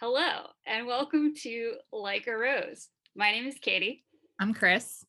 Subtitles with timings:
[0.00, 2.86] Hello, and welcome to Like a Rose.
[3.16, 4.04] My name is Katie.
[4.38, 5.04] I'm Chris.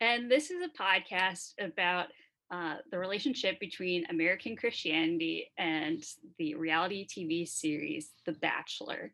[0.00, 2.08] And this is a podcast about
[2.50, 6.02] uh, the relationship between American Christianity and
[6.40, 9.12] the reality TV series The Bachelor.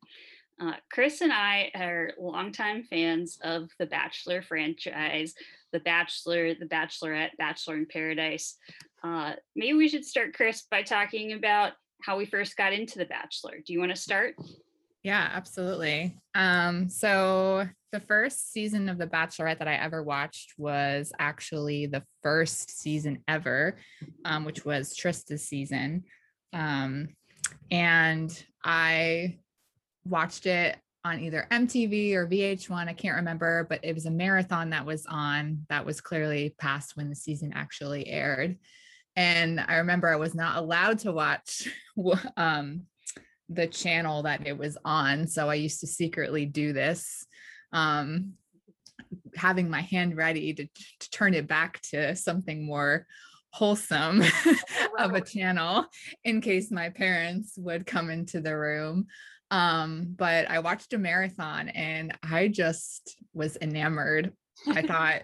[0.58, 5.34] Uh, Chris and I are longtime fans of the Bachelor franchise,
[5.72, 8.56] The Bachelor, The Bachelorette, Bachelor in Paradise.
[9.04, 13.04] Uh, maybe we should start, Chris, by talking about how we first got into The
[13.04, 13.58] Bachelor.
[13.66, 14.36] Do you want to start?
[15.06, 16.18] Yeah, absolutely.
[16.34, 22.02] Um, so the first season of The Bachelorette that I ever watched was actually the
[22.24, 23.76] first season ever,
[24.24, 26.02] um, which was Trista's season.
[26.52, 27.10] Um,
[27.70, 29.38] and I
[30.04, 32.88] watched it on either MTV or VH1.
[32.88, 36.96] I can't remember, but it was a marathon that was on that was clearly past
[36.96, 38.58] when the season actually aired.
[39.14, 41.68] And I remember I was not allowed to watch
[42.36, 42.86] um,
[43.48, 45.26] the channel that it was on.
[45.26, 47.26] So I used to secretly do this,
[47.72, 48.32] um,
[49.36, 53.06] having my hand ready to, to turn it back to something more
[53.50, 54.22] wholesome
[54.98, 55.86] of a channel
[56.24, 59.06] in case my parents would come into the room.
[59.50, 64.32] Um, but I watched a marathon and I just was enamored.
[64.66, 65.22] I thought,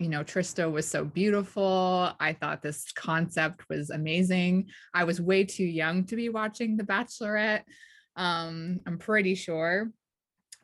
[0.00, 2.10] you know, Trista was so beautiful.
[2.18, 4.70] I thought this concept was amazing.
[4.94, 7.64] I was way too young to be watching The Bachelorette.
[8.16, 9.90] Um, I'm pretty sure,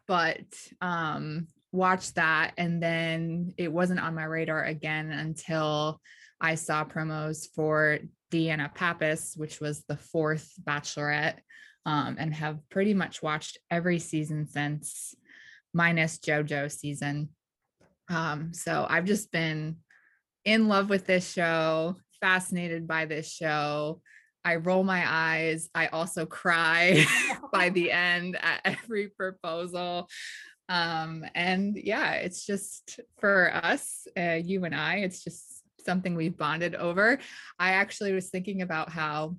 [0.08, 0.40] but
[0.80, 2.54] um, watched that.
[2.56, 6.00] And then it wasn't on my radar again until
[6.40, 7.98] I saw promos for
[8.32, 11.40] Deanna Pappas, which was the fourth Bachelorette
[11.84, 15.14] um, and have pretty much watched every season since,
[15.74, 17.28] minus JoJo season.
[18.08, 19.76] Um, so I've just been
[20.44, 24.00] in love with this show, fascinated by this show.
[24.44, 25.68] I roll my eyes.
[25.74, 27.04] I also cry
[27.52, 30.08] by the end at every proposal.
[30.68, 36.36] Um, and yeah, it's just for us, uh, you and I, it's just something we've
[36.36, 37.18] bonded over.
[37.58, 39.36] I actually was thinking about how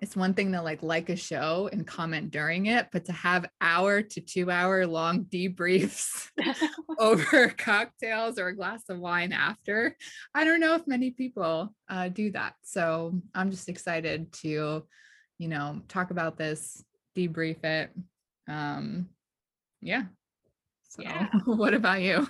[0.00, 3.46] it's one thing to like like a show and comment during it but to have
[3.60, 6.28] hour to two hour long debriefs
[6.98, 9.96] over cocktails or a glass of wine after
[10.34, 12.54] i don't know if many people uh, do that.
[12.62, 14.84] So i'm just excited to
[15.38, 16.82] you know talk about this
[17.16, 17.90] debrief it
[18.48, 19.08] um
[19.80, 20.04] yeah.
[20.88, 21.28] So yeah.
[21.44, 22.26] what about you?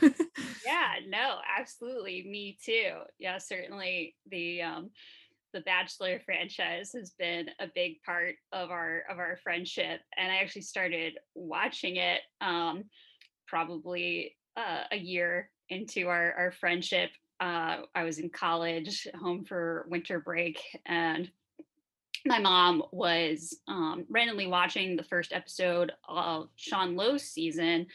[0.66, 2.92] Yeah no absolutely me too.
[3.18, 4.90] Yeah certainly the um
[5.56, 10.36] the Bachelor franchise has been a big part of our of our friendship, and I
[10.36, 12.84] actually started watching it um,
[13.48, 17.08] probably uh, a year into our our friendship.
[17.40, 21.30] Uh, I was in college, home for winter break, and
[22.26, 27.86] my mom was um, randomly watching the first episode of Sean Lowe's season.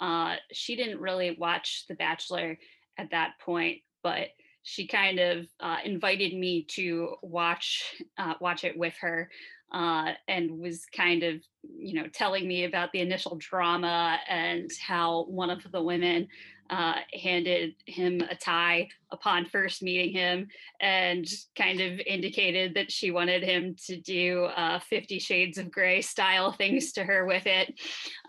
[0.00, 2.58] Uh, she didn't really watch The Bachelor
[2.98, 4.30] at that point, but
[4.64, 9.30] she kind of uh, invited me to watch uh, watch it with her
[9.72, 15.24] uh, and was kind of you know telling me about the initial drama and how
[15.24, 16.26] one of the women
[16.70, 20.48] uh, handed him a tie upon first meeting him
[20.80, 21.26] and
[21.56, 26.52] kind of indicated that she wanted him to do uh, 50 shades of gray style
[26.52, 27.74] things to her with it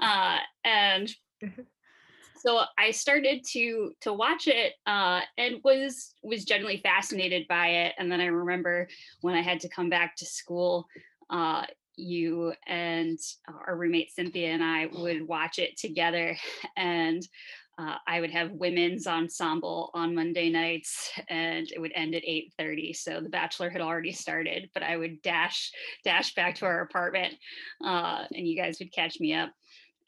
[0.02, 1.16] uh, and
[2.46, 7.96] so I started to to watch it uh, and was was generally fascinated by it.
[7.98, 8.88] And then I remember
[9.22, 10.88] when I had to come back to school,
[11.30, 11.64] uh,
[11.96, 13.18] you and
[13.68, 16.38] our roommate Cynthia and I would watch it together,
[16.78, 17.28] and
[17.78, 22.54] uh, I would have women's ensemble on Monday nights, and it would end at eight
[22.60, 22.94] thirty.
[22.94, 25.72] So The Bachelor had already started, but I would dash
[26.04, 27.34] dash back to our apartment,
[27.84, 29.50] uh, and you guys would catch me up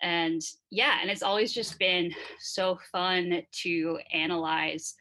[0.01, 4.95] and yeah and it's always just been so fun to analyze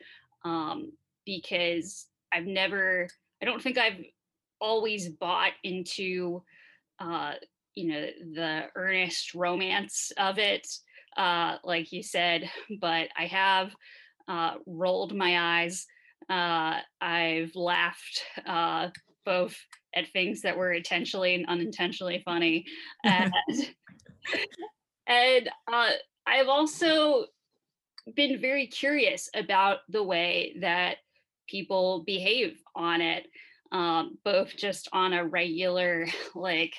[0.44, 0.92] um,
[1.24, 3.08] because i've never
[3.42, 4.02] i don't think i've
[4.60, 6.42] always bought into
[6.98, 7.34] uh,
[7.74, 10.66] you know the earnest romance of it
[11.16, 12.48] uh, like you said
[12.80, 13.74] but i have
[14.28, 15.86] uh, rolled my eyes
[16.30, 18.88] uh, i've laughed uh,
[19.24, 19.56] both
[19.94, 22.64] at things that were intentionally and unintentionally funny
[23.04, 23.32] and
[25.06, 25.90] and uh,
[26.26, 27.26] I've also
[28.14, 30.98] been very curious about the way that
[31.48, 33.26] people behave on it,
[33.72, 36.74] um, both just on a regular, like,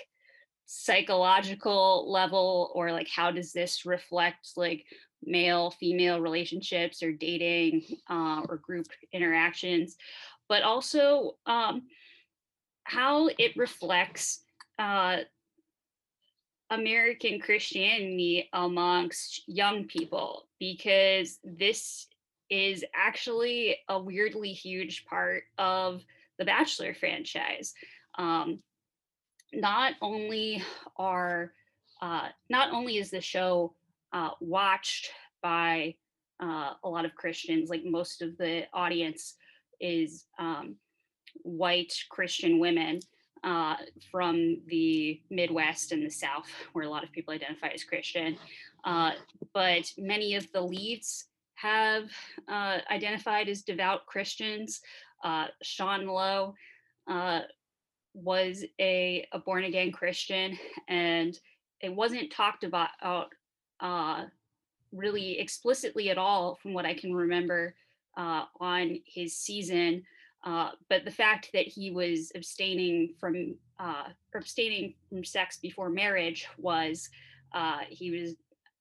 [0.66, 4.86] psychological level, or like, how does this reflect, like,
[5.24, 9.98] male female relationships or dating uh, or group interactions,
[10.48, 11.84] but also um,
[12.84, 14.42] how it reflects
[14.80, 15.18] uh,
[16.70, 22.08] American Christianity amongst young people because this
[22.50, 26.04] is actually a weirdly huge part of
[26.38, 27.74] the Bachelor franchise.
[28.18, 28.60] Um,
[29.54, 30.62] not only
[30.98, 31.54] are
[32.02, 33.74] uh, not only is the show
[34.14, 35.10] uh, watched
[35.42, 35.96] by
[36.42, 39.36] uh, a lot of Christians, like most of the audience
[39.80, 40.76] is um,
[41.44, 43.00] white Christian women
[43.44, 43.76] uh,
[44.12, 48.38] from the Midwest and the South, where a lot of people identify as Christian.
[48.84, 49.12] Uh,
[49.54, 51.26] but many of the leads
[51.56, 52.10] have
[52.48, 54.82] uh, identified as devout Christians.
[55.24, 56.56] Uh, Sean Lowe
[57.10, 57.42] uh,
[58.14, 60.58] was a, a born again Christian,
[60.88, 61.38] and
[61.82, 62.90] it wasn't talked about
[63.80, 64.26] uh,
[64.92, 67.76] really explicitly at all, from what I can remember,
[68.16, 70.04] on his season.
[70.44, 74.06] Uh, but the fact that he was abstaining from uh,
[74.36, 77.10] abstaining from sex before marriage was
[77.54, 78.36] uh, he was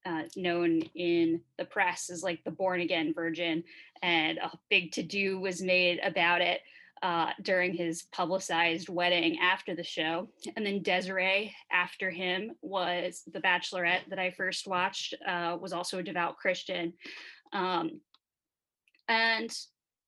[0.04, 3.64] uh, known in the press as like the born again virgin,
[4.02, 6.60] and a big to do was made about it
[7.02, 10.28] uh, during his publicized wedding after the show.
[10.56, 16.02] And then Desiree, after him, was the Bachelorette that I first watched, was also a
[16.02, 16.92] devout Christian.
[17.52, 18.00] Um,
[19.08, 19.50] and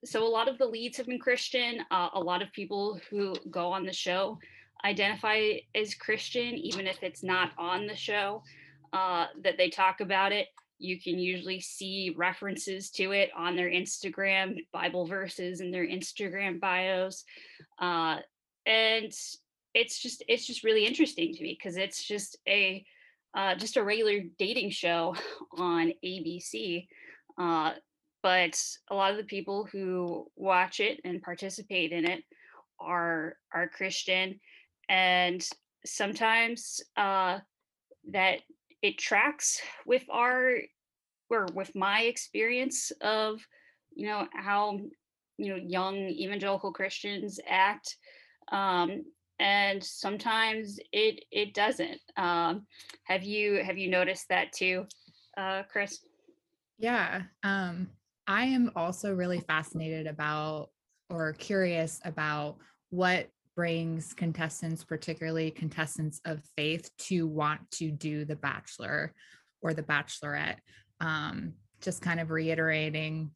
[0.05, 1.81] so a lot of the leads have been Christian.
[1.91, 4.39] Uh, a lot of people who go on the show
[4.85, 8.43] identify as Christian, even if it's not on the show
[8.93, 10.49] uh, that they talk about it.
[10.79, 16.61] You can usually see references to it on their Instagram, Bible verses in their Instagram
[16.61, 17.25] bios.
[17.81, 18.19] Uh,
[18.65, 19.13] and
[19.75, 22.85] it's just it's just really interesting to me because it's just a
[23.35, 25.17] uh, just a regular dating show
[25.59, 26.87] on ABC.
[27.37, 27.73] Uh,
[28.23, 28.61] but
[28.91, 32.23] a lot of the people who watch it and participate in it
[32.81, 34.39] are are Christian,
[34.89, 35.47] and
[35.85, 37.39] sometimes uh,
[38.13, 38.41] that
[38.83, 40.57] it tracks with our
[41.31, 43.41] or with my experience of
[43.95, 44.79] you know how
[45.37, 47.97] you know young evangelical Christians act.
[48.51, 49.05] Um,
[49.41, 52.01] and sometimes it it doesn't.
[52.17, 52.67] Um,
[53.05, 54.87] have you have you noticed that too,
[55.37, 56.01] uh, Chris?
[56.79, 57.23] Yeah.
[57.43, 57.89] Um,
[58.29, 60.69] I am also really fascinated about
[61.09, 62.59] or curious about
[62.91, 69.15] what brings contestants, particularly contestants of faith, to want to do The Bachelor
[69.63, 70.59] or The Bachelorette.
[71.01, 73.31] Um, just kind of reiterating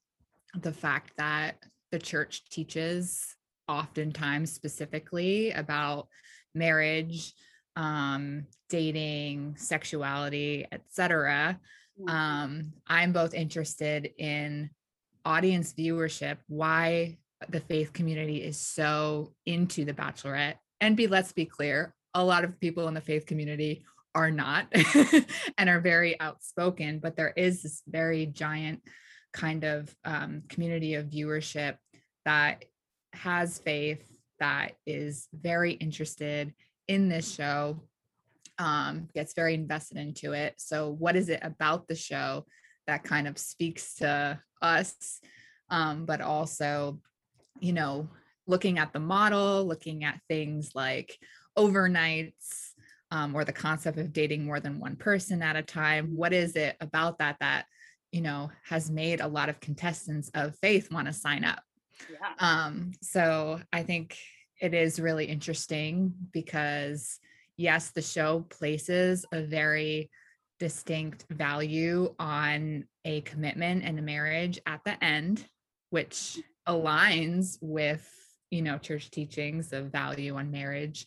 [0.61, 1.57] the fact that
[1.91, 3.35] the church teaches
[3.69, 6.09] oftentimes specifically about
[6.55, 7.33] marriage,
[7.77, 11.59] um, dating, sexuality, etc.
[11.99, 12.15] Mm-hmm.
[12.15, 14.69] Um, I'm both interested in
[15.25, 20.57] audience viewership why the faith community is so into the bachelorette.
[20.81, 23.85] And be let's be clear a lot of people in the faith community
[24.15, 24.67] are not
[25.59, 28.83] and are very outspoken but there is this very giant
[29.33, 31.77] kind of um, community of viewership
[32.27, 32.65] that
[33.15, 34.07] has faith
[34.39, 36.53] that is very interested
[36.89, 37.81] in this show
[38.59, 40.55] um, gets very invested into it.
[40.59, 42.45] So what is it about the show
[42.87, 45.21] that kind of speaks to us
[45.71, 46.99] um, but also
[47.61, 48.09] you know
[48.47, 51.19] looking at the model looking at things like
[51.59, 52.71] overnights
[53.11, 56.57] um, or the concept of dating more than one person at a time what is
[56.57, 57.67] it about that that
[58.11, 61.63] you know has made a lot of contestants of faith want to sign up
[62.11, 62.33] yeah.
[62.39, 64.17] um, so i think
[64.61, 67.19] it is really interesting because
[67.57, 70.11] yes the show places a very
[70.63, 75.45] distinct value on a commitment and a marriage at the end,
[75.91, 76.39] which
[76.69, 78.09] aligns with
[78.53, 81.05] you know church teachings of value on marriage.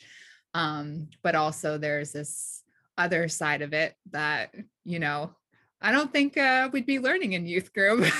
[0.53, 2.63] Um but also there's this
[2.97, 5.33] other side of it that you know
[5.81, 8.05] i don't think uh, we'd be learning in youth group.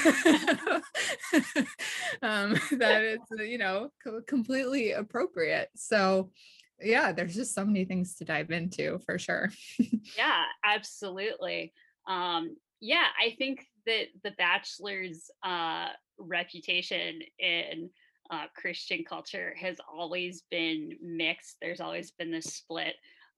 [2.22, 3.90] Um that it's you know
[4.26, 5.70] completely appropriate.
[5.76, 6.32] So
[6.82, 9.52] yeah, there's just so many things to dive into for sure.
[10.18, 11.74] yeah, absolutely.
[12.08, 15.90] Um, yeah, I think that the bachelor's uh,
[16.20, 17.90] reputation in
[18.30, 21.58] uh, Christian culture has always been mixed.
[21.62, 22.96] There's always been this split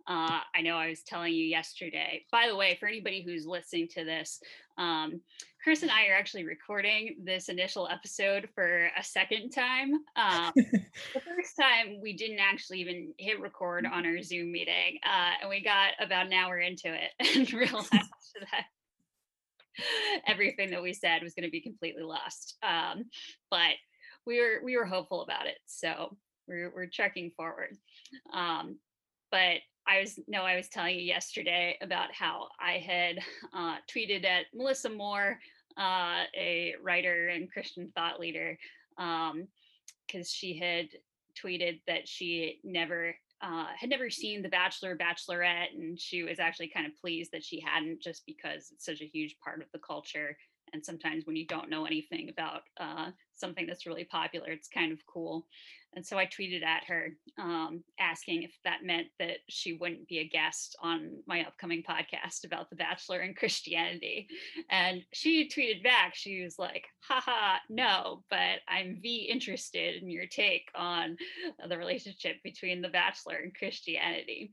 [0.07, 2.25] uh, I know I was telling you yesterday.
[2.31, 4.39] By the way, for anybody who's listening to this,
[4.77, 5.19] um,
[5.67, 9.95] Chris and I are actually recording this initial episode for a second time.
[10.15, 15.31] Um, the first time we didn't actually even hit record on our Zoom meeting, uh,
[15.41, 17.91] and we got about an hour into it and realized
[18.39, 22.55] that everything that we said was going to be completely lost.
[22.63, 23.03] Um,
[23.51, 23.75] but
[24.25, 26.15] we were we were hopeful about it, so
[26.47, 27.75] we're we're checking forward.
[28.31, 28.77] Um,
[29.31, 29.57] but
[29.87, 33.19] I was no, I was telling you yesterday about how I had
[33.53, 35.39] uh, tweeted at Melissa Moore,
[35.77, 38.57] uh, a writer and Christian thought leader,
[38.97, 40.87] because um, she had
[41.41, 46.69] tweeted that she never uh, had never seen The Bachelor, Bachelorette, and she was actually
[46.69, 49.79] kind of pleased that she hadn't, just because it's such a huge part of the
[49.79, 50.35] culture.
[50.73, 54.91] And sometimes when you don't know anything about uh, something that's really popular, it's kind
[54.91, 55.45] of cool.
[55.93, 60.19] And so I tweeted at her um, asking if that meant that she wouldn't be
[60.19, 64.27] a guest on my upcoming podcast about The Bachelor and Christianity.
[64.69, 70.27] And she tweeted back, she was like, haha, no, but I'm V interested in your
[70.27, 71.17] take on
[71.67, 74.51] the relationship between The Bachelor and Christianity.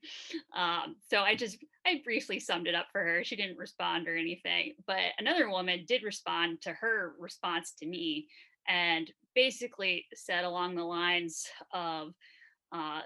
[0.56, 3.24] Um, so I just, I briefly summed it up for her.
[3.24, 8.28] She didn't respond or anything, but another woman did respond to her response to me
[8.68, 12.14] and basically said along the lines of
[12.72, 13.00] uh,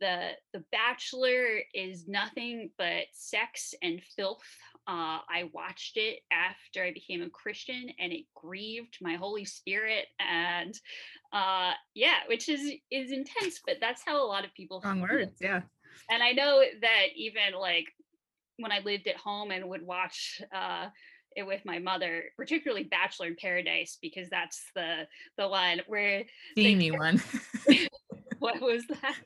[0.00, 4.44] the the bachelor is nothing but sex and filth.
[4.86, 10.04] Uh, i watched it after i became a christian and it grieved my holy spirit
[10.20, 10.78] and
[11.32, 15.38] uh, yeah which is is intense but that's how a lot of people Wrong words
[15.40, 15.62] yeah.
[16.10, 17.86] And i know that even like
[18.58, 20.88] when i lived at home and would watch uh,
[21.36, 26.90] it with my mother, particularly Bachelor in Paradise, because that's the the one where steamy
[26.90, 27.22] they, one.
[28.38, 29.16] what was that?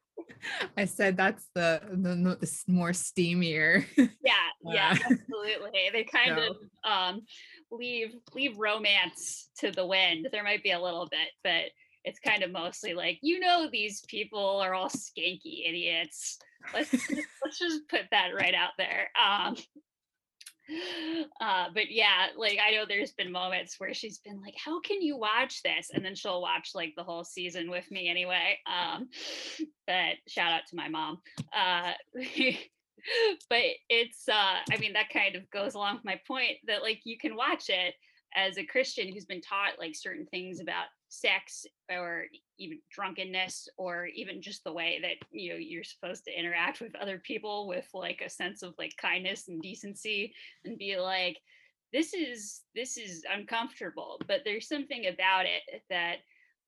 [0.76, 3.84] I said that's the the, the more steamier.
[3.96, 4.32] Yeah,
[4.64, 5.90] yeah, uh, absolutely.
[5.92, 6.50] They kind no.
[6.50, 7.22] of um,
[7.70, 10.28] leave leave romance to the wind.
[10.32, 11.70] There might be a little bit, but
[12.04, 16.38] it's kind of mostly like you know these people are all skanky idiots.
[16.72, 16.92] Let's
[17.44, 19.08] let's just put that right out there.
[19.20, 19.56] Um,
[21.40, 25.00] uh, but yeah, like I know there's been moments where she's been like, "How can
[25.00, 28.58] you watch this?" And then she'll watch like the whole season with me anyway.
[28.66, 29.08] Um,
[29.86, 31.18] but shout out to my mom.
[31.52, 31.92] Uh,
[33.48, 37.00] but it's, uh, I mean, that kind of goes along with my point that like
[37.04, 37.94] you can watch it
[38.34, 42.24] as a Christian who's been taught like certain things about sex or
[42.58, 46.94] even drunkenness or even just the way that you know you're supposed to interact with
[46.96, 50.34] other people with like a sense of like kindness and decency
[50.64, 51.38] and be like
[51.92, 56.16] this is this is uncomfortable but there's something about it that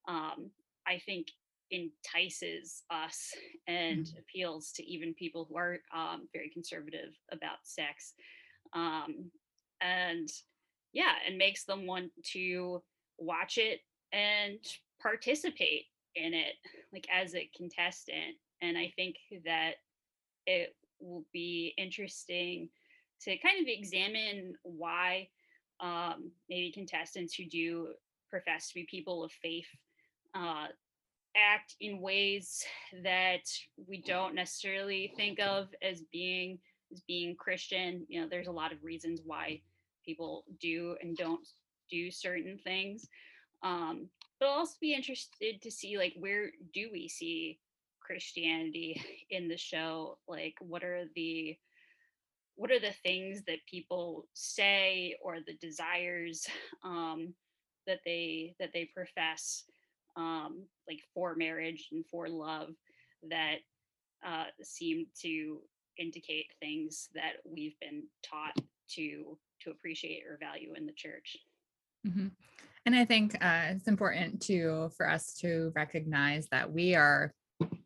[0.08, 0.50] um
[0.86, 1.26] i think
[1.70, 3.32] entices us
[3.68, 4.18] and mm-hmm.
[4.18, 8.14] appeals to even people who are um, very conservative about sex
[8.74, 9.30] um,
[9.80, 10.28] and
[10.92, 12.82] yeah and makes them want to
[13.18, 13.80] watch it
[14.12, 14.58] and
[15.00, 15.84] participate
[16.16, 16.54] in it
[16.92, 19.74] like as a contestant and i think that
[20.46, 22.68] it will be interesting
[23.22, 25.28] to kind of examine why
[25.80, 27.88] um, maybe contestants who do
[28.28, 29.68] profess to be people of faith
[30.34, 30.66] uh,
[31.36, 32.64] act in ways
[33.02, 33.42] that
[33.86, 36.58] we don't necessarily think of as being
[36.92, 38.04] as being christian.
[38.08, 39.60] You know there's a lot of reasons why
[40.04, 41.46] people do and don't
[41.90, 43.06] do certain things
[43.62, 47.58] um, but I'll also be interested to see like where do we see
[48.00, 49.00] Christianity
[49.30, 50.18] in the show?
[50.26, 51.56] Like what are the
[52.56, 56.46] what are the things that people say or the desires
[56.84, 57.34] um,
[57.86, 59.64] that they that they profess
[60.16, 62.70] um, like for marriage and for love
[63.28, 63.56] that
[64.26, 65.60] uh, seem to
[65.98, 68.56] indicate things that we've been taught
[68.88, 71.36] to to appreciate or value in the church.
[72.06, 72.28] Mm-hmm.
[72.86, 77.32] And I think uh, it's important to for us to recognize that we are,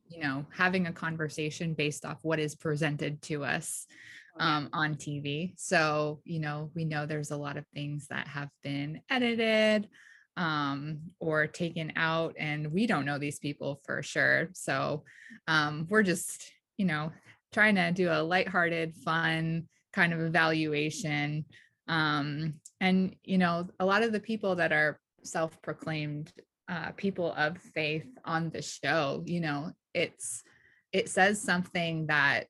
[0.08, 3.86] you know, having a conversation based off what is presented to us
[4.38, 5.52] oh, um, on TV.
[5.56, 9.88] So, you know, we know there's a lot of things that have been edited
[10.36, 14.50] um, or taken out, and we don't know these people for sure.
[14.52, 15.02] So,
[15.48, 17.12] um, we're just, you know,
[17.52, 21.44] trying to do a lighthearted, fun kind of evaluation
[21.88, 26.32] um, and, you know, a lot of the people that are self proclaimed
[26.68, 30.42] uh, people of faith on the show, you know, it's,
[30.92, 32.44] it says something that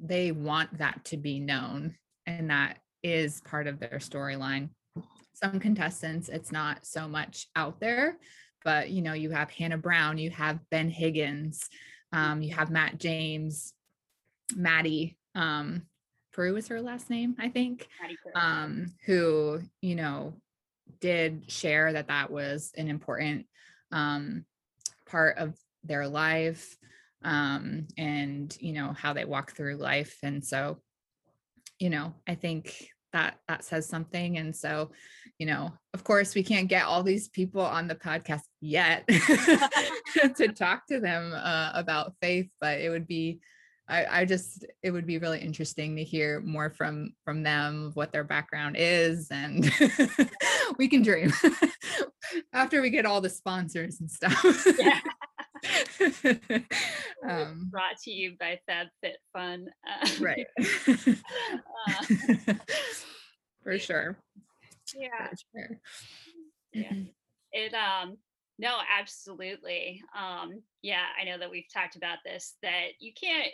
[0.00, 1.94] they want that to be known
[2.26, 4.70] and that is part of their storyline.
[5.34, 8.18] Some contestants, it's not so much out there,
[8.64, 11.68] but you know, you have Hannah Brown, you have Ben Higgins,
[12.12, 13.72] um, you have Matt James,
[14.56, 15.82] Maddie, um,
[16.32, 17.88] Prue was her last name, I think,
[18.34, 20.34] um, who, you know,
[21.00, 23.46] did share that that was an important
[23.92, 24.44] um,
[25.06, 26.76] part of their life
[27.24, 30.18] um, and, you know, how they walk through life.
[30.22, 30.78] And so,
[31.78, 34.38] you know, I think that that says something.
[34.38, 34.90] And so,
[35.38, 39.06] you know, of course, we can't get all these people on the podcast yet
[40.36, 43.40] to talk to them uh, about faith, but it would be
[43.88, 48.12] I, I just it would be really interesting to hear more from from them what
[48.12, 49.70] their background is and
[50.78, 51.32] we can dream
[52.52, 54.66] after we get all the sponsors and stuff.
[54.78, 55.00] Yeah.
[57.28, 60.46] um, brought to you by FabFitFun uh, right.
[61.88, 62.54] uh,
[63.62, 64.16] for sure.
[64.94, 65.28] Yeah.
[65.30, 65.80] For sure.
[66.72, 66.92] yeah.
[67.52, 68.18] It um
[68.58, 70.02] no absolutely.
[70.16, 73.50] Um yeah i know that we've talked about this that you can't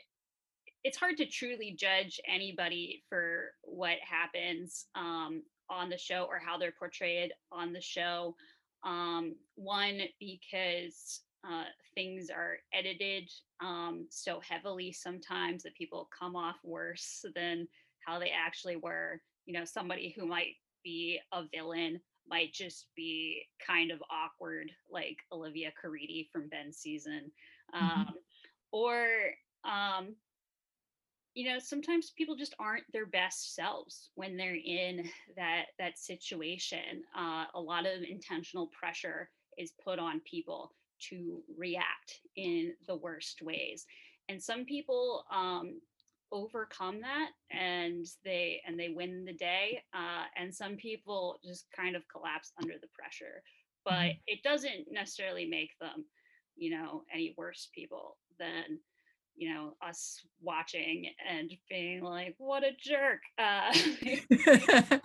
[0.84, 6.58] it's hard to truly judge anybody for what happens um, on the show or how
[6.58, 8.36] they're portrayed on the show.
[8.84, 11.64] Um, one, because uh,
[11.94, 13.30] things are edited
[13.62, 17.66] um, so heavily sometimes that people come off worse than
[18.06, 19.20] how they actually were.
[19.46, 21.98] You know, somebody who might be a villain
[22.28, 27.30] might just be kind of awkward, like Olivia Caridi from Ben's season.
[27.74, 28.00] Mm-hmm.
[28.00, 28.14] Um,
[28.70, 29.06] or
[29.64, 30.14] um,
[31.34, 37.02] you know sometimes people just aren't their best selves when they're in that that situation.
[37.16, 40.72] Uh, a lot of intentional pressure is put on people
[41.10, 43.84] to react in the worst ways.
[44.28, 45.80] And some people um,
[46.32, 51.96] overcome that and they and they win the day uh, and some people just kind
[51.96, 53.42] of collapse under the pressure.
[53.84, 54.18] But mm-hmm.
[54.28, 56.04] it doesn't necessarily make them
[56.56, 58.78] you know any worse people than
[59.36, 63.72] you know us watching and being like what a jerk uh,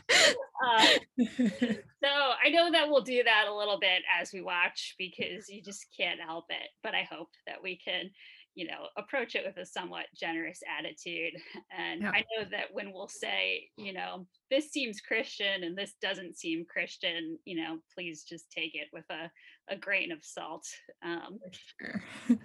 [0.65, 2.09] uh, so
[2.43, 5.85] i know that we'll do that a little bit as we watch because you just
[5.97, 8.09] can't help it but i hope that we can
[8.55, 11.33] you know approach it with a somewhat generous attitude
[11.77, 12.11] and yeah.
[12.11, 16.65] i know that when we'll say you know this seems christian and this doesn't seem
[16.71, 19.29] christian you know please just take it with a,
[19.73, 20.65] a grain of salt
[21.03, 22.35] um, for sure yeah.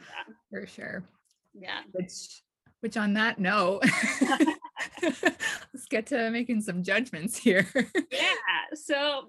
[0.50, 1.04] for sure
[1.54, 1.80] yeah.
[1.92, 2.42] Which
[2.80, 3.82] which on that note,
[5.02, 7.66] let's get to making some judgments here.
[8.10, 8.74] yeah.
[8.74, 9.22] So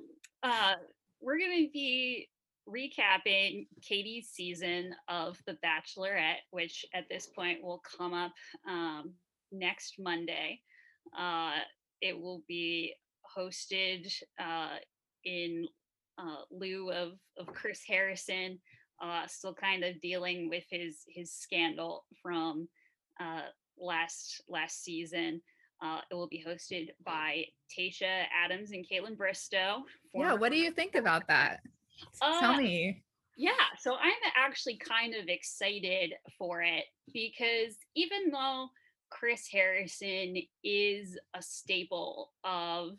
[0.44, 0.74] uh
[1.22, 2.30] we're gonna be
[2.68, 8.34] recapping Katie's season of The Bachelorette, which at this point will come up
[8.68, 9.14] um,
[9.52, 10.62] next Monday.
[11.18, 11.54] Uh,
[12.02, 12.94] it will be
[13.38, 14.78] hosted uh,
[15.24, 15.68] in
[16.18, 18.60] uh, lieu of, of Chris Harrison
[19.02, 22.68] uh, still kind of dealing with his his scandal from
[23.20, 23.42] uh,
[23.78, 25.42] last last season.
[25.84, 27.44] Uh, it will be hosted by
[27.78, 29.82] Tayshia Adams and Kaitlyn Bristowe.
[30.14, 31.60] Yeah, what do you think about that?
[32.22, 33.04] Tell uh, me.
[33.38, 38.70] Yeah, so I'm actually kind of excited for it because even though
[39.10, 42.92] Chris Harrison is a staple of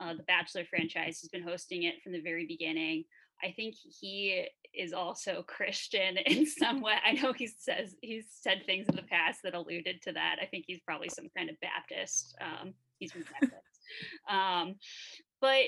[0.00, 3.04] uh, the Bachelor franchise, he's been hosting it from the very beginning.
[3.42, 4.46] I think he
[4.78, 6.94] is also Christian in some way.
[7.04, 10.36] I know he says he's said things in the past that alluded to that.
[10.40, 12.34] I think he's probably some kind of Baptist.
[12.40, 13.52] Um, he's Texas.
[14.30, 14.76] um,
[15.40, 15.64] but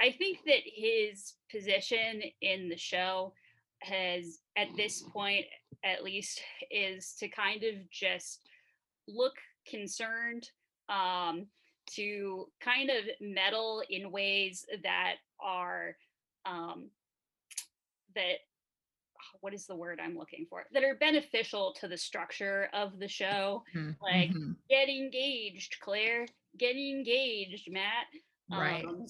[0.00, 3.32] I think that his position in the show
[3.80, 5.46] has, at this point
[5.84, 8.40] at least, is to kind of just
[9.08, 9.34] look
[9.68, 10.48] concerned,
[10.88, 11.46] um,
[11.90, 15.96] to kind of meddle in ways that are
[16.46, 16.88] um,
[18.14, 18.38] that
[19.40, 23.08] what is the word I'm looking for that are beneficial to the structure of the
[23.08, 23.62] show.
[23.74, 23.90] Mm-hmm.
[24.02, 24.52] Like mm-hmm.
[24.68, 26.26] get engaged, Claire.
[26.58, 28.06] Get engaged, Matt.
[28.50, 28.84] Right.
[28.84, 29.06] Um,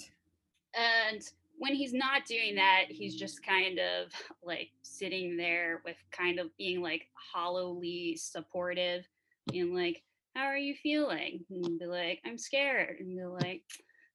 [0.79, 1.23] and
[1.59, 4.13] when he's not doing that, he's just kind of
[4.43, 9.05] like sitting there with kind of being like hollowly supportive,
[9.53, 10.03] and like,
[10.37, 11.45] How are you feeling?
[11.51, 12.97] And be like, I'm scared.
[13.01, 13.63] And be like,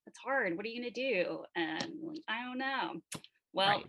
[0.05, 0.55] That's hard.
[0.55, 1.43] What are you gonna do?
[1.55, 3.01] And like, I don't know.
[3.53, 3.85] Well, right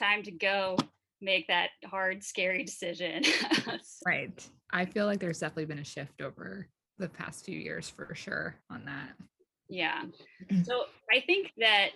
[0.00, 0.76] time to go
[1.20, 3.22] make that hard, scary decision.
[4.06, 4.48] right.
[4.72, 6.66] I feel like there's definitely been a shift over
[6.98, 9.10] the past few years for sure on that.
[9.68, 10.04] Yeah.
[10.64, 11.90] So I think that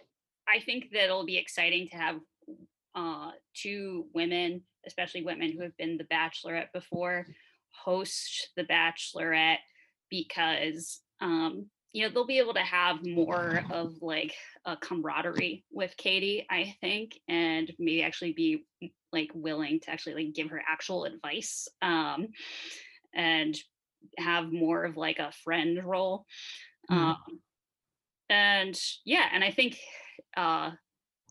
[0.49, 2.21] I think that it'll be exciting to have
[2.95, 7.27] uh, two women, especially women who have been the Bachelorette before,
[7.71, 9.59] host the Bachelorette
[10.11, 14.35] because um, you know they'll be able to have more of like
[14.67, 18.67] a camaraderie with katie i think and maybe actually be
[19.13, 22.27] like willing to actually like give her actual advice um
[23.15, 23.57] and
[24.19, 26.27] have more of like a friend role
[26.91, 26.97] mm.
[26.97, 27.17] um
[28.29, 29.79] and yeah and i think
[30.37, 30.71] uh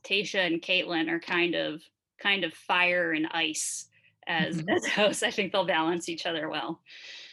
[0.04, 1.82] Tayshia and Kaitlyn are kind of
[2.21, 3.88] kind of fire and ice
[4.28, 4.69] as mm-hmm.
[4.69, 5.23] as hosts.
[5.23, 6.82] I think they'll balance each other well.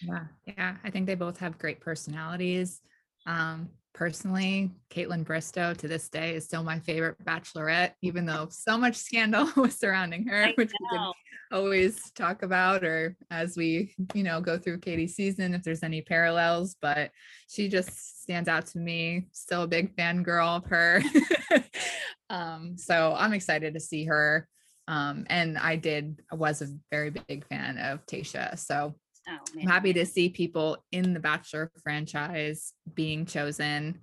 [0.02, 0.76] Yeah, yeah.
[0.84, 2.80] I think they both have great personalities
[3.26, 8.78] Um, personally, Kaitlyn Bristowe to this day is still my favorite bachelorette, even though so
[8.78, 11.12] much scandal was surrounding her, which we can
[11.52, 16.02] always talk about, or as we, you know, go through Katie's season, if there's any
[16.02, 17.10] parallels, but
[17.48, 19.26] she just stands out to me.
[19.32, 21.02] Still a big fan girl of her.
[22.30, 24.48] um, so I'm excited to see her.
[24.88, 28.58] Um, and I did, I was a very big fan of Tasha.
[28.58, 28.94] So
[29.30, 34.00] Oh, I'm happy to see people in the Bachelor franchise being chosen.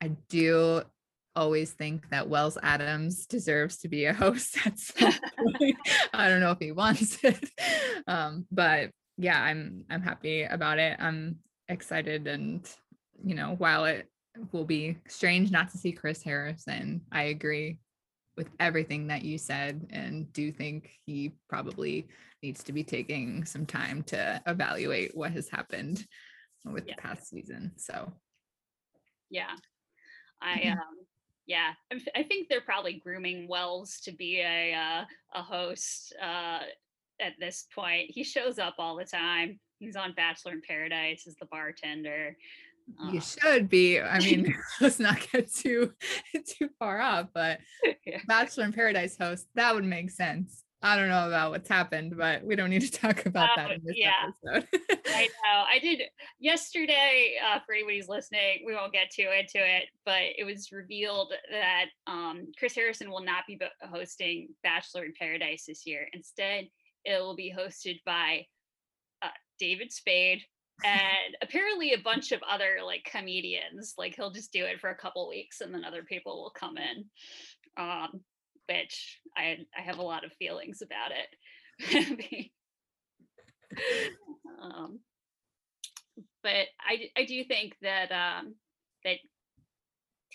[0.00, 0.82] I do
[1.36, 5.12] always think that Wells Adams deserves to be a host at some
[5.58, 5.76] point.
[6.12, 7.50] I don't know if he wants it.
[8.06, 10.96] Um, but yeah, I'm I'm happy about it.
[10.98, 12.68] I'm excited and
[13.22, 14.08] you know, while it
[14.52, 17.78] will be strange not to see Chris Harrison, I agree
[18.38, 22.06] with everything that you said and do think he probably
[22.40, 26.06] needs to be taking some time to evaluate what has happened
[26.64, 26.94] with Yeah.
[26.94, 27.72] the past season.
[27.76, 28.12] So
[29.28, 29.56] Yeah.
[30.40, 30.78] I Mhm.
[30.78, 31.06] um
[31.46, 31.74] yeah,
[32.14, 36.62] I think they're probably grooming Wells to be a uh, a host uh
[37.20, 38.10] at this point.
[38.12, 39.58] He shows up all the time.
[39.80, 42.36] He's on Bachelor in Paradise as the bartender.
[43.10, 44.00] You Uh, should be.
[44.00, 45.92] I mean, let's not get too
[46.46, 47.60] too far off, but
[48.06, 48.20] yeah.
[48.26, 50.64] Bachelor in Paradise host, that would make sense.
[50.80, 53.74] I don't know about what's happened, but we don't need to talk about that Uh,
[53.74, 54.12] in this yeah.
[54.46, 54.68] episode.
[55.08, 55.64] I know.
[55.68, 56.02] I did
[56.38, 57.34] yesterday.
[57.44, 61.86] Uh, for anybody's listening, we won't get too into it, but it was revealed that
[62.06, 63.58] um, Chris Harrison will not be
[63.90, 66.06] hosting Bachelor in Paradise this year.
[66.12, 66.68] Instead,
[67.04, 68.46] it will be hosted by
[69.20, 70.42] uh, David Spade
[70.84, 73.94] and apparently a bunch of other like comedians.
[73.98, 76.76] Like he'll just do it for a couple weeks, and then other people will come
[76.78, 77.04] in.
[77.76, 78.20] Um,
[78.68, 82.50] which I I have a lot of feelings about it.
[84.62, 85.00] um,
[86.42, 88.54] but i i do think that um,
[89.04, 89.18] that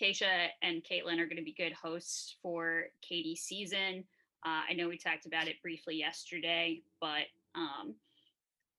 [0.02, 4.04] Tasha and Kaitlyn are going to be good hosts for Katie's season.
[4.46, 7.26] Uh, I know we talked about it briefly yesterday, but
[7.56, 7.96] um,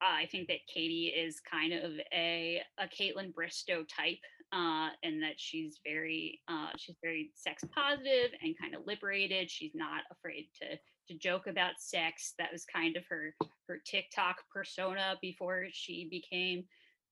[0.05, 4.19] I think that Katie is kind of a a Kaitlyn Bristowe type,
[4.53, 9.51] uh, and that she's very uh, she's very sex positive and kind of liberated.
[9.51, 10.77] She's not afraid to
[11.09, 12.35] to joke about sex.
[12.39, 13.35] That was kind of her
[13.69, 16.65] her TikTok persona before she became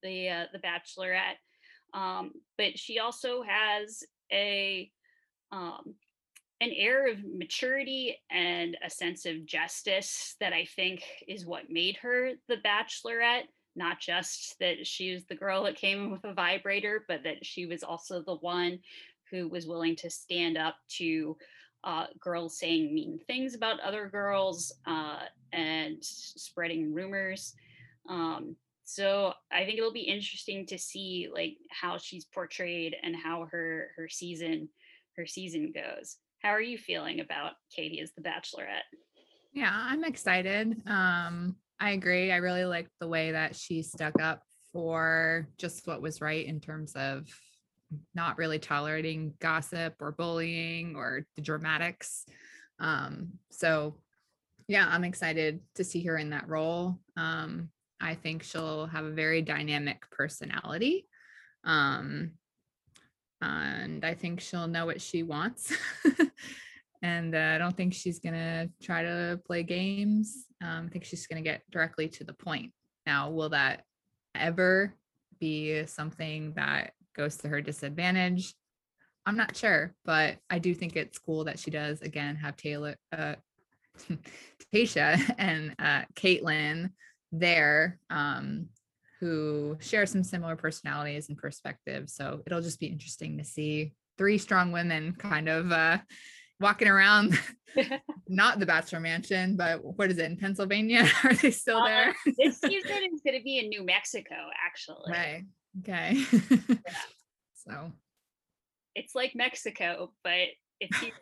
[0.03, 1.39] the uh, the Bachelorette.
[1.95, 4.03] Um, but she also has
[4.33, 4.91] a
[5.51, 5.95] um,
[6.63, 11.97] an air of maturity and a sense of justice that I think is what made
[11.97, 13.49] her the Bachelorette.
[13.75, 17.67] Not just that she was the girl that came with a vibrator, but that she
[17.67, 18.79] was also the one
[19.31, 21.37] who was willing to stand up to
[21.83, 25.23] uh, girls saying mean things about other girls uh,
[25.53, 27.55] and spreading rumors.
[28.09, 33.49] Um, so I think it'll be interesting to see like how she's portrayed and how
[33.51, 34.69] her her season
[35.17, 36.19] her season goes.
[36.43, 38.83] How are you feeling about Katie as the Bachelorette?
[39.53, 40.83] Yeah, I'm excited.
[40.89, 42.33] Um, I agree.
[42.33, 46.59] I really liked the way that she stuck up for just what was right in
[46.59, 47.29] terms of
[48.15, 52.25] not really tolerating gossip or bullying or the dramatics.
[52.81, 53.95] Um, so
[54.67, 56.99] yeah, I'm excited to see her in that role.
[57.17, 57.69] Um,
[58.01, 61.07] I think she'll have a very dynamic personality.
[61.63, 62.33] Um,
[63.43, 65.73] and I think she'll know what she wants.
[67.03, 70.47] and uh, I don't think she's gonna try to play games.
[70.63, 72.73] Um, I think she's gonna get directly to the point.
[73.05, 73.83] Now, will that
[74.35, 74.95] ever
[75.41, 78.55] be something that goes to her disadvantage?
[79.27, 82.97] I'm not sure, but I do think it's cool that she does again have Taylor,
[83.13, 83.35] uh,
[84.75, 86.91] Tasha, and uh, Kaitlyn
[87.31, 88.69] there, um,
[89.23, 92.13] who share some similar personalities and perspectives.
[92.13, 95.99] So it'll just be interesting to see three strong women kind of uh,
[96.59, 97.39] walking around,
[98.29, 101.09] not the Bachelor Mansion, but what is it in Pennsylvania?
[101.25, 102.17] Are they still Uh, there?
[102.37, 104.35] this season is going to be in New Mexico,
[104.67, 105.13] actually.
[105.13, 105.45] Right.
[105.81, 106.21] Okay.
[107.55, 107.93] so
[108.97, 110.49] It's like Mexico, but
[110.81, 111.13] it's here.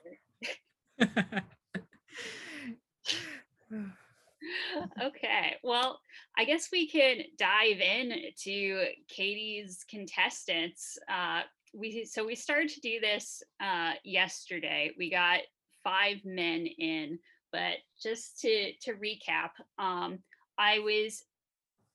[5.02, 5.56] okay.
[5.62, 6.00] Well,
[6.36, 8.14] I guess we can dive in
[8.44, 10.98] to Katie's contestants.
[11.08, 11.42] Uh,
[11.74, 14.92] we so we started to do this uh, yesterday.
[14.98, 15.40] We got
[15.84, 17.18] five men in,
[17.52, 20.18] but just to to recap, um,
[20.58, 21.24] I was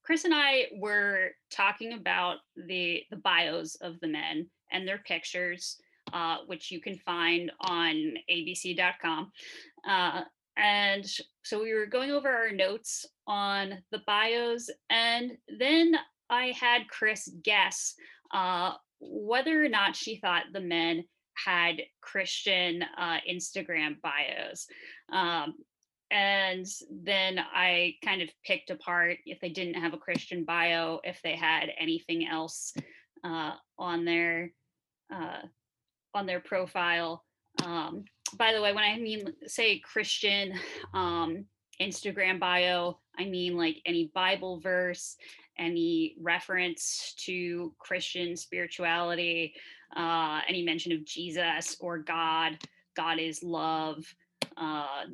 [0.04, 5.78] Chris and I were talking about the the bios of the men and their pictures,
[6.14, 9.32] uh, which you can find on abc.com.
[9.88, 10.22] Uh,
[10.58, 11.06] and
[11.44, 15.96] so we were going over our notes on the bios, and then
[16.30, 17.96] I had Chris guess
[18.34, 24.68] uh, whether or not she thought the men had Christian uh, Instagram bios.
[25.12, 25.56] Um,
[26.12, 31.20] and then I kind of picked apart if they didn't have a Christian bio, if
[31.24, 32.74] they had anything else
[33.24, 34.52] uh, on their
[35.14, 35.42] uh,
[36.14, 37.24] on their profile.
[37.64, 38.06] Um,
[38.38, 40.54] by the way, when I mean say Christian
[40.94, 41.46] um,
[41.82, 45.16] Instagram bio, I mean like any Bible verse,
[45.58, 49.54] any reference to Christian spirituality,
[49.96, 52.58] uh, any mention of Jesus or God.
[52.96, 54.06] God is love.
[54.58, 55.06] Uh,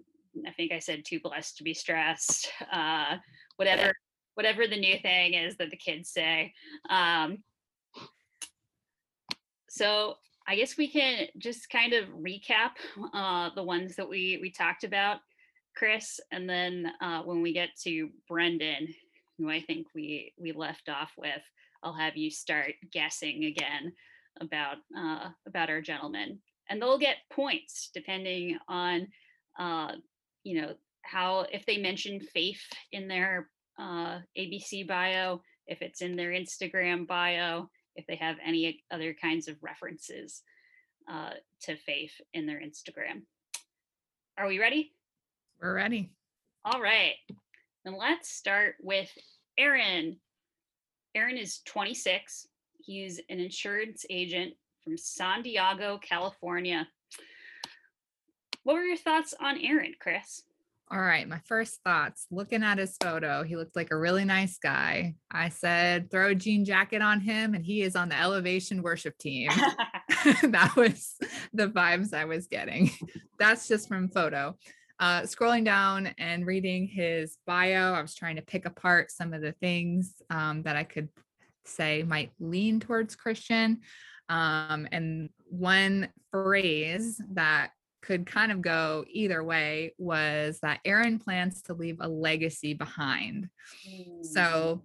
[0.48, 2.52] I think I said too blessed to be stressed.
[2.72, 3.18] Uh,
[3.58, 3.94] whatever,
[4.36, 6.54] whatever the new thing is that the kids say.
[6.90, 7.40] Um,
[9.70, 10.16] so
[10.48, 12.72] I guess we can just kind of recap
[13.14, 15.20] uh, the ones that we we talked about,
[15.76, 18.94] Chris, and then uh, when we get to Brendan,
[19.38, 21.42] who I think we we left off with,
[21.84, 23.94] I'll have you start guessing again
[24.40, 29.08] about uh, about our gentlemen, and they'll get points depending on
[29.60, 29.94] uh,
[30.44, 36.16] you know how if they mention faith in their uh, ABC bio, if it's in
[36.16, 40.44] their Instagram bio, if they have any other kinds of references
[41.12, 41.32] uh,
[41.64, 43.24] to faith in their Instagram.
[44.38, 44.94] Are we ready?
[45.62, 46.12] We're ready.
[46.66, 47.14] All right.
[47.86, 49.10] Then let's start with
[49.58, 50.18] Aaron.
[51.14, 52.48] Aaron is 26.
[52.80, 56.88] He's an insurance agent from San Diego, California.
[58.64, 60.44] What were your thoughts on Aaron, Chris?
[60.92, 64.58] All right, my first thoughts looking at his photo, he looked like a really nice
[64.58, 65.16] guy.
[65.32, 69.18] I said, throw a jean jacket on him, and he is on the elevation worship
[69.18, 69.50] team.
[70.44, 71.16] that was
[71.54, 72.92] the vibes I was getting.
[73.40, 74.58] That's just from photo.
[75.02, 79.42] Uh, scrolling down and reading his bio, I was trying to pick apart some of
[79.42, 81.10] the things um, that I could
[81.66, 83.80] say might lean towards Christian.
[84.30, 87.72] Um, and one phrase that
[88.04, 93.50] could kind of go either way was that Aaron plans to leave a legacy behind.
[93.90, 94.24] Mm.
[94.24, 94.84] So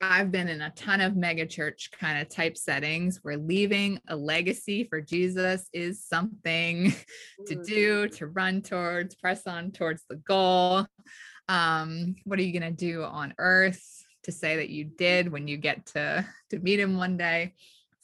[0.00, 4.84] I've been in a ton of megachurch kind of type settings where leaving a legacy
[4.84, 6.94] for Jesus is something
[7.46, 10.86] to do, to run towards, press on towards the goal.
[11.48, 13.82] Um, what are you going to do on earth
[14.24, 17.54] to say that you did when you get to to meet him one day?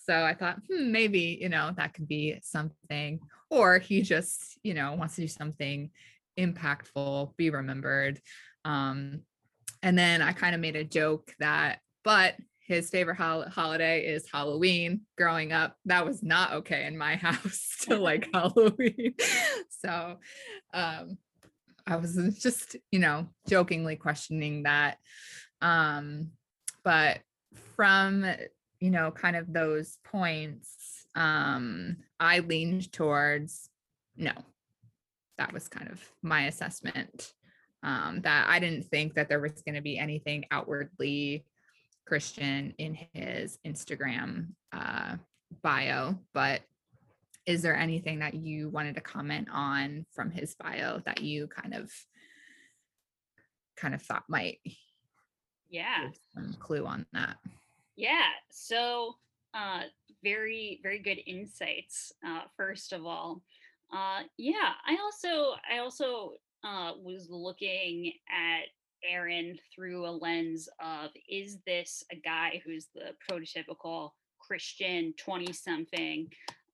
[0.06, 3.20] So I thought, hmm, maybe, you know, that could be something.
[3.50, 5.90] Or he just, you know, wants to do something
[6.38, 8.20] impactful, be remembered.
[8.64, 9.20] Um,
[9.82, 14.30] and then I kind of made a joke that, but his favorite hol- holiday is
[14.32, 15.02] Halloween.
[15.18, 19.14] Growing up, that was not okay in my house to like Halloween.
[19.68, 20.18] so
[20.72, 21.18] um,
[21.86, 24.98] I was just, you know, jokingly questioning that.
[25.60, 26.30] Um,
[26.84, 27.20] but
[27.76, 28.24] from
[28.82, 33.70] you know, kind of those points, um, I leaned towards
[34.16, 34.32] no.
[35.38, 37.32] That was kind of my assessment.
[37.82, 41.44] Um, that I didn't think that there was going to be anything outwardly
[42.06, 45.16] Christian in his Instagram uh,
[45.62, 46.60] bio, but
[47.44, 51.74] is there anything that you wanted to comment on from his bio that you kind
[51.74, 51.90] of
[53.76, 54.60] kind of thought might
[55.68, 57.36] yeah some clue on that
[57.96, 58.30] yeah.
[58.50, 59.16] So,
[59.54, 59.82] uh,
[60.22, 62.12] very, very good insights.
[62.26, 63.42] Uh, first of all,
[63.92, 64.72] uh, yeah.
[64.86, 68.66] I also, I also uh, was looking at
[69.04, 76.28] Aaron through a lens of is this a guy who's the prototypical Christian 20 something?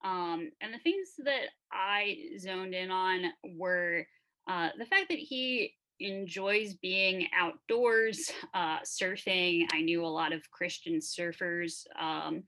[0.04, 3.24] Um, and the things that I zoned in on
[3.56, 4.06] were
[4.48, 9.66] uh, the fact that he enjoys being outdoors, uh, surfing.
[9.72, 12.44] I knew a lot of Christian surfers um,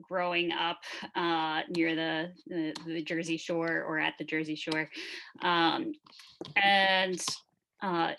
[0.00, 0.78] growing up
[1.14, 4.88] uh, near the, the, the Jersey Shore or at the Jersey Shore,
[5.42, 5.92] um,
[6.56, 7.22] and
[7.82, 8.12] uh,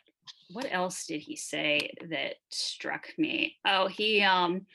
[0.52, 3.56] what else did he say that struck me?
[3.66, 4.66] Oh, he um,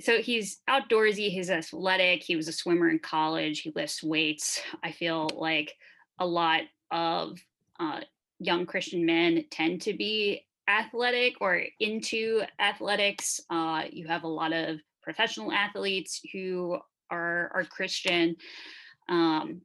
[0.00, 1.30] so he's outdoorsy.
[1.30, 2.22] He's athletic.
[2.22, 3.60] He was a swimmer in college.
[3.60, 4.60] He lifts weights.
[4.82, 5.74] I feel like
[6.18, 7.38] a lot of
[7.80, 8.00] uh,
[8.38, 13.40] young Christian men tend to be athletic or into athletics.
[13.50, 16.78] Uh, you have a lot of professional athletes who
[17.10, 18.36] are are Christian.
[19.08, 19.62] Um,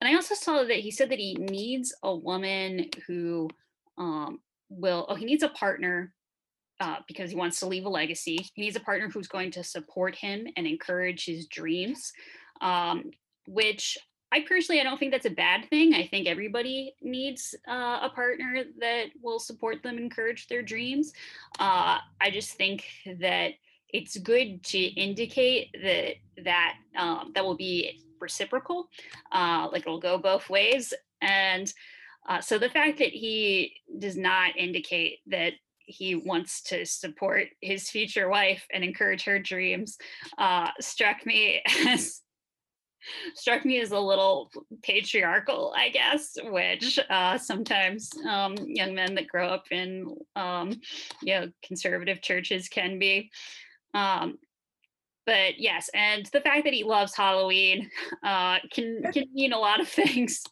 [0.00, 3.50] and I also saw that he said that he needs a woman who
[3.98, 4.40] um,
[4.70, 5.04] will.
[5.06, 6.14] Oh, he needs a partner
[6.80, 8.38] uh, because he wants to leave a legacy.
[8.54, 12.10] He needs a partner who's going to support him and encourage his dreams,
[12.62, 13.10] um,
[13.46, 13.98] which
[14.32, 15.92] I personally, I don't think that's a bad thing.
[15.92, 21.12] I think everybody needs uh, a partner that will support them, encourage their dreams.
[21.58, 22.86] Uh, I just think
[23.18, 23.52] that
[23.92, 28.88] it's good to indicate that that um, that will be reciprocal,
[29.32, 30.92] uh, like it'll go both ways.
[31.20, 31.72] And
[32.28, 37.90] uh, so the fact that he does not indicate that he wants to support his
[37.90, 39.98] future wife and encourage her dreams
[40.38, 42.22] uh, struck me as
[43.34, 44.50] struck me as a little
[44.82, 50.80] patriarchal, I guess, which uh, sometimes um, young men that grow up in um,
[51.22, 53.30] you know conservative churches can be.
[53.94, 54.38] Um,
[55.26, 57.90] but yes, and the fact that he loves Halloween
[58.24, 60.42] uh, can can mean a lot of things.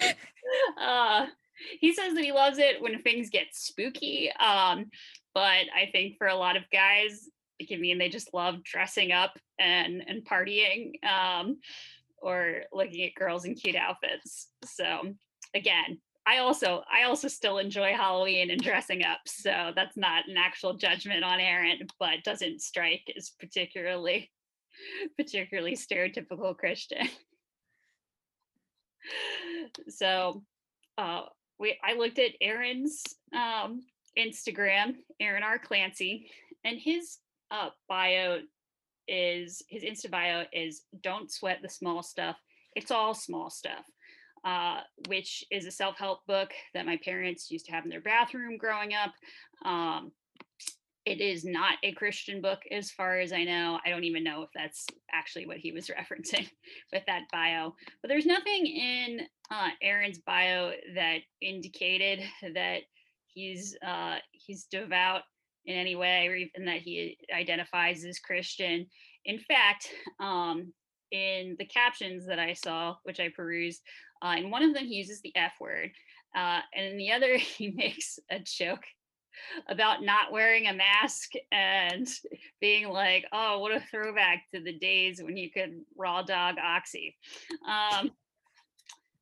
[0.80, 1.26] uh,
[1.80, 4.30] he says that he loves it when things get spooky.
[4.32, 4.86] Um,
[5.34, 9.12] but I think for a lot of guys, it can mean they just love dressing
[9.12, 11.58] up and and partying um,
[12.20, 14.48] or looking at girls in cute outfits.
[14.64, 15.14] So
[15.54, 19.20] again, I also I also still enjoy Halloween and dressing up.
[19.26, 24.30] So that's not an actual judgment on Aaron, but doesn't strike as particularly
[25.16, 27.08] particularly stereotypical Christian.
[29.88, 30.42] so
[30.98, 31.22] uh
[31.58, 33.02] we I looked at Aaron's
[33.34, 33.80] um
[34.18, 35.58] Instagram, Aaron R.
[35.58, 36.30] Clancy,
[36.62, 37.16] and his
[37.50, 38.40] uh bio
[39.06, 42.36] is his Insta bio is don't sweat the small stuff.
[42.76, 43.86] It's all small stuff.
[44.44, 48.56] Uh, which is a self-help book that my parents used to have in their bathroom
[48.56, 49.12] growing up.
[49.68, 50.12] Um,
[51.08, 53.78] it is not a Christian book, as far as I know.
[53.84, 56.48] I don't even know if that's actually what he was referencing
[56.92, 57.74] with that bio.
[58.02, 59.20] But there's nothing in
[59.50, 62.20] uh, Aaron's bio that indicated
[62.54, 62.80] that
[63.26, 65.22] he's uh, he's devout
[65.64, 68.86] in any way, or even that he identifies as Christian.
[69.24, 69.88] In fact,
[70.20, 70.72] um,
[71.10, 73.80] in the captions that I saw, which I perused,
[74.22, 75.90] uh, in one of them he uses the F word,
[76.36, 78.84] uh, and in the other he makes a joke
[79.68, 82.08] about not wearing a mask and
[82.60, 87.16] being like, "Oh, what a throwback to the days when you could raw dog oxy."
[87.66, 88.10] Um,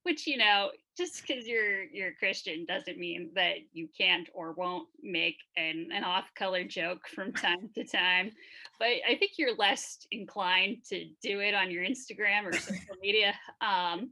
[0.06, 4.88] which you know, just because you're you're Christian doesn't mean that you can't or won't
[5.02, 8.30] make an, an off-color joke from time to time.
[8.78, 13.34] But I think you're less inclined to do it on your Instagram or social media.
[13.60, 14.10] Um,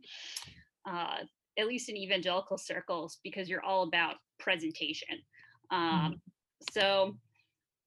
[0.88, 1.18] uh,
[1.58, 5.18] at least in evangelical circles, because you're all about presentation.
[5.72, 6.06] Mm-hmm.
[6.06, 6.20] Um,
[6.72, 7.16] so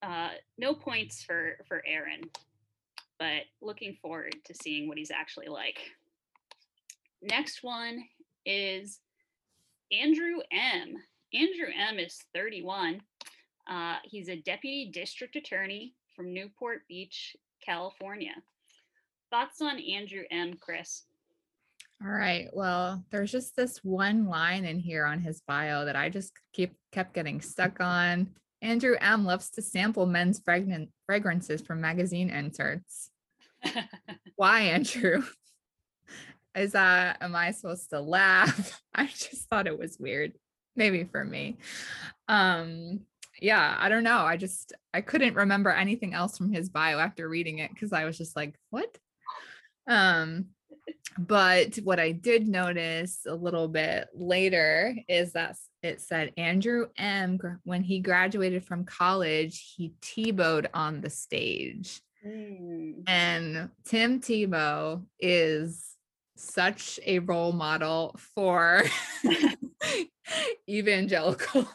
[0.01, 2.21] uh, no points for for Aaron,
[3.19, 5.79] but looking forward to seeing what he's actually like.
[7.21, 8.03] Next one
[8.45, 8.99] is
[9.91, 10.95] Andrew M.
[11.33, 11.99] Andrew M.
[11.99, 13.01] is 31.
[13.69, 18.33] Uh, he's a deputy district attorney from Newport Beach, California.
[19.29, 20.53] Thoughts on Andrew M.
[20.60, 21.03] Chris?
[22.03, 22.47] All right.
[22.53, 26.75] Well, there's just this one line in here on his bio that I just keep
[26.91, 28.29] kept getting stuck on.
[28.62, 33.10] Andrew M loves to sample men's fragrant fragrances from magazine inserts.
[34.36, 35.23] Why, Andrew?
[36.55, 38.81] Is that am I supposed to laugh?
[38.95, 40.33] I just thought it was weird.
[40.75, 41.57] Maybe for me.
[42.27, 43.01] Um
[43.39, 44.19] yeah, I don't know.
[44.19, 48.05] I just I couldn't remember anything else from his bio after reading it because I
[48.05, 48.97] was just like, what?
[49.88, 50.47] Um
[51.17, 57.39] but what I did notice a little bit later is that it said Andrew M.
[57.63, 62.02] When he graduated from college, he Tebowed on the stage.
[62.26, 63.04] Mm.
[63.08, 65.86] And Tim Tebow is
[66.36, 68.84] such a role model for
[70.69, 71.67] evangelicals.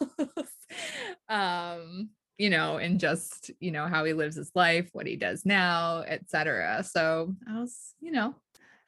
[1.28, 5.44] um, you know, and just, you know, how he lives his life, what he does
[5.44, 6.82] now, etc.
[6.82, 8.34] So I was, you know,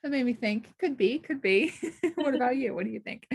[0.05, 1.73] that made me think could be could be.
[2.17, 2.75] What about you?
[2.75, 3.27] What do you think?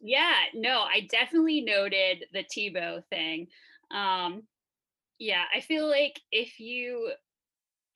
[0.00, 3.48] Yeah no i definitely noted the tebow thing.
[3.90, 4.42] Um
[5.18, 7.12] yeah i feel like if you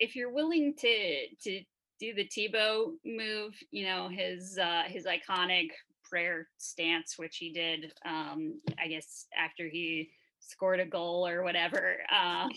[0.01, 1.61] if you're willing to to
[2.01, 5.69] do the tebow move you know his uh his iconic
[6.05, 11.97] prayer stance which he did um i guess after he scored a goal or whatever
[12.15, 12.49] uh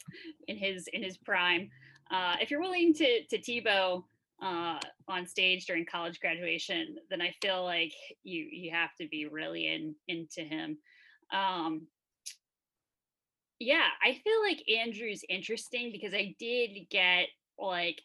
[0.48, 1.70] in his in his prime
[2.10, 4.02] uh if you're willing to to tebow
[4.42, 9.26] uh, on stage during college graduation, then I feel like you you have to be
[9.26, 10.78] really in into him.
[11.32, 11.86] Um,
[13.58, 17.28] yeah, I feel like Andrew's interesting because I did get
[17.58, 18.00] like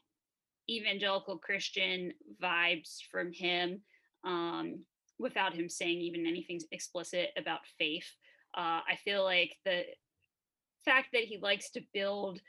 [0.69, 3.81] evangelical Christian vibes from him
[4.23, 4.79] um,
[5.19, 8.09] without him saying even anything explicit about faith.
[8.55, 9.83] Uh, I feel like the
[10.85, 12.39] fact that he likes to build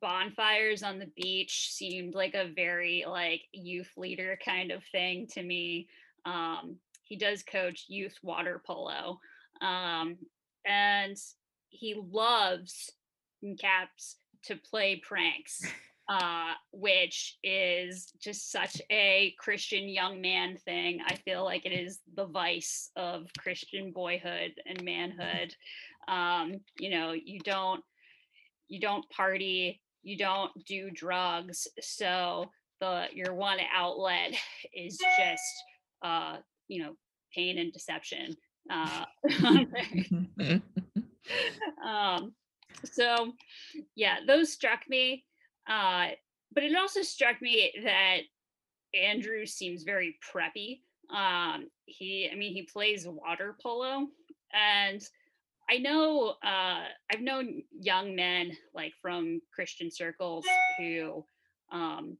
[0.00, 5.42] bonfires on the beach seemed like a very like youth leader kind of thing to
[5.42, 5.88] me.
[6.24, 9.18] Um, he does coach youth water polo,
[9.62, 10.16] um,
[10.66, 11.16] and
[11.70, 12.92] he loves
[13.42, 15.60] in caps to play pranks
[16.08, 21.00] uh, which is just such a Christian young man thing.
[21.06, 25.54] I feel like it is the vice of Christian boyhood and manhood.
[26.08, 27.84] Um, you know, you don't
[28.68, 32.50] you don't party, you don't do drugs, so
[32.80, 34.34] the your one outlet
[34.72, 35.42] is just
[36.02, 36.36] uh,
[36.68, 36.94] you know,
[37.34, 38.36] pain and deception.
[38.70, 39.04] Uh,
[41.86, 42.32] um,
[42.84, 43.32] so
[43.94, 45.24] yeah, those struck me.
[45.68, 46.08] Uh,
[46.52, 48.20] but it also struck me that
[48.94, 50.80] Andrew seems very preppy.
[51.14, 54.06] Um, he, I mean, he plays water polo,
[54.52, 55.02] and
[55.70, 60.46] I know uh, I've known young men like from Christian circles
[60.78, 61.24] who,
[61.70, 62.16] um,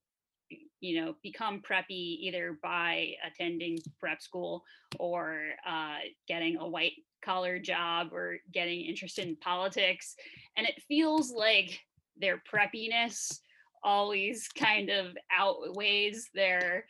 [0.81, 4.65] you know, become preppy either by attending prep school
[4.99, 6.93] or uh, getting a white
[7.25, 10.15] collar job or getting interested in politics,
[10.57, 11.81] and it feels like
[12.21, 13.39] their preppiness
[13.83, 16.85] always kind of outweighs their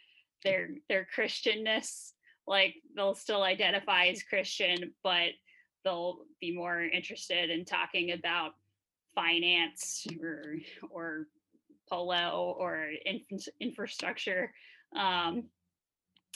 [0.44, 2.12] their their christianness.
[2.46, 5.32] Like they'll still identify as christian but
[5.88, 8.52] they'll be more interested in talking about
[9.14, 10.56] finance or
[10.90, 11.26] or
[11.88, 14.52] polo or inf- infrastructure
[14.94, 15.44] um,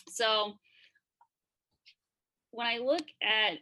[0.08, 0.54] so
[2.50, 3.58] when i look at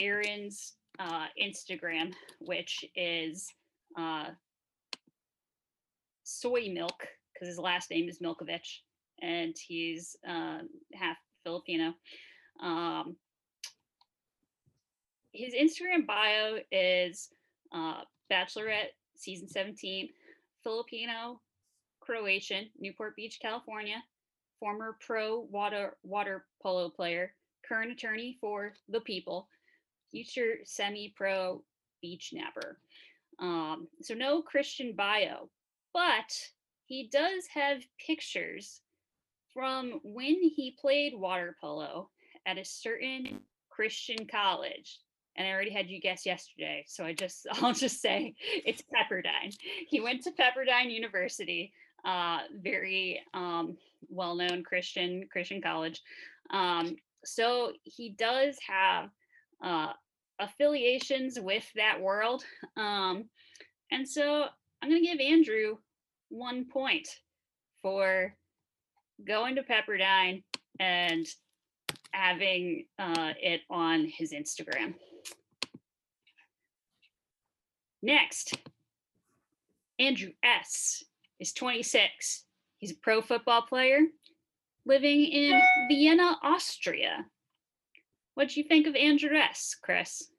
[0.00, 3.52] aaron's uh, instagram which is
[3.96, 4.26] uh,
[6.24, 8.80] soy milk because his last name is Milkovich
[9.22, 10.58] and he's uh,
[10.94, 11.94] half Filipino.
[12.62, 13.16] Um,
[15.32, 17.30] his Instagram bio is
[17.72, 20.08] uh, Bachelorette season 17,
[20.62, 21.40] Filipino,
[22.00, 24.02] Croatian, Newport Beach, California,
[24.58, 27.34] former pro water water polo player,
[27.66, 29.48] current attorney for the people,
[30.10, 31.62] future semi-pro
[32.02, 32.78] beach napper.
[33.38, 35.48] Um, so no Christian bio,
[35.94, 36.36] but
[36.84, 38.80] he does have pictures
[39.54, 42.10] from when he played water polo
[42.46, 44.98] at a certain Christian college.
[45.36, 49.56] And I already had you guess yesterday, so I just I'll just say it's Pepperdine.
[49.88, 51.72] He went to Pepperdine University,
[52.04, 53.76] uh, very um,
[54.08, 56.00] well-known Christian Christian college.
[56.52, 59.10] Um, so he does have
[59.62, 59.92] uh,
[60.38, 62.44] affiliations with that world.
[62.76, 63.24] Um,
[63.90, 64.46] and so
[64.82, 65.76] I'm going to give Andrew
[66.28, 67.08] one point
[67.82, 68.34] for
[69.26, 70.42] going to Pepperdine
[70.78, 71.26] and
[72.12, 74.94] having uh, it on his Instagram.
[78.02, 78.56] Next,
[79.98, 81.04] Andrew S.
[81.38, 82.44] is 26.
[82.78, 84.00] He's a pro football player
[84.86, 87.26] living in Vienna, Austria.
[88.34, 90.30] What do you think of Andrew S., Chris?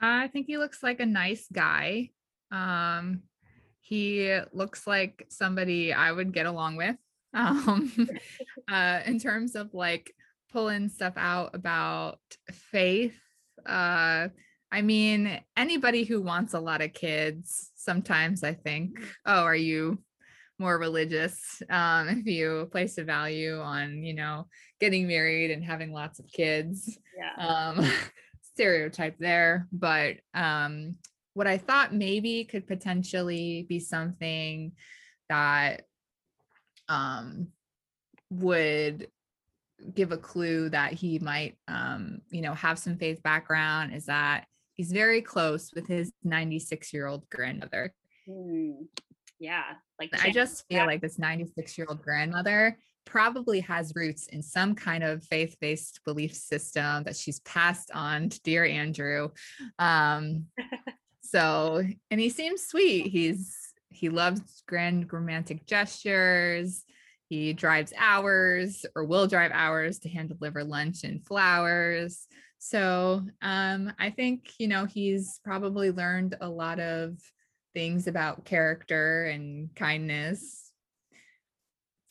[0.00, 2.10] I think he looks like a nice guy.
[2.50, 3.22] Um,
[3.80, 6.96] he looks like somebody I would get along with.
[7.34, 7.92] Um,
[8.72, 10.14] uh, in terms of like
[10.50, 12.18] pulling stuff out about
[12.50, 13.20] faith.
[13.66, 14.28] Uh,
[14.70, 19.98] I mean, anybody who wants a lot of kids, sometimes I think, oh, are you
[20.58, 21.62] more religious?
[21.70, 24.46] Um, if you place a value on, you know,
[24.80, 26.98] getting married and having lots of kids.
[27.16, 27.46] Yeah.
[27.46, 27.90] Um,
[28.54, 30.96] stereotype there, but um,
[31.34, 34.72] what I thought maybe could potentially be something
[35.28, 35.82] that
[36.88, 37.48] um,
[38.30, 39.08] would
[39.94, 44.46] give a clue that he might um, you know have some faith background is that
[44.78, 47.92] he's very close with his 96 year old grandmother
[48.26, 48.86] mm,
[49.38, 49.64] yeah
[50.00, 54.74] like i just feel like this 96 year old grandmother probably has roots in some
[54.74, 59.28] kind of faith-based belief system that she's passed on to dear andrew
[59.78, 60.46] um,
[61.30, 63.08] So, and he seems sweet.
[63.08, 63.54] He's
[63.90, 66.84] he loves grand romantic gestures.
[67.28, 72.26] He drives hours or will drive hours to hand deliver lunch and flowers.
[72.58, 77.18] So, um, I think, you know, he's probably learned a lot of
[77.74, 80.68] things about character and kindness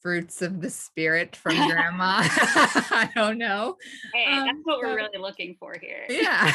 [0.02, 2.20] fruits of the spirit from grandma.
[2.22, 3.76] I don't know.
[4.14, 6.06] Hey, um, that's what we're really looking for here.
[6.10, 6.50] Yeah.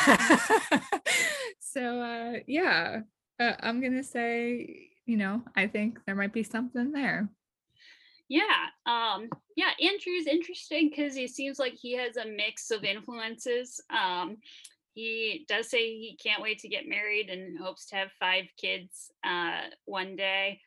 [1.60, 3.00] so uh yeah,
[3.38, 7.28] uh, I'm going to say, you know, I think there might be something there.
[8.32, 8.66] Yeah.
[8.86, 13.80] Um yeah, Andrew's interesting cuz he seems like he has a mix of influences.
[13.90, 14.38] Um
[14.94, 19.10] he does say he can't wait to get married and hopes to have five kids
[19.24, 20.60] uh, one day.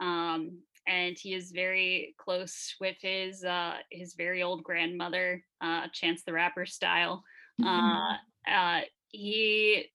[0.00, 6.22] Um, and he is very close with his uh, his very old grandmother, uh, Chance
[6.24, 7.24] the Rapper style.
[7.60, 7.68] Mm-hmm.
[7.68, 9.86] Uh, uh, he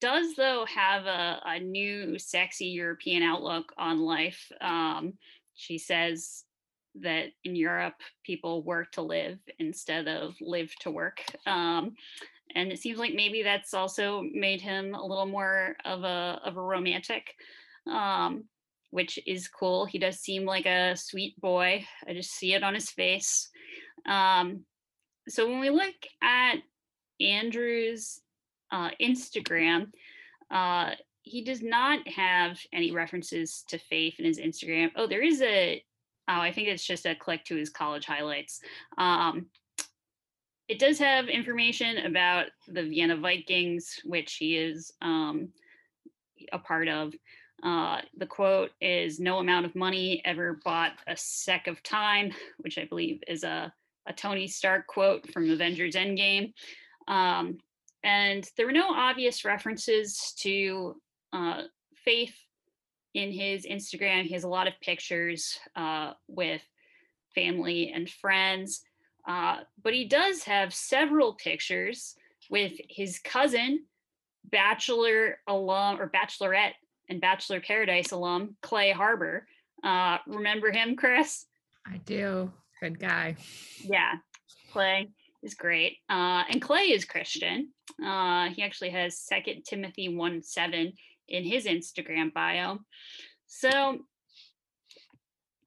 [0.00, 4.50] does though have a, a new sexy European outlook on life.
[4.60, 5.14] Um,
[5.54, 6.44] she says
[7.00, 7.94] that in Europe,
[8.24, 11.24] people work to live instead of live to work.
[11.46, 11.94] Um,
[12.54, 16.56] and it seems like maybe that's also made him a little more of a of
[16.56, 17.34] a romantic,
[17.90, 18.44] um,
[18.90, 19.86] which is cool.
[19.86, 21.84] He does seem like a sweet boy.
[22.06, 23.48] I just see it on his face.
[24.06, 24.64] Um,
[25.28, 26.56] so when we look at
[27.20, 28.20] Andrew's
[28.70, 29.86] uh, Instagram,
[30.50, 30.90] uh,
[31.24, 34.90] he does not have any references to faith in his Instagram.
[34.94, 35.82] Oh, there is a.
[36.28, 38.60] Oh, I think it's just a click to his college highlights.
[38.96, 39.46] Um,
[40.68, 45.48] it does have information about the Vienna Vikings, which he is um,
[46.52, 47.14] a part of.
[47.62, 52.76] Uh, the quote is No amount of money ever bought a sec of time, which
[52.76, 53.72] I believe is a,
[54.06, 56.52] a Tony Stark quote from Avengers Endgame.
[57.08, 57.58] Um,
[58.02, 60.96] and there were no obvious references to
[61.34, 61.62] uh,
[62.04, 62.34] faith
[63.12, 64.22] in his Instagram.
[64.22, 66.62] He has a lot of pictures uh, with
[67.34, 68.82] family and friends.
[69.26, 72.14] Uh, but he does have several pictures
[72.50, 73.84] with his cousin,
[74.44, 76.74] Bachelor alum or Bachelorette
[77.08, 79.46] and Bachelor Paradise alum, Clay Harbor.
[79.82, 81.46] Uh, remember him, Chris?
[81.86, 82.50] I do.
[82.80, 83.36] Good guy.
[83.82, 84.14] Yeah,
[84.72, 85.08] Clay
[85.42, 85.98] is great.
[86.08, 87.70] Uh, and Clay is Christian.
[88.04, 90.92] Uh, he actually has Second Timothy 1 7
[91.28, 92.78] in his Instagram bio.
[93.46, 94.00] So,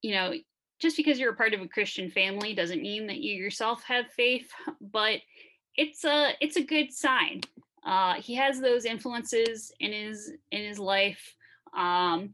[0.02, 0.34] you know,
[0.80, 4.06] just because you're a part of a Christian family doesn't mean that you yourself have
[4.16, 4.50] faith,
[4.80, 5.20] but
[5.76, 7.42] it's a it's a good sign.
[7.86, 11.36] Uh, he has those influences in his in his life.
[11.76, 12.34] Um,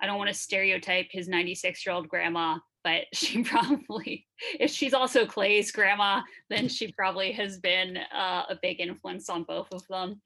[0.00, 4.26] I don't want to stereotype his 96 year old grandma, but she probably,
[4.58, 9.44] if she's also Clay's grandma, then she probably has been uh, a big influence on
[9.44, 10.20] both of them.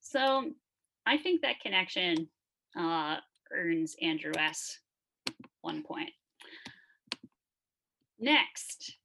[0.00, 0.52] So
[1.06, 2.28] I think that connection
[2.78, 3.16] uh,
[3.52, 4.78] earns Andrew S.
[5.60, 6.10] one point.
[8.18, 8.96] Next,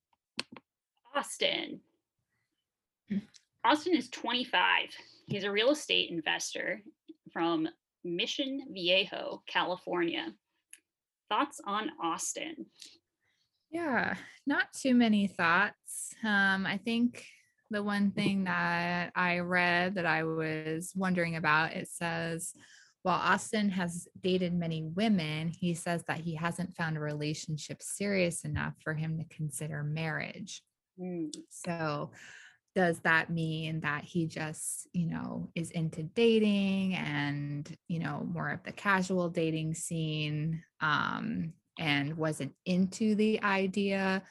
[1.15, 1.81] Austin.
[3.65, 4.89] Austin is 25.
[5.27, 6.81] He's a real estate investor
[7.33, 7.67] from
[8.03, 10.33] Mission Viejo, California.
[11.27, 12.65] Thoughts on Austin?
[13.69, 14.15] Yeah,
[14.47, 16.15] not too many thoughts.
[16.23, 17.25] Um, I think
[17.70, 22.53] the one thing that I read that I was wondering about it says
[23.03, 28.43] while Austin has dated many women, he says that he hasn't found a relationship serious
[28.43, 30.61] enough for him to consider marriage.
[30.99, 31.34] Mm.
[31.49, 32.11] So,
[32.76, 38.49] does that mean that he just, you know, is into dating and, you know, more
[38.49, 44.22] of the casual dating scene um, and wasn't into the idea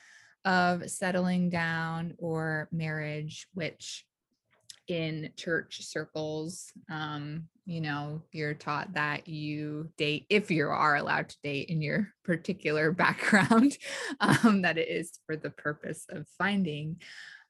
[0.49, 4.07] of settling down or marriage, which
[4.89, 11.29] in church circles um, you know you're taught that you date if you are allowed
[11.29, 13.77] to date in your particular background
[14.21, 16.97] um, that it is for the purpose of finding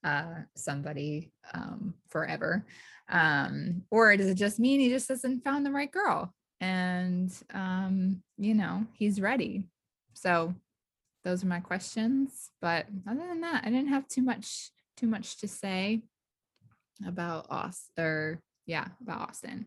[0.05, 2.67] uh, somebody um, forever.
[3.09, 6.35] Um, or does it just mean he just hasn't found the right girl?
[6.61, 9.65] And um, you know he's ready.
[10.15, 10.55] So
[11.25, 15.39] those are my questions but other than that i didn't have too much too much
[15.39, 16.03] to say
[17.07, 19.67] about Austin or yeah, about Austin.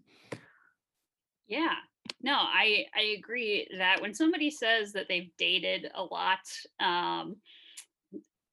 [1.47, 1.75] Yeah.
[2.21, 6.39] No, I I agree that when somebody says that they've dated a lot,
[6.79, 7.35] um,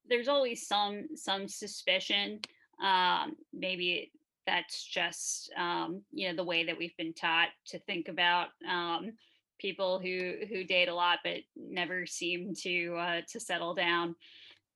[0.08, 2.40] there's always some some suspicion.
[2.82, 4.12] Um, maybe
[4.46, 9.12] that's just um, you know the way that we've been taught to think about um,
[9.58, 14.14] people who who date a lot but never seem to uh, to settle down.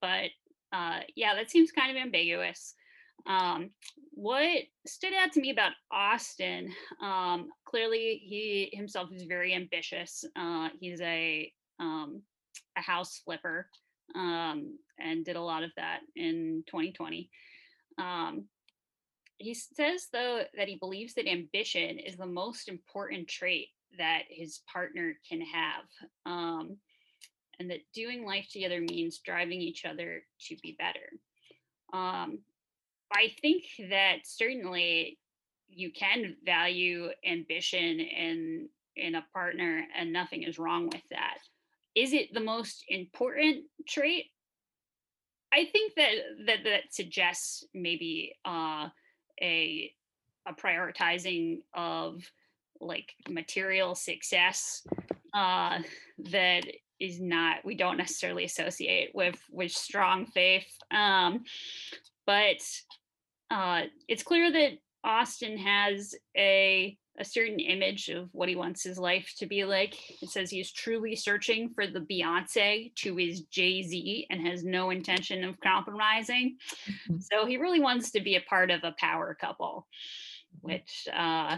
[0.01, 0.29] But
[0.71, 2.75] uh, yeah, that seems kind of ambiguous.
[3.25, 3.69] Um,
[4.11, 10.25] what stood out to me about Austin, um, clearly he himself is very ambitious.
[10.35, 12.21] Uh, he's a um,
[12.77, 13.69] a house flipper
[14.15, 17.29] um, and did a lot of that in 2020.
[17.97, 18.45] Um,
[19.37, 23.67] he says though that he believes that ambition is the most important trait
[23.97, 25.83] that his partner can have.
[26.25, 26.77] Um,
[27.59, 31.09] and that doing life together means driving each other to be better.
[31.93, 32.39] Um,
[33.15, 35.19] I think that certainly
[35.69, 41.37] you can value ambition in in a partner and nothing is wrong with that.
[41.95, 44.25] Is it the most important trait?
[45.51, 46.11] I think that
[46.47, 48.89] that that suggests maybe uh,
[49.41, 49.91] a
[50.47, 52.23] a prioritizing of
[52.85, 54.85] like material success
[55.33, 55.79] uh,
[56.17, 56.63] that
[56.99, 61.43] is not we don't necessarily associate with with strong faith um,
[62.25, 62.57] but
[63.51, 64.71] uh, it's clear that
[65.03, 69.95] Austin has a a certain image of what he wants his life to be like.
[70.21, 74.89] It says he's truly searching for the Beyonce to his Jay Z and has no
[74.89, 76.57] intention of compromising.
[76.87, 77.17] Mm-hmm.
[77.19, 79.87] So he really wants to be a part of a power couple,
[80.57, 80.73] mm-hmm.
[80.73, 81.57] which, uh,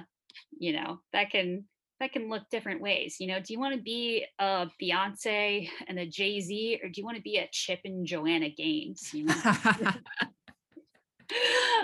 [0.58, 1.66] you know, that can
[2.00, 3.18] that can look different ways.
[3.20, 7.00] You know, do you want to be a Beyonce and a Jay Z, or do
[7.00, 9.14] you want to be a Chip and Joanna Gaines?
[9.14, 9.36] You know?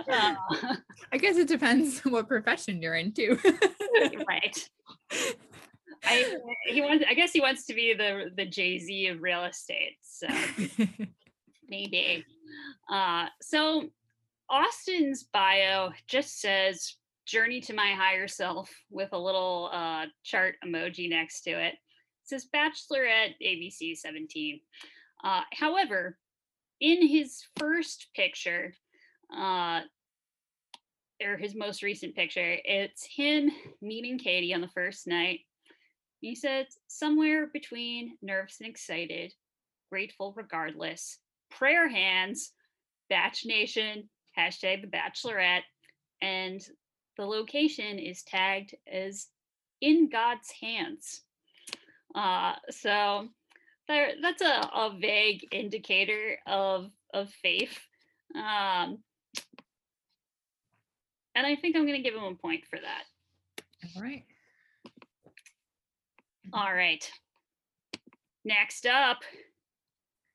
[0.09, 0.35] uh,
[1.11, 3.37] I guess it depends what profession you're into.
[4.27, 4.69] right.
[6.03, 6.35] I
[6.67, 9.97] he wants I guess he wants to be the the Jay-Z of real estate.
[10.01, 10.27] So
[11.69, 12.25] maybe.
[12.91, 13.89] Uh so
[14.49, 16.95] Austin's bio just says
[17.31, 21.73] journey to my higher self with a little uh chart emoji next to it.
[21.73, 21.79] It
[22.23, 24.59] says bachelorette ABC 17.
[25.23, 26.17] Uh however,
[26.79, 28.73] in his first picture,
[29.35, 29.81] uh,
[31.23, 32.57] or his most recent picture.
[32.63, 33.51] It's him
[33.81, 35.41] meeting Katie on the first night.
[36.19, 39.33] He says, somewhere between nervous and excited,
[39.89, 41.19] grateful regardless,
[41.49, 42.51] prayer hands,
[43.09, 45.63] Bach Nation, hashtag the Bachelorette,
[46.21, 46.61] and
[47.17, 49.27] the location is tagged as
[49.81, 51.21] in God's hands.
[52.13, 53.27] Uh, so
[53.87, 57.77] there, that's a, a vague indicator of of faith.
[58.35, 58.99] Um,
[61.35, 63.63] and I think I'm going to give him a point for that.
[63.95, 64.23] All right.
[66.53, 67.09] All right.
[68.43, 69.19] Next up,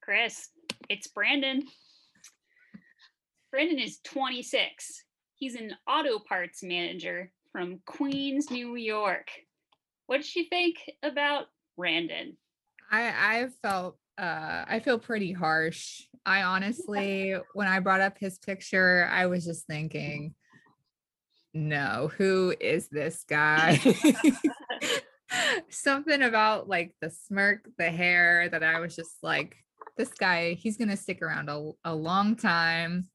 [0.02, 0.48] Chris,
[0.88, 1.62] it's Brandon.
[3.50, 5.04] Brandon is 26.
[5.36, 9.28] He's an auto parts manager from Queens, New York.
[10.06, 12.36] What did you think about Brandon?
[12.90, 16.02] I I felt uh I feel pretty harsh.
[16.24, 20.34] I honestly when I brought up his picture, I was just thinking
[21.52, 23.80] no, who is this guy?
[25.70, 29.56] Something about like the smirk, the hair that I was just like,
[29.96, 33.08] this guy, he's going to stick around a, a long time.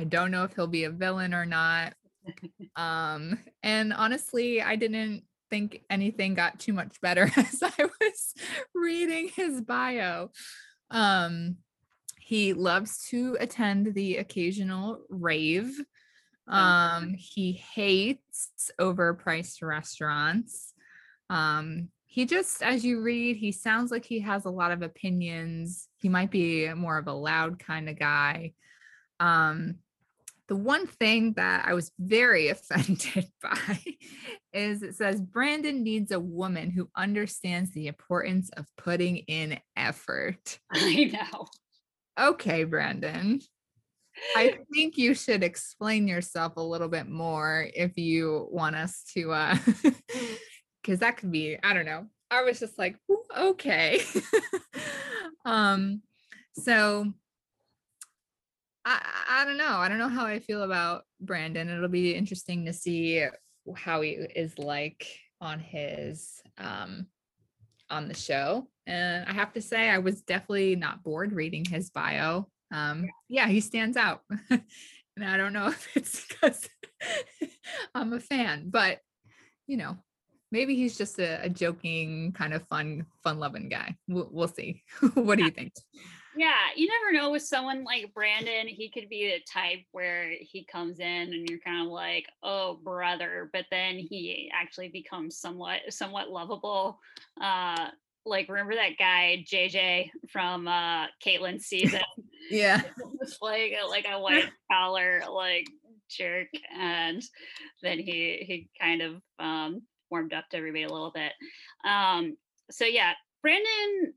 [0.00, 1.94] I don't know if he'll be a villain or not.
[2.76, 8.34] Um, and honestly, I didn't think anything got too much better as I was
[8.74, 10.30] reading his bio.
[10.90, 11.56] Um,
[12.18, 15.78] he loves to attend the occasional rave.
[16.46, 20.72] Um, he hates overpriced restaurants.
[21.28, 25.88] Um, he just, as you read, he sounds like he has a lot of opinions.
[25.96, 28.52] He might be more of a loud kind of guy.
[29.18, 29.76] Um,
[30.50, 33.78] the one thing that I was very offended by
[34.52, 40.58] is it says Brandon needs a woman who understands the importance of putting in effort.
[40.72, 41.46] I know.
[42.18, 43.40] Okay, Brandon.
[44.36, 49.32] I think you should explain yourself a little bit more if you want us to
[49.32, 49.56] uh
[50.82, 52.06] because that could be I don't know.
[52.28, 52.96] I was just like,
[53.38, 54.02] okay.
[55.44, 56.02] um
[56.54, 57.12] so
[58.84, 59.76] I I don't know.
[59.76, 61.68] I don't know how I feel about Brandon.
[61.68, 63.26] It'll be interesting to see
[63.76, 65.06] how he is like
[65.40, 67.06] on his um
[67.88, 68.68] on the show.
[68.86, 72.48] And I have to say I was definitely not bored reading his bio.
[72.72, 73.48] Um yeah.
[73.48, 74.22] he stands out.
[75.16, 76.68] And i don't know if it's because
[77.94, 79.00] i'm a fan but
[79.66, 79.98] you know
[80.52, 83.96] maybe he's just a, a joking kind of fun fun loving guy.
[84.08, 84.82] We'll, we'll see.
[85.14, 85.72] What do you think
[86.40, 90.64] yeah you never know with someone like brandon he could be the type where he
[90.64, 95.80] comes in and you're kind of like oh brother but then he actually becomes somewhat
[95.90, 96.98] somewhat lovable
[97.42, 97.88] uh
[98.26, 102.00] like remember that guy JJ from uh Kaitlyn's season?
[102.50, 102.82] yeah.
[103.42, 105.66] like like a white collar like
[106.10, 106.48] jerk.
[106.78, 107.22] And
[107.82, 111.32] then he he kind of um warmed up to everybody a little bit.
[111.84, 112.36] Um
[112.70, 113.12] so yeah,
[113.42, 114.14] Brandon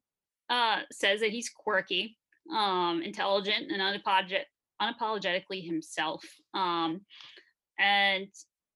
[0.49, 2.17] uh says that he's quirky,
[2.55, 4.43] um, intelligent and unapologetic
[4.81, 6.23] unapologetically himself.
[6.53, 7.01] Um
[7.79, 8.27] and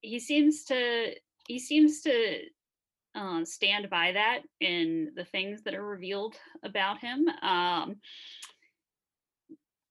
[0.02, 1.14] he seems to
[1.48, 2.40] he seems to
[3.16, 7.28] uh, stand by that in the things that are revealed about him.
[7.42, 7.96] Um,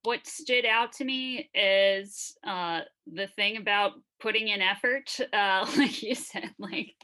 [0.05, 5.11] what stood out to me is uh, the thing about putting in effort.
[5.33, 6.95] Uh, like you said, like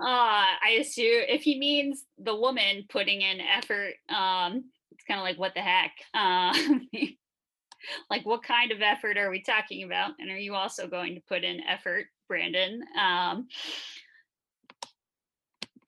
[0.00, 5.24] uh, I assume if he means the woman putting in effort, um, it's kind of
[5.24, 5.92] like what the heck.
[6.14, 6.52] Uh,
[8.10, 10.12] like what kind of effort are we talking about?
[10.18, 12.82] And are you also going to put in effort, Brandon?
[12.98, 13.48] Um,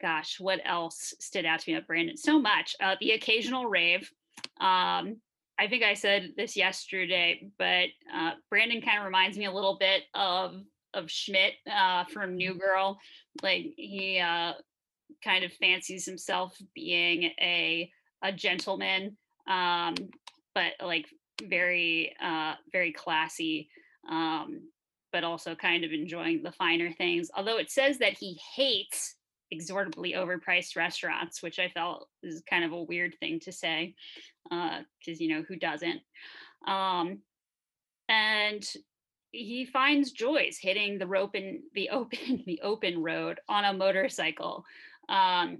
[0.01, 2.17] gosh, what else stood out to me about Brandon?
[2.17, 2.77] So much.
[2.81, 4.11] Uh, the occasional rave.
[4.61, 5.17] Um,
[5.59, 9.79] I think I said this yesterday, but uh, Brandon kind of reminds me a little
[9.79, 10.57] bit of
[10.95, 12.99] of Schmidt uh, from New Girl.
[13.43, 14.55] Like he uh,
[15.23, 17.91] kind of fancies himself being a
[18.23, 19.17] a gentleman,
[19.49, 19.95] um,
[20.55, 21.07] but like
[21.43, 23.69] very uh, very classy,
[24.09, 24.63] um,
[25.13, 27.31] but also kind of enjoying the finer things.
[27.37, 29.17] Although it says that he hates
[29.51, 33.95] exorbitantly overpriced restaurants, which I felt is kind of a weird thing to say,
[34.45, 36.01] because uh, you know who doesn't.
[36.67, 37.21] Um,
[38.09, 38.67] and
[39.35, 44.65] he finds joys hitting the rope in the open the open road on a motorcycle,
[45.09, 45.59] um,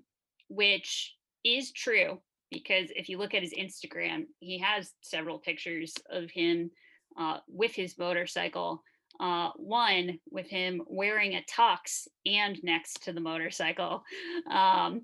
[0.49, 1.15] which
[1.45, 2.21] is true
[2.51, 6.71] because if you look at his Instagram, he has several pictures of him
[7.19, 8.83] uh, with his motorcycle
[9.21, 14.03] uh, one with him wearing a tux and next to the motorcycle.
[14.51, 15.03] Um,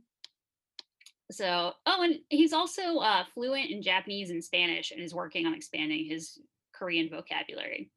[1.30, 5.54] so, oh, and he's also uh, fluent in Japanese and Spanish and is working on
[5.54, 6.40] expanding his
[6.74, 7.90] Korean vocabulary,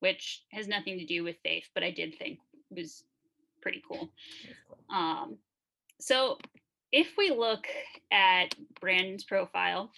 [0.00, 2.38] which has nothing to do with faith, but I did think
[2.70, 3.04] was
[3.62, 4.10] pretty cool.
[4.88, 5.36] Um,
[6.00, 6.38] so,
[6.92, 7.66] if we look
[8.10, 9.92] at Brandon's profile,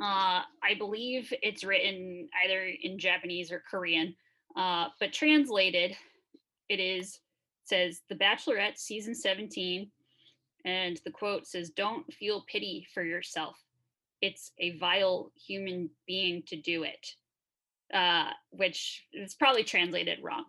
[0.00, 4.14] uh, I believe it's written either in Japanese or Korean.
[4.56, 5.96] Uh, but translated,
[6.68, 7.18] it is
[7.64, 9.90] says The Bachelorette season 17,
[10.64, 13.56] and the quote says, "Don't feel pity for yourself.
[14.20, 17.14] It's a vile human being to do it."
[17.92, 20.44] Uh, which is probably translated wrong,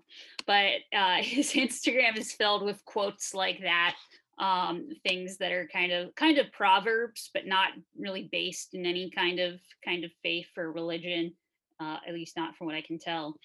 [0.45, 3.95] but uh, his Instagram is filled with quotes like that,
[4.39, 9.09] um, things that are kind of kind of proverbs, but not really based in any
[9.09, 9.53] kind of
[9.85, 11.33] kind of faith or religion,
[11.79, 13.37] uh, at least not from what I can tell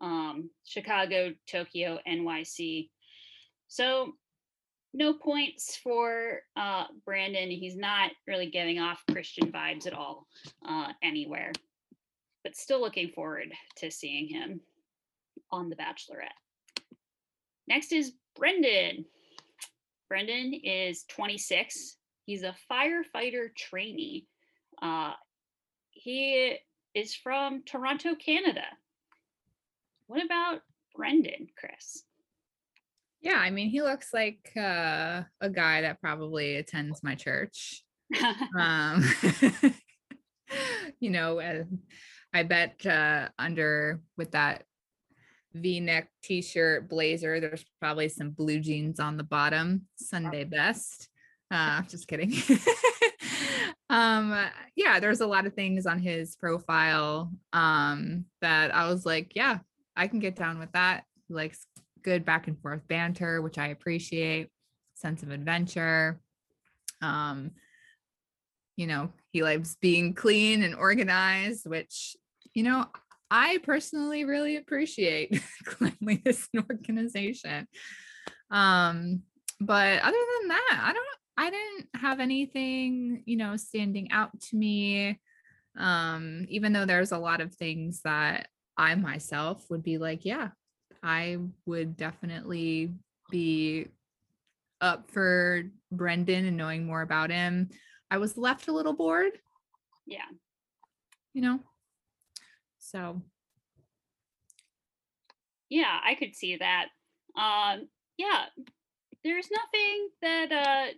[0.00, 2.90] um, Chicago, Tokyo, NYC.
[3.68, 4.14] So
[4.94, 7.50] no points for uh, Brandon.
[7.50, 10.26] He's not really giving off Christian vibes at all
[10.66, 11.52] uh, anywhere,
[12.46, 14.60] but still looking forward to seeing him
[15.50, 16.28] on The Bachelorette.
[17.66, 19.04] Next is Brendan.
[20.08, 21.96] Brendan is 26.
[22.24, 24.28] He's a firefighter trainee.
[24.80, 25.14] Uh,
[25.90, 26.56] he
[26.94, 28.66] is from Toronto, Canada.
[30.06, 30.60] What about
[30.94, 32.04] Brendan, Chris?
[33.22, 37.82] Yeah, I mean, he looks like uh, a guy that probably attends my church.
[38.56, 39.04] um,
[41.00, 41.64] you know, uh,
[42.32, 44.64] I bet uh, under with that
[45.54, 49.86] V-neck t-shirt blazer, there's probably some blue jeans on the bottom.
[49.96, 51.08] Sunday best.
[51.50, 52.32] Uh, just kidding.
[53.90, 54.36] um,
[54.74, 59.58] yeah, there's a lot of things on his profile um, that I was like, yeah,
[59.96, 61.04] I can get down with that.
[61.28, 61.66] He likes
[62.02, 64.50] good back and forth banter, which I appreciate,
[64.94, 66.20] sense of adventure.
[67.00, 67.52] Um,
[68.76, 72.16] you know, he likes being clean and organized, which,
[72.54, 72.86] you know,
[73.30, 77.66] I personally really appreciate cleanliness and organization.
[78.50, 79.22] Um,
[79.60, 81.06] but other than that, I don't
[81.38, 85.20] I didn't have anything, you know, standing out to me.
[85.78, 88.48] Um, even though there's a lot of things that
[88.78, 90.50] I myself would be like, yeah,
[91.02, 92.94] I would definitely
[93.30, 93.88] be
[94.80, 97.68] up for Brendan and knowing more about him.
[98.10, 99.32] I was left a little bored.
[100.06, 100.26] Yeah.
[101.32, 101.60] You know?
[102.78, 103.20] So
[105.68, 106.86] yeah, I could see that.
[107.36, 108.46] Um, yeah,
[109.24, 110.92] there's nothing that uh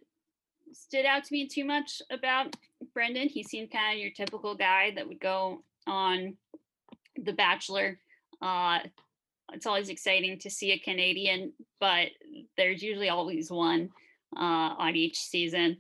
[0.73, 2.55] stood out to me too much about
[2.93, 3.29] Brendan.
[3.29, 6.37] He seemed kind of your typical guy that would go on
[7.17, 7.99] the Bachelor.
[8.41, 8.81] Uh,
[9.53, 12.09] it's always exciting to see a Canadian, but
[12.57, 13.91] there's usually always one
[14.37, 15.79] uh, on each season.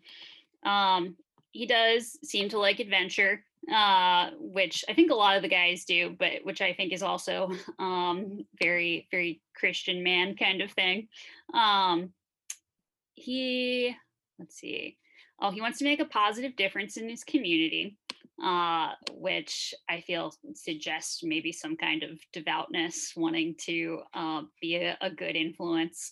[0.65, 1.17] Um,
[1.53, 5.85] he does seem to like adventure, uh, which I think a lot of the guys
[5.85, 11.09] do, but which I think is also um, very, very Christian man kind of thing.
[11.55, 12.11] Um,
[13.15, 13.95] he,
[14.39, 14.99] let's see,
[15.41, 17.97] oh, he wants to make a positive difference in his community
[18.43, 24.97] uh, which I feel suggests maybe some kind of devoutness, wanting to uh, be a,
[25.01, 26.11] a, good influence.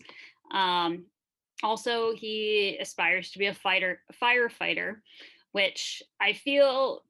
[0.52, 1.04] Um,
[1.62, 4.96] also, he aspires to be a fighter, firefighter,
[5.52, 7.04] which I feel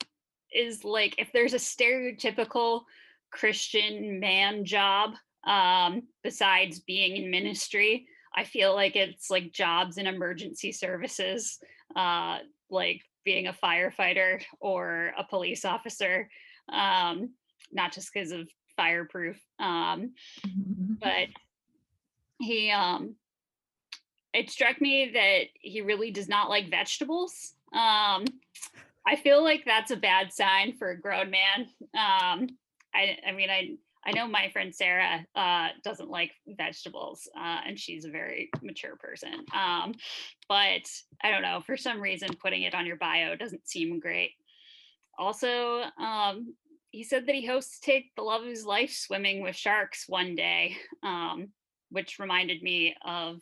[0.55, 2.83] is like if there's a stereotypical
[3.31, 5.15] Christian man job
[5.47, 11.59] um, besides being in ministry, I feel like it's like jobs in emergency services,
[11.95, 12.39] uh,
[12.71, 16.29] like being a firefighter or a police officer,
[16.73, 17.31] um,
[17.73, 19.41] not just because of fireproof.
[19.59, 20.13] Um,
[21.01, 21.29] but
[22.41, 23.17] he, um,
[24.37, 27.55] it struck me that he really does not like vegetables.
[27.73, 28.25] Um,
[29.07, 31.69] I feel like that's a bad sign for a grown man.
[31.95, 32.49] Um,
[32.95, 37.79] I, I mean, I, I know my friend Sarah uh, doesn't like vegetables, uh, and
[37.79, 39.33] she's a very mature person.
[39.55, 39.95] Um,
[40.49, 40.83] but
[41.23, 44.33] I don't know, for some reason, putting it on your bio doesn't seem great.
[45.19, 46.55] Also, um,
[46.91, 50.05] he said that he hopes to take the love of his life swimming with sharks
[50.09, 51.49] one day, um,
[51.91, 53.41] which reminded me of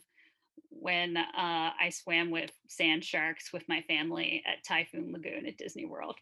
[0.79, 5.85] when uh, I swam with sand sharks with my family at Typhoon Lagoon at Disney
[5.85, 6.15] World,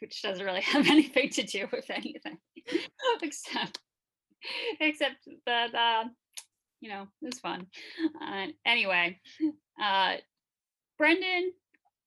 [0.00, 2.38] which doesn't really have anything to do with anything
[3.22, 3.78] except
[4.80, 6.04] except that uh,
[6.80, 7.66] you know it was fun.
[8.22, 9.18] Uh, anyway,
[9.82, 10.14] uh,
[10.98, 11.52] Brendan,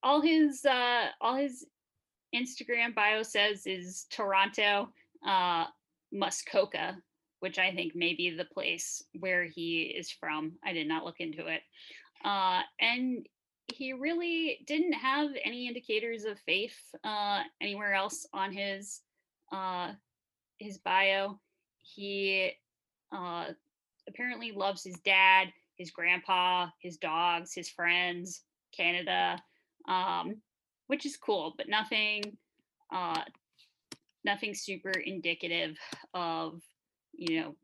[0.03, 1.66] all his uh, all his
[2.36, 4.89] Instagram bio says is Toronto,
[5.28, 5.66] uh,
[6.12, 6.97] Muskoka,
[7.39, 10.53] which I think may be the place where he is from.
[10.63, 11.61] I did not look into it.
[12.23, 13.27] Uh, and
[13.73, 19.01] he really didn't have any indicators of faith uh, anywhere else on his
[19.51, 19.93] uh,
[20.57, 21.39] his bio.
[21.81, 22.51] He
[23.11, 23.45] uh,
[24.07, 28.41] apparently loves his dad, his grandpa, his dogs, his friends,
[28.75, 29.41] Canada,
[29.87, 30.35] um,
[30.87, 32.21] which is cool, but nothing,
[32.93, 33.21] uh,
[34.25, 35.77] nothing super indicative
[36.13, 36.61] of
[37.20, 37.55] you know,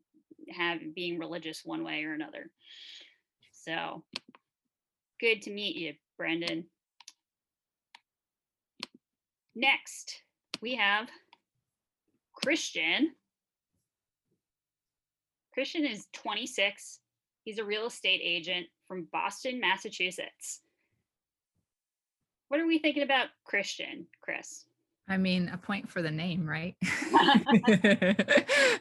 [0.52, 2.52] have being religious one way or another.
[3.52, 4.04] So
[5.20, 6.66] good to meet you, Brendan.
[9.56, 10.22] Next,
[10.62, 11.08] we have
[12.34, 13.14] Christian.
[15.54, 17.00] Christian is 26.
[17.46, 20.62] He's a real estate agent from Boston, Massachusetts.
[22.50, 24.66] What are we thinking about Christian, Chris?
[25.08, 26.76] I mean, a point for the name, right?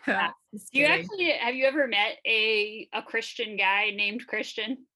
[0.06, 0.30] yeah.
[0.52, 4.86] Do you actually have you ever met a a Christian guy named Christian?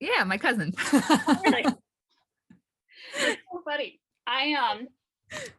[0.00, 0.72] Yeah, my cousin.
[0.92, 1.62] really?
[1.62, 1.76] That's
[3.16, 4.00] so funny.
[4.26, 4.86] I um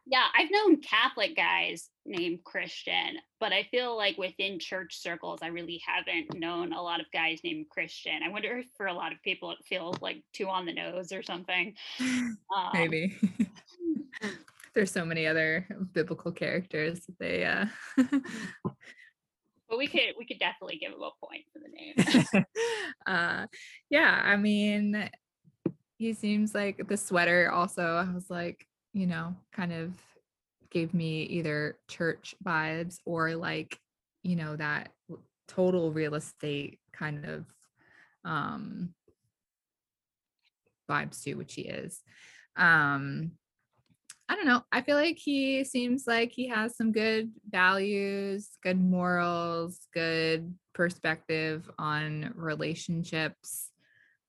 [0.05, 5.47] yeah, I've known Catholic guys named Christian, but I feel like within church circles, I
[5.47, 8.21] really haven't known a lot of guys named Christian.
[8.23, 11.11] I wonder if for a lot of people it feels like too on the nose
[11.11, 11.75] or something.
[12.55, 13.17] Um, Maybe.
[14.73, 17.65] There's so many other biblical characters that they uh
[19.69, 22.45] but we could we could definitely give him a point for the name.
[23.05, 23.47] uh
[23.89, 25.09] yeah, I mean
[25.97, 29.93] he seems like the sweater also I was like, you know, kind of
[30.69, 33.79] gave me either church vibes or like,
[34.23, 34.89] you know, that
[35.47, 37.45] total real estate kind of
[38.25, 38.93] um
[40.89, 42.01] vibes too, which he is.
[42.55, 43.31] Um
[44.29, 44.63] I don't know.
[44.71, 51.69] I feel like he seems like he has some good values, good morals, good perspective
[51.77, 53.69] on relationships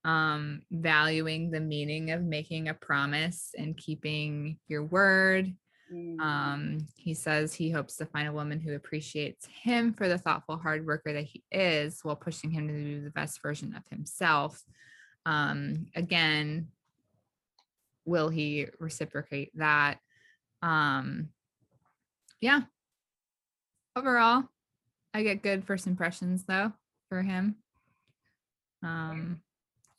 [0.05, 5.55] um, valuing the meaning of making a promise and keeping your word.
[5.93, 6.21] Mm.
[6.21, 10.59] Um, he says he hopes to find a woman who appreciates him for the thoughtful
[10.59, 14.63] hard worker that he is while pushing him to be the best version of himself.
[15.27, 16.69] Um, again,
[18.05, 19.99] will he reciprocate that?
[20.63, 21.29] Um,
[22.41, 22.63] yeah.
[23.97, 24.45] Overall,
[25.13, 26.73] I get good first impressions though
[27.09, 27.57] for him.
[28.83, 29.41] Um,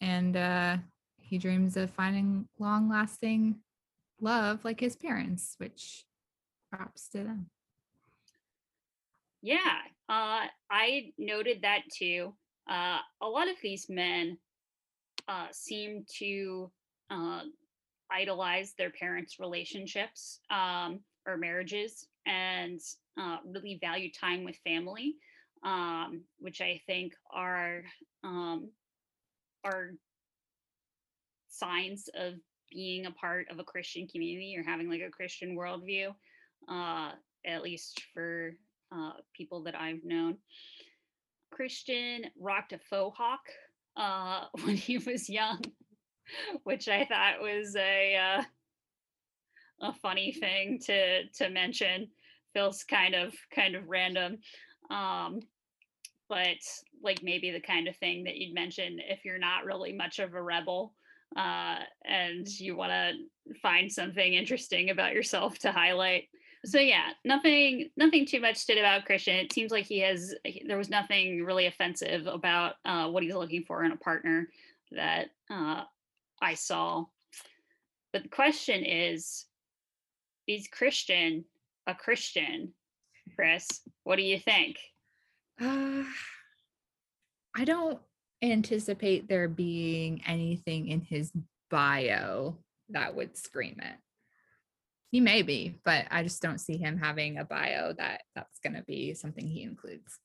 [0.01, 0.77] and uh,
[1.17, 3.55] he dreams of finding long lasting
[4.19, 6.05] love like his parents, which
[6.71, 7.49] props to them.
[9.41, 9.77] Yeah,
[10.09, 12.33] uh, I noted that too.
[12.69, 14.37] Uh, a lot of these men
[15.27, 16.71] uh, seem to
[17.09, 17.41] uh,
[18.11, 22.79] idolize their parents' relationships um, or marriages and
[23.19, 25.15] uh, really value time with family,
[25.63, 27.83] um, which I think are
[28.23, 28.69] um,
[29.63, 29.91] are
[31.49, 32.33] signs of
[32.71, 36.09] being a part of a Christian community or having like a Christian worldview,
[36.69, 37.11] uh,
[37.45, 38.51] at least for
[38.91, 40.37] uh, people that I've known.
[41.51, 43.45] Christian rocked a faux hawk
[43.97, 45.61] uh, when he was young,
[46.63, 48.43] which I thought was a uh,
[49.81, 52.07] a funny thing to to mention.
[52.53, 54.37] Feels kind of kind of random.
[54.89, 55.41] Um,
[56.29, 56.57] but
[57.03, 60.33] like maybe the kind of thing that you'd mention if you're not really much of
[60.33, 60.93] a rebel
[61.35, 66.29] uh, and you want to find something interesting about yourself to highlight.
[66.65, 69.35] So yeah, nothing nothing too much stood about Christian.
[69.35, 70.33] It seems like he has
[70.65, 74.47] there was nothing really offensive about uh, what he's looking for in a partner
[74.91, 75.83] that uh,
[76.41, 77.05] I saw.
[78.13, 79.45] But the question is,
[80.47, 81.45] is Christian
[81.87, 82.73] a Christian?
[83.35, 83.67] Chris,
[84.03, 84.77] what do you think?
[85.59, 86.03] Uh,
[87.55, 87.99] I don't
[88.41, 91.31] anticipate there being anything in his
[91.69, 92.57] bio
[92.89, 93.95] that would scream it.
[95.11, 98.75] He may be, but I just don't see him having a bio that that's going
[98.75, 100.19] to be something he includes.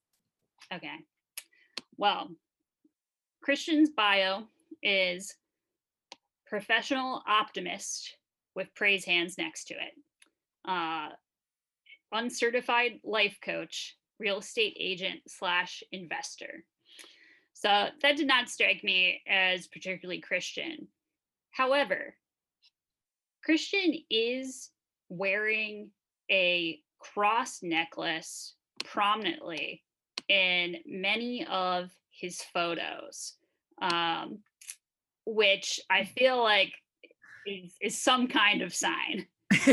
[0.73, 0.97] Okay.
[1.97, 2.29] Well,
[3.43, 4.45] Christian's bio
[4.83, 5.35] is
[6.51, 8.17] professional optimist
[8.57, 9.95] with praise hands next to it.
[10.69, 11.09] Uh,
[12.13, 16.65] uncertified life coach, real estate agent slash investor.
[17.55, 20.89] So that did not strike me as particularly Christian.
[21.53, 22.17] However,
[23.45, 24.71] Christian is
[25.09, 25.91] wearing
[26.31, 29.85] a cross necklace prominently
[30.29, 33.35] in many of his photos,
[33.81, 34.39] um,
[35.31, 36.73] which I feel like
[37.47, 39.27] is, is some kind of sign.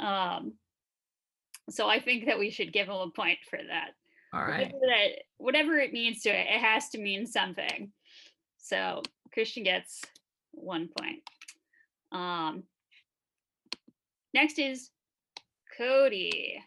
[0.00, 0.52] um,
[1.70, 3.90] so I think that we should give him a point for that.
[4.32, 4.72] All right.
[4.72, 7.90] Whatever, that, whatever it means to it, it has to mean something.
[8.58, 9.02] So
[9.32, 10.02] Christian gets
[10.52, 11.22] one point.
[12.12, 12.62] Um,
[14.32, 14.90] next is
[15.76, 16.62] Cody.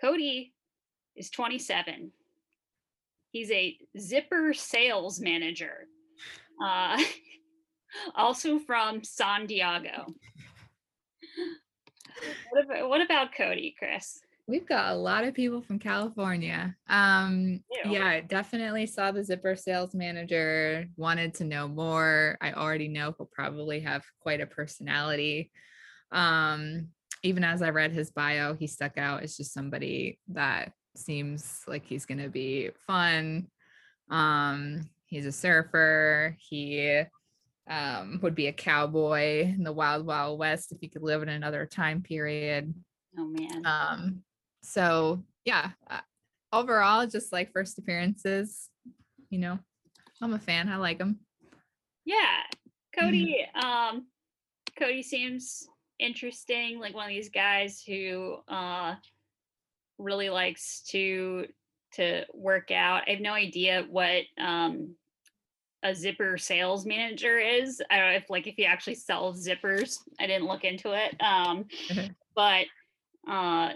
[0.00, 0.52] Cody
[1.20, 2.10] is 27.
[3.30, 5.86] He's a zipper sales manager,
[6.64, 7.00] uh,
[8.16, 10.06] also from San Diego.
[12.50, 14.20] What about, what about Cody, Chris?
[14.48, 16.74] We've got a lot of people from California.
[16.88, 17.92] Um, Ew.
[17.92, 22.36] yeah, definitely saw the zipper sales manager, wanted to know more.
[22.40, 25.52] I already know he'll probably have quite a personality.
[26.10, 26.88] Um,
[27.22, 31.84] even as I read his bio, he stuck out as just somebody that seems like
[31.84, 33.46] he's going to be fun.
[34.10, 36.36] Um, he's a surfer.
[36.38, 37.02] He
[37.68, 41.28] um, would be a cowboy in the wild, wild west if he could live in
[41.28, 42.74] another time period.
[43.18, 43.64] Oh man.
[43.64, 44.22] Um,
[44.62, 46.00] so yeah, uh,
[46.52, 48.68] overall, just like first appearances,
[49.30, 49.58] you know,
[50.20, 50.68] I'm a fan.
[50.68, 51.20] I like him.
[52.04, 52.42] yeah
[52.98, 54.06] cody um
[54.78, 55.68] cody seems
[55.98, 58.94] interesting like one of these guys who uh
[60.00, 61.46] really likes to
[61.92, 63.02] to work out.
[63.06, 64.94] I have no idea what um
[65.82, 67.80] a zipper sales manager is.
[67.90, 69.98] I don't know if like if he actually sells zippers.
[70.18, 71.66] I didn't look into it um
[72.34, 72.66] but
[73.28, 73.70] uh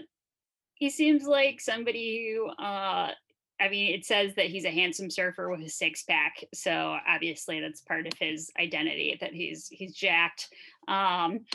[0.75, 3.11] he seems like somebody who uh
[3.59, 7.61] I mean, it says that he's a handsome surfer with a six pack, so obviously
[7.61, 10.49] that's part of his identity that he's he's jacked.
[10.87, 11.45] Um,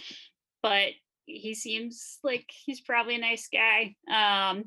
[0.62, 0.89] but
[1.33, 3.95] he seems like he's probably a nice guy.
[4.12, 4.64] Um,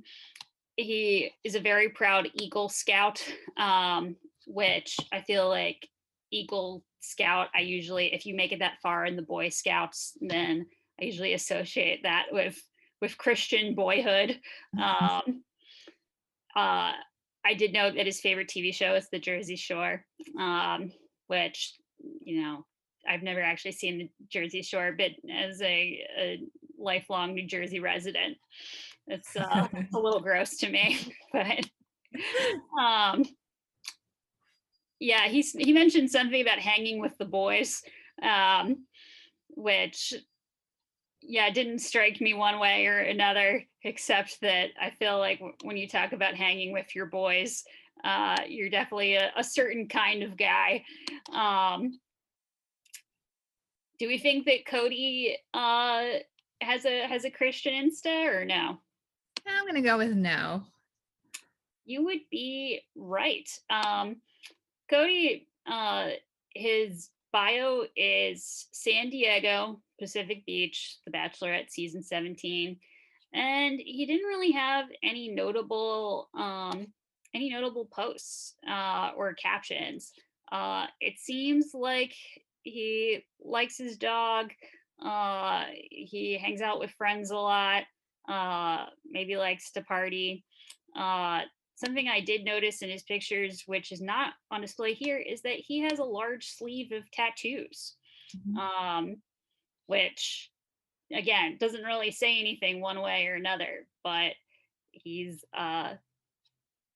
[0.75, 3.23] he is a very proud Eagle Scout,
[3.57, 4.15] um,
[4.47, 5.87] which I feel like
[6.31, 7.49] Eagle Scout.
[7.55, 10.65] I usually, if you make it that far in the Boy Scouts, then
[10.99, 12.61] I usually associate that with
[13.01, 14.39] with Christian boyhood.
[14.81, 15.43] Um,
[16.55, 16.93] uh,
[17.45, 20.05] I did know that his favorite TV show is The Jersey Shore,
[20.39, 20.91] um,
[21.27, 21.73] which
[22.23, 22.65] you know
[23.07, 26.39] I've never actually seen the Jersey Shore, but as a, a
[26.77, 28.37] lifelong New Jersey resident,
[29.07, 31.13] it's uh, a little gross to me.
[31.33, 31.67] But
[32.79, 33.25] um,
[34.99, 37.81] yeah, he's he mentioned something about hanging with the boys,
[38.21, 38.85] um,
[39.49, 40.13] which
[41.25, 45.87] yeah didn't strike me one way or another except that i feel like when you
[45.87, 47.63] talk about hanging with your boys
[48.03, 50.83] uh, you're definitely a, a certain kind of guy
[51.33, 51.97] um,
[53.99, 56.03] do we think that cody uh,
[56.61, 58.77] has a has a christian insta or no?
[59.47, 60.63] I'm gonna go with no.
[61.85, 63.49] you would be right.
[63.69, 64.17] Um,
[64.89, 66.09] cody uh,
[66.53, 72.77] his bio is san diego pacific beach the bachelorette season 17
[73.33, 76.87] and he didn't really have any notable um,
[77.33, 80.11] any notable posts uh, or captions.
[80.51, 82.13] Uh, it seems like
[82.63, 84.51] he likes his dog
[85.03, 87.83] uh, he hangs out with friends a lot
[88.29, 90.45] uh, maybe likes to party
[90.95, 91.41] uh,
[91.75, 95.57] something I did notice in his pictures, which is not on display here, is that
[95.57, 97.97] he has a large sleeve of tattoos,
[98.35, 98.57] Mhm.
[98.57, 99.23] um,
[99.87, 100.51] which
[101.11, 104.35] again doesn't really say anything one way or another, but
[104.91, 105.95] he's uh,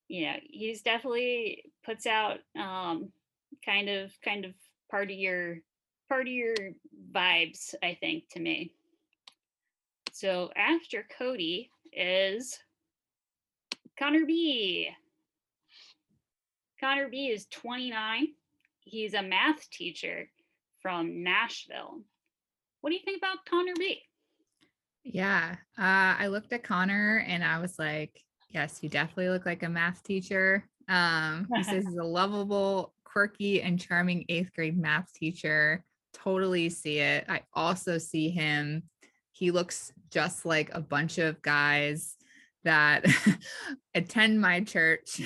[0.08, 3.12] you know he's definitely puts out um,
[3.66, 4.56] kind of kind of
[4.92, 5.62] partier
[6.26, 6.56] your
[7.12, 7.76] vibes.
[7.84, 8.72] I think to me.
[10.14, 12.58] So after Cody is
[13.98, 14.90] Connor B.
[16.80, 18.28] Connor B is 29.
[18.82, 20.30] He's a math teacher
[20.82, 22.02] from Nashville.
[22.82, 24.02] What do you think about Connor B?
[25.04, 29.64] Yeah, uh, I looked at Connor and I was like, yes, you definitely look like
[29.64, 30.68] a math teacher.
[30.88, 35.84] Um, he says he's a lovable, quirky, and charming eighth grade math teacher.
[36.14, 37.26] Totally see it.
[37.28, 38.84] I also see him.
[39.32, 42.16] He looks just like a bunch of guys
[42.64, 43.06] that
[43.96, 45.24] attend my church.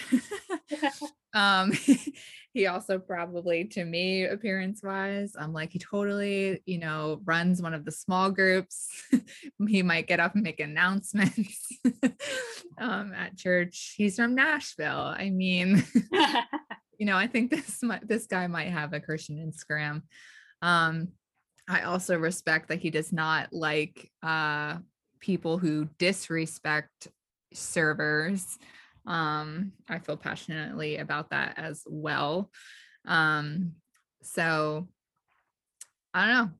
[1.34, 1.74] um,
[2.54, 7.74] he also probably to me appearance wise i'm like he totally you know runs one
[7.74, 8.90] of the small groups
[9.70, 11.70] he might get up and make announcements
[12.78, 15.82] um, at church he's from nashville i mean
[17.02, 20.04] you know i think this might, this guy might have a christian instagram.
[20.62, 21.10] Um,
[21.68, 24.78] i also respect that he does not like uh,
[25.20, 27.08] people who disrespect
[27.54, 28.58] servers.
[29.08, 32.52] Um i feel passionately about that as well.
[33.08, 33.74] Um
[34.22, 34.88] so
[36.14, 36.52] i don't know.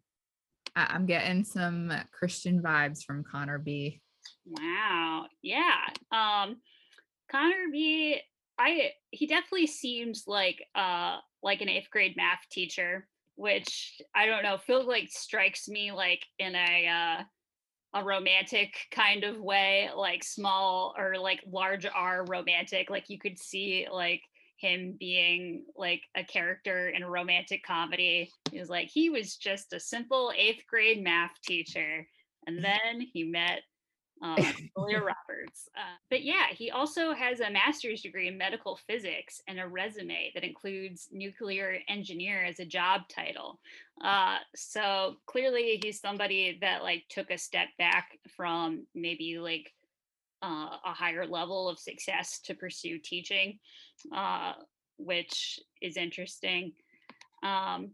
[0.76, 4.02] I- i'm getting some christian vibes from connor b.
[4.46, 5.28] Wow.
[5.44, 5.86] Yeah.
[6.12, 6.58] Um
[7.30, 8.22] connor b
[8.62, 14.44] i he definitely seems like uh like an eighth grade math teacher which i don't
[14.44, 17.24] know feels like strikes me like in a uh
[17.94, 22.90] a romantic kind of way, like small or like large R romantic.
[22.90, 24.22] Like you could see like
[24.58, 28.30] him being like a character in a romantic comedy.
[28.52, 32.08] He was like, he was just a simple eighth grade math teacher.
[32.48, 33.62] And then he met
[34.22, 34.38] um,
[34.78, 35.70] Julia Roberts.
[35.76, 40.32] Uh, but yeah, he also has a master's degree in medical physics and a resume
[40.34, 43.60] that includes nuclear engineer as a job title.
[44.04, 49.72] Uh, so clearly, he's somebody that like took a step back from maybe like
[50.44, 53.60] uh, a higher level of success to pursue teaching,
[54.16, 54.54] uh,
[54.98, 56.74] which is interesting.
[57.44, 57.92] Um,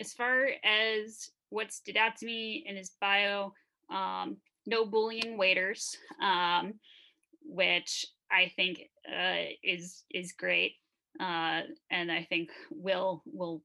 [0.00, 3.52] as far as what stood out to me in his bio,
[3.90, 4.36] um,
[4.66, 6.74] no bullying waiters, um,
[7.42, 10.72] which I think uh, is is great,
[11.20, 13.62] uh, and I think will will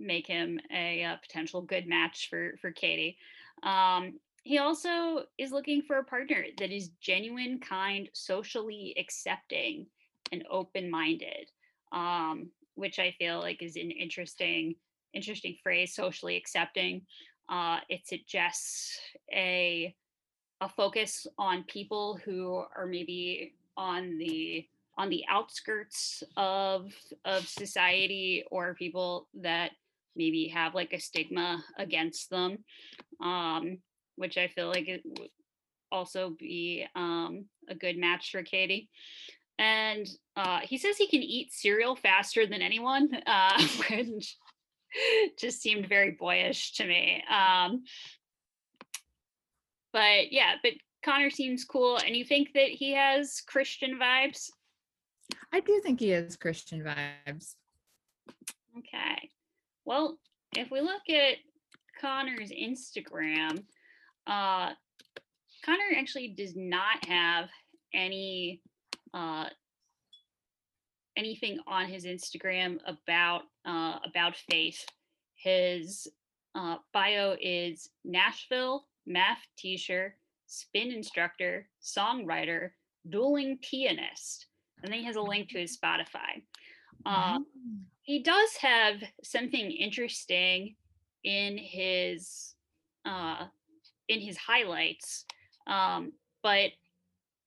[0.00, 3.18] make him a, a, uh, potential good match for for Katie.
[3.62, 9.86] Um, he also is looking for a partner that is genuine, kind, socially accepting,
[10.32, 11.50] and open minded,
[11.92, 14.74] um, which I feel like is an interesting
[15.12, 15.94] interesting phrase.
[15.94, 17.02] Socially accepting.
[17.48, 18.98] Uh, it suggests
[19.32, 19.94] a
[20.60, 26.92] a focus on people who are maybe on the on the outskirts of
[27.24, 29.70] of society or people that
[30.16, 32.58] maybe have like a stigma against them
[33.22, 33.78] um,
[34.16, 35.30] which i feel like it would
[35.90, 38.88] also be um, a good match for katie.
[39.58, 44.36] And uh, he says he can eat cereal faster than anyone uh, which
[45.38, 47.22] just seemed very boyish to me.
[47.28, 47.84] Um,
[49.92, 50.72] but yeah, but
[51.04, 51.98] Connor seems cool.
[51.98, 54.50] And you think that he has Christian vibes?
[55.52, 57.54] I do think he has Christian vibes.
[58.78, 59.30] Okay.
[59.84, 60.18] Well,
[60.56, 61.36] if we look at
[62.00, 63.62] Connor's Instagram,
[64.26, 64.70] uh,
[65.64, 67.48] Connor actually does not have
[67.94, 68.60] any
[69.14, 69.46] uh,
[71.16, 74.84] anything on his Instagram about uh, about faith.
[75.34, 76.06] His
[76.54, 82.70] uh, bio is Nashville, math teacher, spin instructor, songwriter,
[83.08, 84.46] dueling pianist.
[84.82, 86.42] And then he has a link to his Spotify.
[87.04, 87.38] Uh,
[88.02, 90.74] he does have something interesting
[91.24, 92.54] in his
[93.04, 93.46] uh,
[94.08, 95.24] in his highlights,
[95.66, 96.70] um, but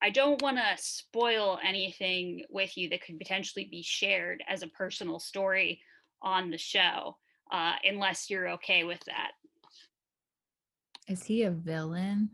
[0.02, 4.68] I don't want to spoil anything with you that could potentially be shared as a
[4.68, 5.82] personal story
[6.22, 7.18] on the show,
[7.52, 9.32] uh, unless you're okay with that.
[11.12, 12.30] Is he a villain?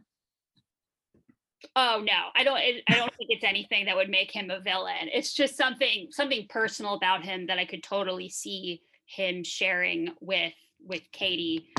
[1.75, 2.57] Oh no, I don't.
[2.57, 5.09] I don't think it's anything that would make him a villain.
[5.11, 10.53] It's just something something personal about him that I could totally see him sharing with
[10.85, 11.69] with Katie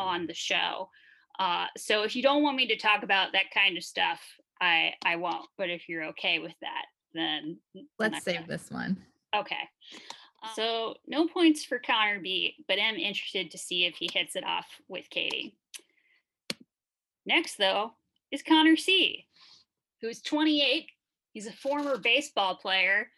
[0.00, 0.90] on the show.
[1.38, 4.20] Uh, so if you don't want me to talk about that kind of stuff,
[4.60, 5.46] I I won't.
[5.56, 7.58] But if you're okay with that, then
[8.00, 8.48] let's save gonna.
[8.48, 8.96] this one.
[9.34, 9.68] Okay.
[10.54, 14.44] So no points for Connor B, but I'm interested to see if he hits it
[14.44, 15.57] off with Katie.
[17.28, 17.92] Next, though,
[18.32, 19.26] is Connor C,
[20.00, 20.86] who's 28.
[21.34, 23.08] He's a former baseball player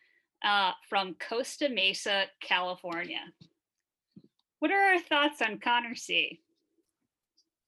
[0.45, 3.21] uh, from Costa Mesa, California.
[4.59, 6.41] What are our thoughts on Connor C?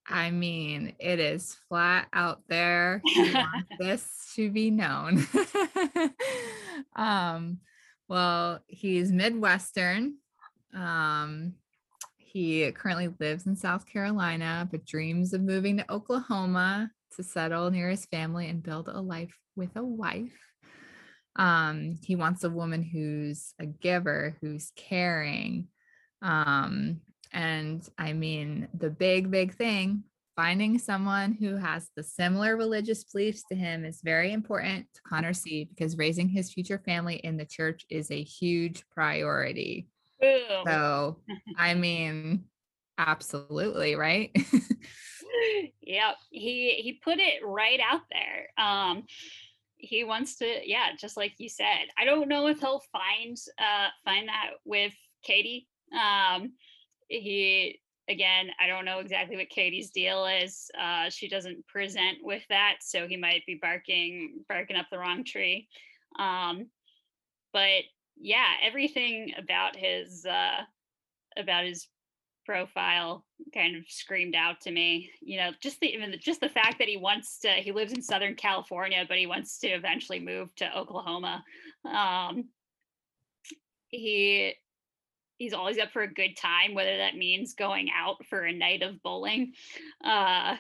[0.09, 3.03] I mean, it is flat out there.
[3.79, 4.05] this
[4.35, 5.25] to be known.
[6.97, 7.61] um,
[8.09, 10.15] well, he's Midwestern.
[10.75, 11.55] Um,
[12.33, 17.91] he currently lives in South Carolina, but dreams of moving to Oklahoma to settle near
[17.91, 20.39] his family and build a life with a wife.
[21.37, 25.69] Um, he wants a woman who's a giver, who's caring.
[26.23, 27.01] Um,
[27.33, 30.05] and I mean, the big, big thing
[30.35, 35.35] finding someone who has the similar religious beliefs to him is very important to Connor
[35.35, 39.89] C because raising his future family in the church is a huge priority.
[40.23, 40.65] Boom.
[40.65, 41.19] So,
[41.59, 42.45] I mean,
[42.97, 44.31] absolutely, right?
[45.83, 46.15] yep.
[46.31, 48.65] He he put it right out there.
[48.65, 49.05] Um
[49.77, 51.89] he wants to yeah, just like you said.
[51.99, 54.95] I don't know if he'll find uh find that with
[55.25, 55.69] Katie.
[55.93, 56.53] Um
[57.09, 60.71] he again, I don't know exactly what Katie's deal is.
[60.81, 65.25] Uh, she doesn't present with that, so he might be barking barking up the wrong
[65.25, 65.69] tree.
[66.19, 66.69] Um,
[67.53, 67.83] but
[68.21, 70.63] yeah, everything about his uh,
[71.37, 71.89] about his
[72.45, 73.25] profile
[73.55, 75.11] kind of screamed out to me.
[75.21, 77.93] You know, just the even the, just the fact that he wants to he lives
[77.93, 81.45] in Southern California, but he wants to eventually move to Oklahoma.
[81.85, 82.49] Um,
[83.89, 84.55] he
[85.39, 88.83] he's always up for a good time, whether that means going out for a night
[88.83, 89.53] of bowling.
[90.05, 90.57] Uh,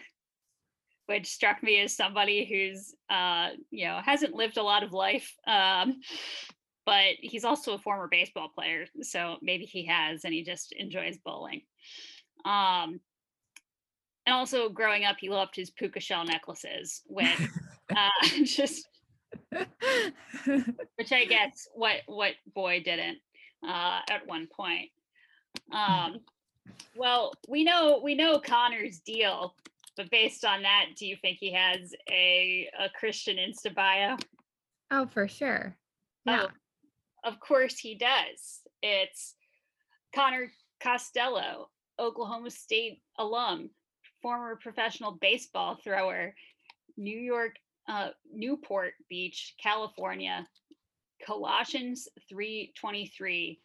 [1.06, 5.34] which struck me as somebody who's uh, you know hasn't lived a lot of life
[5.46, 6.00] um,
[6.84, 11.18] but he's also a former baseball player so maybe he has and he just enjoys
[11.24, 11.62] bowling
[12.44, 13.00] um,
[14.26, 17.48] and also growing up he loved his puka shell necklaces with
[17.96, 18.08] uh,
[18.44, 18.88] just
[20.96, 23.18] which i guess what what boy didn't
[23.66, 24.90] uh, at one point.
[25.72, 26.20] Um,
[26.96, 29.54] well, we know we know Connor's deal,
[29.96, 34.16] but based on that, do you think he has a a Christian Insta bio?
[34.90, 35.76] Oh, for sure.
[36.24, 36.44] Yeah.
[36.44, 36.48] Oh,
[37.24, 38.60] of course he does.
[38.82, 39.34] It's
[40.14, 40.50] Connor
[40.80, 41.68] Costello,
[41.98, 43.70] Oklahoma State alum,
[44.20, 46.34] former professional baseball thrower,
[46.96, 47.56] New York,
[47.88, 50.46] uh, Newport Beach, California,
[51.24, 53.60] Colossians 3:23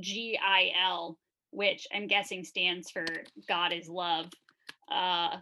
[0.00, 1.18] GIL,
[1.50, 3.06] which I'm guessing stands for
[3.48, 4.30] God is love.
[4.90, 5.38] Uh,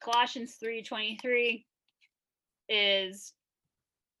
[0.00, 1.66] Colossians 3:23
[2.68, 3.32] is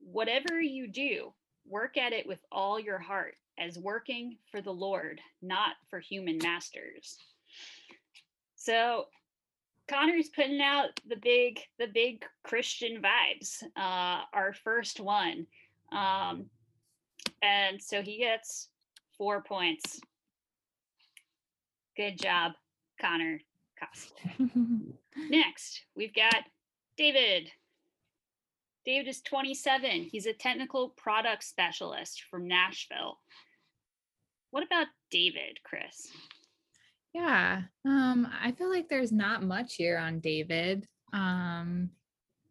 [0.00, 1.32] whatever you do,
[1.70, 6.38] work at it with all your heart as working for the Lord, not for human
[6.38, 7.18] masters.
[8.56, 9.06] So
[9.88, 13.62] Connor's putting out the big the big Christian vibes.
[13.76, 15.46] Uh, our first one
[15.92, 16.46] um,
[17.42, 18.68] and so he gets
[19.16, 20.00] four points.
[21.96, 22.52] Good job,
[23.00, 23.40] Connor
[23.78, 24.12] Cost.
[25.28, 26.44] Next, we've got
[26.96, 27.50] David.
[28.84, 30.08] David is 27.
[30.10, 33.18] He's a technical product specialist from Nashville.
[34.50, 36.08] What about David, Chris?
[37.12, 40.86] Yeah, um, I feel like there's not much here on David.
[41.12, 41.90] Um,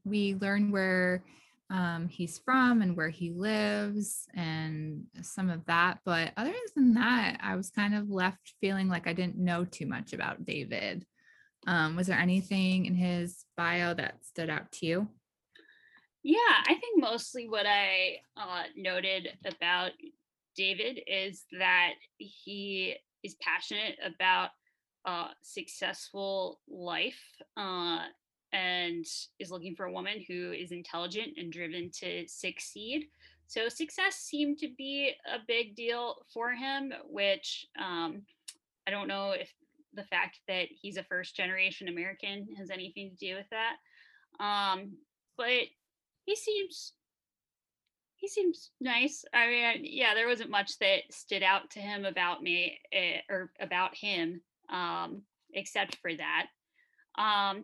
[0.05, 1.23] we learn where
[1.69, 5.99] um, he's from and where he lives and some of that.
[6.03, 9.85] But other than that, I was kind of left feeling like I didn't know too
[9.85, 11.05] much about David.
[11.67, 15.07] Um, was there anything in his bio that stood out to you?
[16.29, 16.37] Yeah,
[16.67, 19.93] I think mostly what I uh, noted about
[20.55, 24.51] David is that he is passionate about
[25.05, 27.19] a successful life
[27.57, 28.01] uh,
[28.53, 29.07] and
[29.39, 33.07] is looking for a woman who is intelligent and driven to succeed.
[33.47, 38.21] So success seemed to be a big deal for him, which um,
[38.87, 39.51] I don't know if
[39.95, 43.77] the fact that he's a first generation American has anything to do with that.
[44.39, 44.91] Um,
[45.35, 45.63] but
[46.29, 46.93] he seems
[48.17, 49.23] he seems nice.
[49.33, 53.49] I mean, yeah, there wasn't much that stood out to him about me eh, or
[53.61, 55.21] about him, um,
[55.53, 56.47] except for that.
[57.17, 57.63] Um,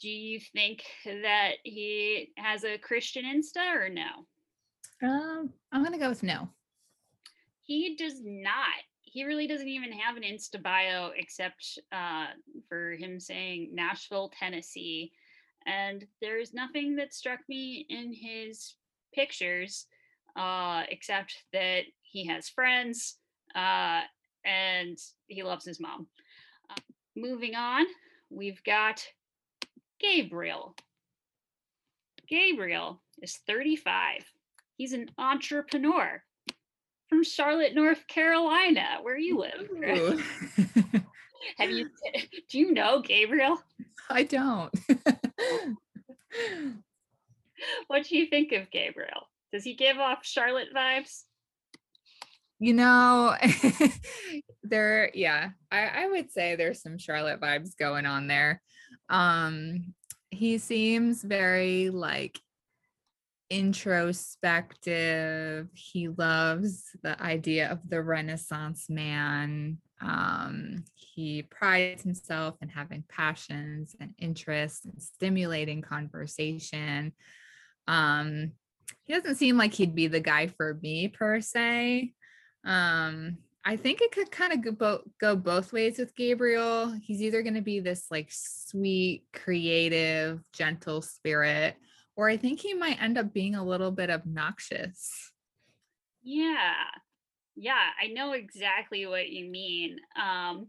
[0.00, 4.26] do you think that he has a Christian Insta or no?
[5.02, 6.48] Um, I'm gonna go with no.
[7.62, 8.84] He does not.
[9.00, 12.26] He really doesn't even have an Insta bio except uh,
[12.68, 15.12] for him saying Nashville, Tennessee.
[15.66, 18.74] And there's nothing that struck me in his
[19.14, 19.86] pictures
[20.36, 23.16] uh, except that he has friends
[23.54, 24.02] uh,
[24.44, 26.06] and he loves his mom.
[26.70, 26.74] Uh,
[27.16, 27.84] moving on,
[28.30, 29.02] we've got
[30.00, 30.74] Gabriel.
[32.28, 34.24] Gabriel is 35.
[34.76, 36.22] He's an entrepreneur
[37.08, 40.20] from Charlotte, North Carolina, where you live.
[41.58, 41.88] Have you
[42.50, 43.58] do you know Gabriel?
[44.10, 44.72] I don't.
[47.86, 49.28] what do you think of Gabriel?
[49.52, 51.24] Does he give off Charlotte vibes?
[52.58, 53.36] You know,
[54.62, 58.62] there, yeah, I, I would say there's some Charlotte vibes going on there.
[59.10, 59.92] Um,
[60.30, 62.40] he seems very like
[63.50, 65.68] introspective.
[65.74, 69.78] He loves the idea of the Renaissance man.
[70.00, 77.12] Um, he prides himself in having passions and interests and stimulating conversation.
[77.88, 78.52] Um,
[79.04, 82.12] he doesn't seem like he'd be the guy for me per se.
[82.64, 86.94] Um, I think it could kind of go, bo- go both ways with Gabriel.
[87.02, 91.76] He's either going to be this like sweet, creative, gentle spirit,
[92.16, 95.32] or I think he might end up being a little bit obnoxious.
[96.22, 96.74] Yeah.
[97.56, 99.98] Yeah, I know exactly what you mean.
[100.20, 100.68] Um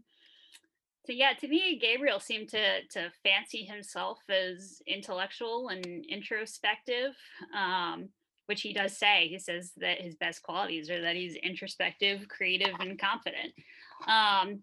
[1.06, 7.14] so yeah, to me Gabriel seemed to to fancy himself as intellectual and introspective.
[7.56, 8.08] Um
[8.48, 9.28] which he does say.
[9.28, 13.52] He says that his best qualities are that he's introspective, creative, and confident.
[14.06, 14.60] Um,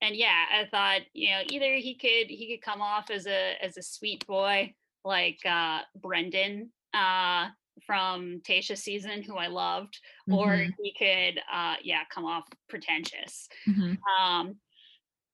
[0.00, 3.54] and yeah, I thought you know either he could he could come off as a
[3.62, 4.74] as a sweet boy
[5.04, 7.48] like uh, Brendan uh,
[7.86, 10.38] from Tayshia season, who I loved, mm-hmm.
[10.38, 13.48] or he could uh, yeah come off pretentious.
[13.68, 13.94] Mm-hmm.
[14.22, 14.56] Um,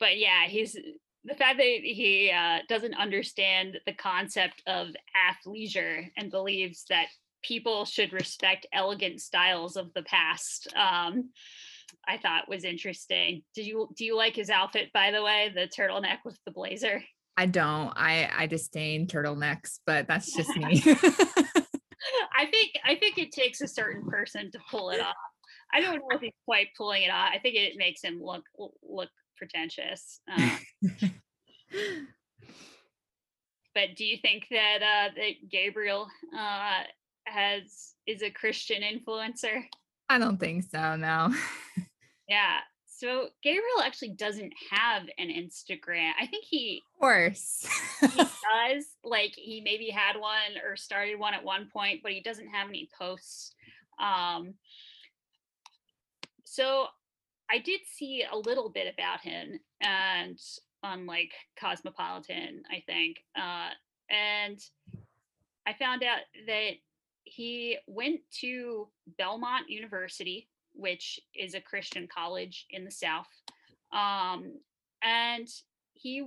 [0.00, 0.76] but yeah, he's
[1.24, 7.06] the fact that he uh, doesn't understand the concept of athleisure and believes that
[7.42, 10.72] people should respect elegant styles of the past.
[10.74, 11.30] Um,
[12.06, 13.42] I thought was interesting.
[13.54, 17.02] Did you do you like his outfit by the way, the turtleneck with the blazer?
[17.36, 17.92] I don't.
[17.96, 20.82] I I disdain turtlenecks, but that's just me.
[22.38, 25.16] I think I think it takes a certain person to pull it off.
[25.72, 27.30] I don't know if he's quite pulling it off.
[27.34, 28.44] I think it makes him look
[28.82, 30.20] look pretentious.
[30.30, 30.56] Uh,
[33.74, 36.06] but do you think that uh, that Gabriel
[36.36, 36.82] uh,
[37.26, 39.64] has is a Christian influencer?
[40.08, 41.34] I don't think so, no.
[42.28, 42.58] yeah.
[42.98, 46.10] So Gabriel actually doesn't have an Instagram.
[46.20, 47.64] I think he Of course.
[48.00, 48.86] he does.
[49.04, 52.68] Like he maybe had one or started one at one point, but he doesn't have
[52.68, 53.54] any posts.
[54.00, 54.54] Um
[56.44, 56.86] so
[57.48, 60.36] I did see a little bit about him and
[60.82, 61.30] on like
[61.60, 63.18] Cosmopolitan, I think.
[63.40, 63.68] Uh
[64.10, 64.58] and
[65.68, 66.18] I found out
[66.48, 66.70] that
[67.22, 68.88] he went to
[69.18, 70.48] Belmont University,
[70.78, 73.26] which is a Christian college in the South.
[73.92, 74.52] Um,
[75.02, 75.48] and
[75.94, 76.24] he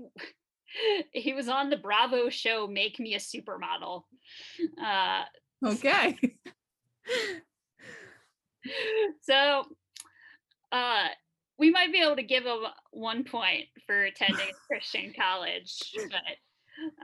[1.14, 4.04] he was on the Bravo show Make Me a Supermodel.
[4.84, 5.24] Uh,
[5.66, 6.18] okay.
[9.22, 9.64] so
[10.72, 11.08] uh,
[11.58, 12.60] we might be able to give him
[12.92, 15.78] one point for attending a Christian college,
[16.10, 16.22] but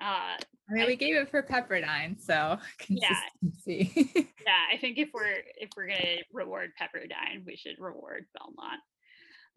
[0.02, 0.38] uh,
[0.70, 3.92] I mean, we gave it for Pepperdine, so consistency.
[3.96, 4.04] Yeah,
[4.46, 4.74] yeah.
[4.74, 8.82] I think if we're if we're gonna reward Pepperdine, we should reward Belmont.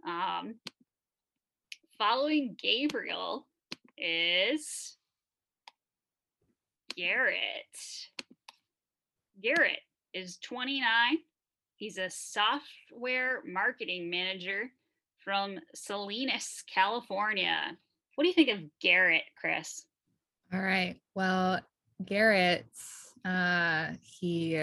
[0.06, 0.54] Um,
[1.98, 3.46] following Gabriel
[3.98, 4.96] is
[6.96, 7.36] Garrett.
[9.42, 9.80] Garrett
[10.12, 11.18] is 29.
[11.76, 14.70] He's a software marketing manager
[15.24, 17.76] from Salinas, California.
[18.14, 19.84] What do you think of Garrett, Chris?
[20.52, 20.96] All right.
[21.14, 21.60] Well,
[22.04, 22.66] Garrett,
[23.24, 24.60] uh, he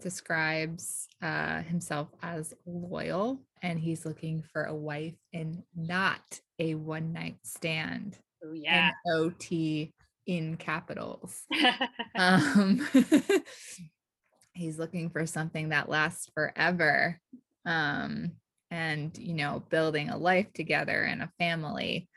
[0.00, 7.12] describes uh, himself as loyal and he's looking for a wife and not a one
[7.12, 8.16] night stand.
[8.44, 8.92] Oh, yeah.
[9.06, 9.92] OT
[10.26, 11.42] in capitals.
[12.14, 12.86] um,
[14.52, 17.20] he's looking for something that lasts forever.
[17.66, 18.32] Um,
[18.70, 22.08] and, you know, building a life together and a family.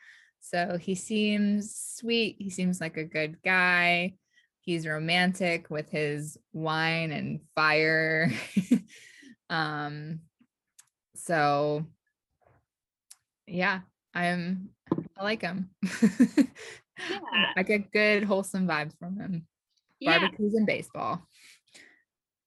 [0.42, 2.36] So he seems sweet.
[2.40, 4.16] He seems like a good guy.
[4.60, 8.32] He's romantic with his wine and fire.
[9.50, 10.20] um,
[11.16, 11.86] so
[13.48, 13.82] yeah,
[14.14, 14.70] I'm
[15.18, 15.70] I like him.
[16.04, 16.44] yeah.
[17.58, 19.48] I get good wholesome vibes from him.
[20.00, 20.20] Yeah.
[20.20, 21.22] Barbecues and baseball.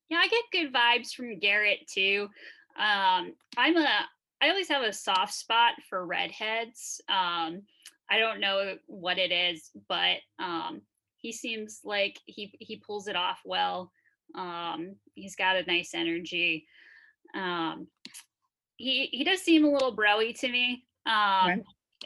[0.09, 2.29] Yeah, I get good vibes from Garrett too.
[2.77, 4.07] Um, I'm a
[4.43, 7.01] I always have a soft spot for redheads.
[7.09, 7.62] Um,
[8.11, 10.82] I don't know what it is, but um,
[11.16, 13.90] he seems like he he pulls it off well.
[14.35, 16.66] Um, he's got a nice energy.
[17.35, 17.86] Um,
[18.77, 20.85] he he does seem a little broy to me.
[21.06, 21.62] Um, right.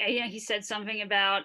[0.06, 1.42] You know, he said something about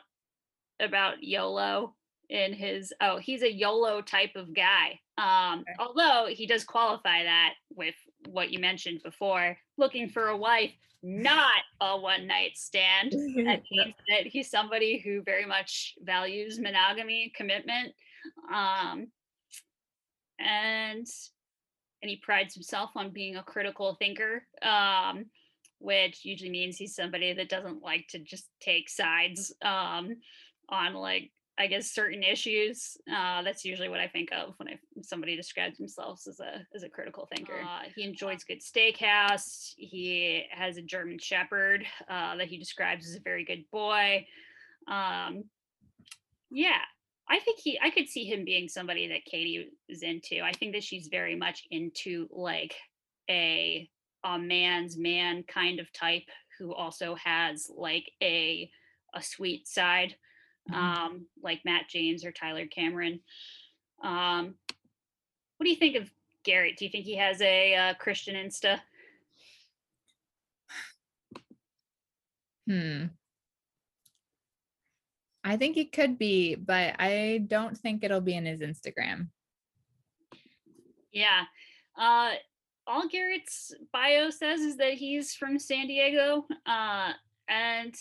[0.79, 1.95] about YOLO
[2.29, 2.93] in his.
[3.01, 4.99] Oh, he's a YOLO type of guy.
[5.17, 5.63] Um.
[5.79, 7.95] Although he does qualify that with
[8.27, 10.71] what you mentioned before, looking for a wife
[11.03, 13.11] not a one night stand.
[13.11, 17.93] That means that he's somebody who very much values monogamy, commitment,
[18.51, 19.07] um,
[20.39, 21.05] and
[22.01, 25.25] and he prides himself on being a critical thinker, um,
[25.79, 30.17] which usually means he's somebody that doesn't like to just take sides um,
[30.69, 32.97] on like I guess certain issues.
[33.07, 36.83] Uh, that's usually what I think of when I, somebody describes themselves as a as
[36.83, 37.61] a critical thinker.
[37.61, 39.73] Uh, he enjoys good steakhouse.
[39.77, 44.25] He has a German Shepherd uh, that he describes as a very good boy.
[44.87, 45.43] Um,
[46.49, 46.81] yeah,
[47.29, 47.79] I think he.
[47.81, 50.41] I could see him being somebody that Katie is into.
[50.43, 52.75] I think that she's very much into like
[53.29, 53.89] a
[54.23, 56.23] a man's man kind of type
[56.57, 58.69] who also has like a
[59.13, 60.15] a sweet side.
[60.71, 63.19] Um, like Matt James or Tyler Cameron.
[64.03, 64.55] Um,
[65.57, 66.09] what do you think of
[66.43, 66.77] Garrett?
[66.77, 68.79] Do you think he has a uh, Christian Insta?
[72.67, 73.05] Hmm.
[75.43, 79.27] I think it could be, but I don't think it'll be in his Instagram.
[81.11, 81.43] Yeah.
[81.97, 82.31] Uh,
[82.87, 86.45] all Garrett's bio says is that he's from San Diego.
[86.65, 87.11] Uh,
[87.49, 87.93] and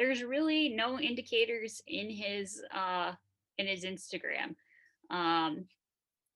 [0.00, 3.12] there's really no indicators in his uh
[3.58, 4.56] in his Instagram.
[5.10, 5.66] Um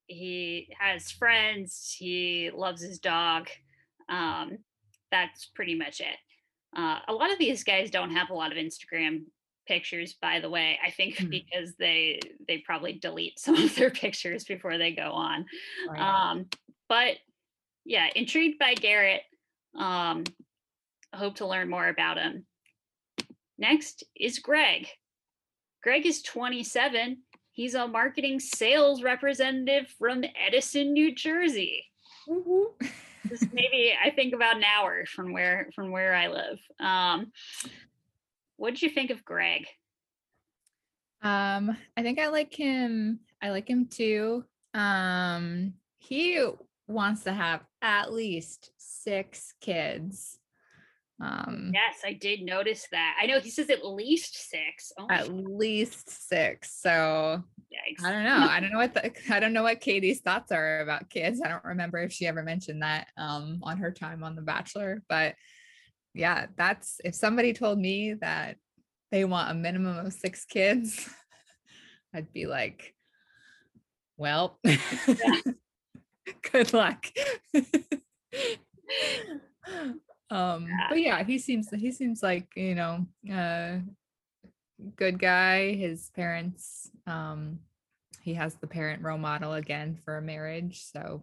[0.07, 3.49] he has friends, he loves his dog.
[4.09, 4.59] Um
[5.11, 6.19] that's pretty much it.
[6.77, 9.23] Uh, a lot of these guys don't have a lot of Instagram
[9.67, 11.31] pictures by the way i think mm-hmm.
[11.31, 15.47] because they they probably delete some of their pictures before they go on
[15.89, 16.01] right.
[16.01, 16.45] um
[16.87, 17.17] but
[17.87, 19.23] yeah intrigued by garrett
[19.79, 20.23] um
[21.15, 22.45] hope to learn more about him
[23.65, 24.89] Next is Greg.
[25.83, 27.23] Greg is 27.
[27.53, 31.87] He's a marketing sales representative from Edison, New Jersey.
[32.29, 32.87] Mm-hmm.
[33.31, 36.59] this maybe I think about an hour from where from where I live.
[36.79, 37.33] Um,
[38.59, 39.65] what did you think of Greg?
[41.23, 43.21] Um, I think I like him.
[43.41, 44.45] I like him too.
[44.75, 46.47] Um, he
[46.87, 50.39] wants to have at least six kids.
[51.21, 53.17] Um, yes, I did notice that.
[53.21, 54.93] I know he says at least six.
[54.99, 55.49] Oh at God.
[55.49, 56.81] least six.
[56.81, 57.43] So
[57.73, 58.05] Yikes.
[58.05, 58.47] I don't know.
[58.49, 61.41] I don't know what the, I don't know what Katie's thoughts are about kids.
[61.45, 65.03] I don't remember if she ever mentioned that um, on her time on The Bachelor.
[65.09, 65.35] But
[66.15, 68.57] yeah, that's if somebody told me that
[69.11, 71.09] they want a minimum of six kids,
[72.15, 72.95] I'd be like,
[74.17, 74.61] well,
[76.53, 77.07] good luck.
[80.35, 80.87] Um yeah.
[80.89, 83.79] but yeah he seems he seems like you know uh
[84.97, 87.59] good guy his parents um
[88.23, 91.23] he has the parent role model again for a marriage so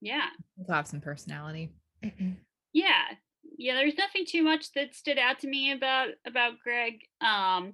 [0.00, 0.28] yeah.
[0.56, 1.70] He'll have some personality.
[2.72, 3.02] Yeah.
[3.58, 7.00] Yeah there's nothing too much that stood out to me about about greg.
[7.20, 7.72] Um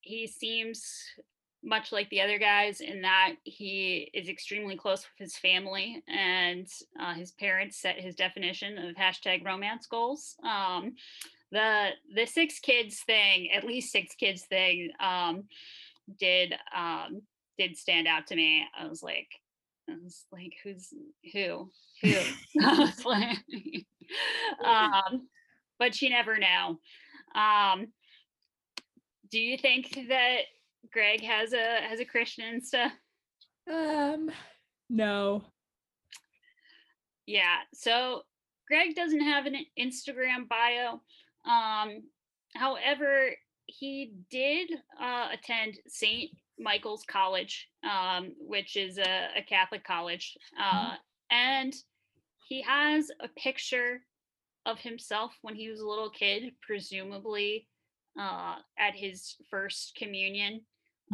[0.00, 0.90] he seems
[1.64, 6.66] much like the other guys in that he is extremely close with his family and
[7.00, 10.34] uh, his parents set his definition of hashtag romance goals.
[10.44, 10.94] Um,
[11.52, 15.44] the the six kids thing at least six kids thing um,
[16.18, 17.22] did um,
[17.58, 18.66] did stand out to me.
[18.78, 19.28] I was like
[19.90, 20.92] i was like who's
[21.32, 21.70] who?
[22.02, 22.14] Who?
[24.62, 25.28] Um,
[25.78, 26.78] but you never know.
[27.34, 27.88] Um,
[29.30, 30.42] do you think that
[30.90, 32.90] Greg has a has a Christian Insta?
[33.70, 34.30] Um,
[34.90, 35.44] no.
[37.26, 37.58] Yeah.
[37.72, 38.22] So
[38.68, 41.00] Greg doesn't have an Instagram bio.
[41.50, 42.02] Um,
[42.54, 43.30] however,
[43.66, 46.30] he did uh, attend St.
[46.58, 50.94] Michael's College, um, which is a, a Catholic college, uh, mm-hmm.
[51.30, 51.74] and
[52.48, 54.00] he has a picture
[54.66, 57.66] of himself when he was a little kid, presumably
[58.18, 60.60] uh, at his first communion.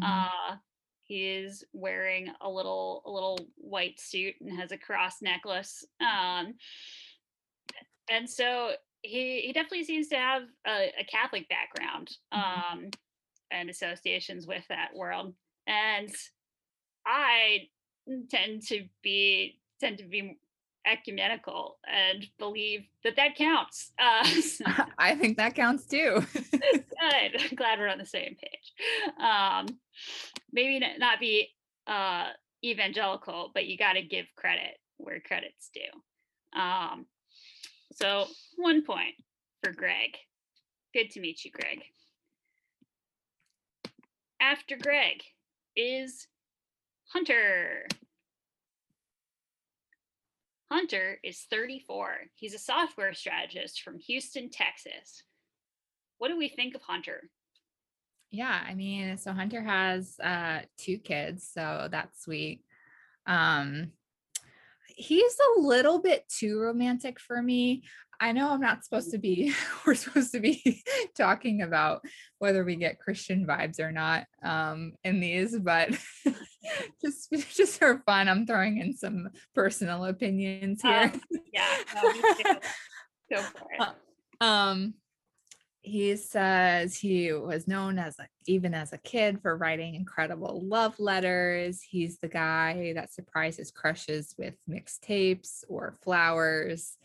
[0.01, 0.05] Mm-hmm.
[0.05, 0.57] Uh,
[1.05, 5.85] he is wearing a little a little white suit and has a cross necklace.
[6.01, 6.55] Um,
[8.11, 12.79] and so he he definitely seems to have a, a Catholic background mm-hmm.
[12.79, 12.91] um,
[13.51, 15.35] and associations with that world.
[15.67, 16.11] And
[17.07, 17.69] I
[18.31, 20.39] tend to be tend to be
[20.87, 23.93] ecumenical and believe that that counts.
[24.01, 24.65] Uh, so.
[24.99, 26.25] I think that counts too.
[26.33, 27.57] good.
[27.57, 28.73] Glad we're on the same page.
[29.21, 29.67] Um,
[30.53, 31.49] maybe not be
[31.87, 32.29] uh,
[32.65, 36.59] evangelical, but you got to give credit where credit's due.
[36.59, 37.07] Um,
[37.93, 38.27] so
[38.57, 39.15] one point
[39.63, 40.17] for Greg.
[40.95, 41.83] Good to meet you, Greg.
[44.41, 45.23] After Greg
[45.77, 46.29] is
[47.13, 47.87] Hunter.
[50.71, 52.17] Hunter is 34.
[52.35, 55.23] He's a software strategist from Houston, Texas.
[56.19, 57.31] What do we think of Hunter?
[58.31, 62.63] Yeah, I mean, so Hunter has uh two kids, so that's sweet.
[63.27, 63.93] Um
[64.99, 67.85] he's a little bit too romantic for me.
[68.21, 69.55] I know I'm not supposed to be,
[69.87, 70.83] we're supposed to be
[71.17, 72.03] talking about
[72.39, 75.91] whether we get Christian vibes or not um, in these, but
[77.03, 81.13] just just for fun, I'm throwing in some personal opinions here.
[81.15, 81.21] Um,
[81.53, 81.77] yeah.
[81.95, 82.55] No.
[83.31, 83.89] Go for it.
[84.41, 84.95] Um,
[85.81, 90.99] he says he was known as a, even as a kid for writing incredible love
[90.99, 91.81] letters.
[91.83, 96.98] He's the guy that surprises crushes with mixtapes or flowers.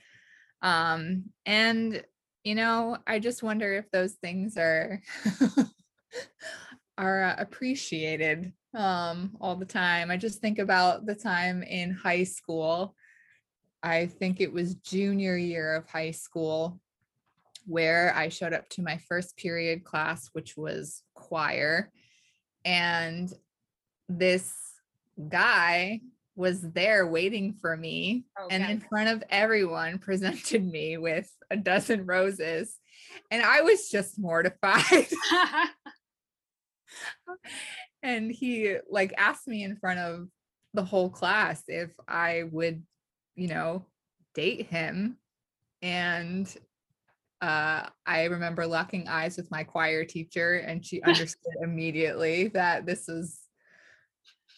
[0.63, 2.03] Um, and
[2.43, 5.01] you know, I just wonder if those things are
[6.97, 10.09] are uh, appreciated um all the time.
[10.09, 12.95] I just think about the time in high school.
[13.83, 16.79] I think it was junior year of high school
[17.65, 21.91] where I showed up to my first period class, which was choir.
[22.65, 23.31] And
[24.09, 24.53] this
[25.29, 26.01] guy
[26.35, 32.05] was there waiting for me and in front of everyone presented me with a dozen
[32.05, 32.75] roses.
[33.29, 35.07] And I was just mortified.
[38.03, 40.27] and he like asked me in front of
[40.73, 42.83] the whole class if I would,
[43.35, 43.85] you know,
[44.33, 45.17] date him.
[45.81, 46.53] And
[47.41, 53.07] uh, I remember locking eyes with my choir teacher, and she understood immediately that this
[53.07, 53.39] was.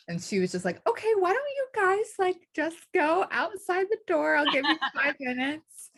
[0.07, 4.35] And she was just like, okay, why don't guys like just go outside the door?
[4.35, 5.91] I'll give you five minutes.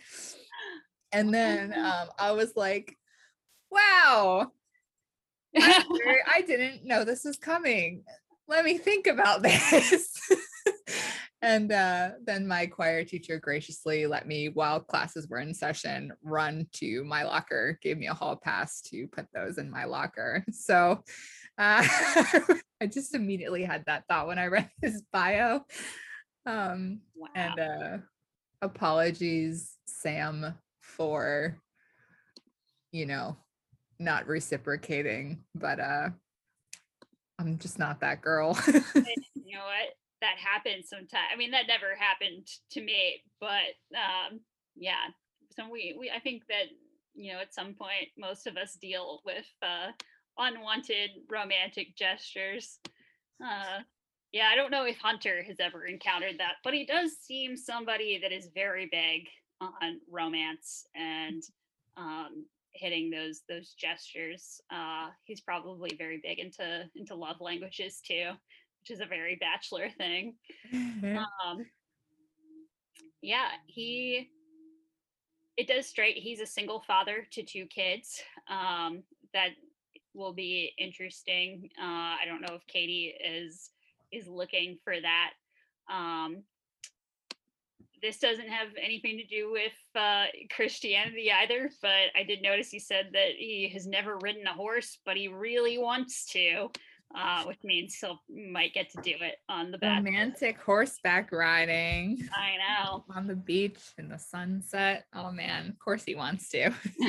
[1.11, 2.95] And then um, I was like,
[3.71, 4.51] wow,
[5.57, 8.03] sorry, I didn't know this was coming.
[8.47, 10.19] Let me think about this.
[11.41, 16.65] and uh, then my choir teacher graciously let me, while classes were in session, run
[16.73, 20.45] to my locker, gave me a hall pass to put those in my locker.
[20.51, 21.03] So
[21.57, 21.83] uh,
[22.81, 25.65] I just immediately had that thought when I read his bio.
[26.45, 27.27] Um, wow.
[27.35, 27.97] and uh,
[28.61, 31.57] apologies, Sam, for,
[32.91, 33.37] you know,
[33.99, 36.09] not reciprocating, but uh
[37.39, 38.57] I'm just not that girl.
[38.67, 39.93] you know what?
[40.21, 41.29] That happens sometimes.
[41.31, 44.39] I mean, that never happened to me, but um,
[44.75, 45.11] yeah.
[45.55, 46.65] So we, we, I think that
[47.13, 49.91] you know, at some point, most of us deal with uh,
[50.37, 52.79] unwanted romantic gestures.
[53.43, 53.81] Uh,
[54.31, 58.19] yeah, I don't know if Hunter has ever encountered that, but he does seem somebody
[58.21, 59.27] that is very big
[59.61, 61.41] on romance and
[61.95, 64.61] um, hitting those those gestures.
[64.71, 68.31] Uh, he's probably very big into into love languages too,
[68.81, 70.35] which is a very bachelor thing.
[70.73, 71.65] Um,
[73.21, 74.29] yeah, he.
[75.55, 76.17] It does straight.
[76.17, 78.21] He's a single father to two kids.
[78.47, 79.01] Um,
[79.33, 79.49] that
[80.17, 81.69] will be interesting.
[81.79, 83.69] Uh, I don't know if Katie is
[84.11, 85.33] is looking for that.
[85.93, 86.43] Um,
[88.01, 90.25] this doesn't have anything to do with uh,
[90.55, 94.99] Christianity either, but I did notice he said that he has never ridden a horse,
[95.05, 96.69] but he really wants to,
[97.15, 100.03] uh, which means he'll might get to do it on the back.
[100.03, 103.05] Romantic horseback riding I know.
[103.15, 105.05] on the beach in the sunset.
[105.13, 106.71] Oh man, of course he wants to.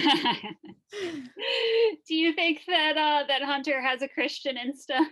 [2.07, 5.07] do you think that uh, that Hunter has a Christian Insta?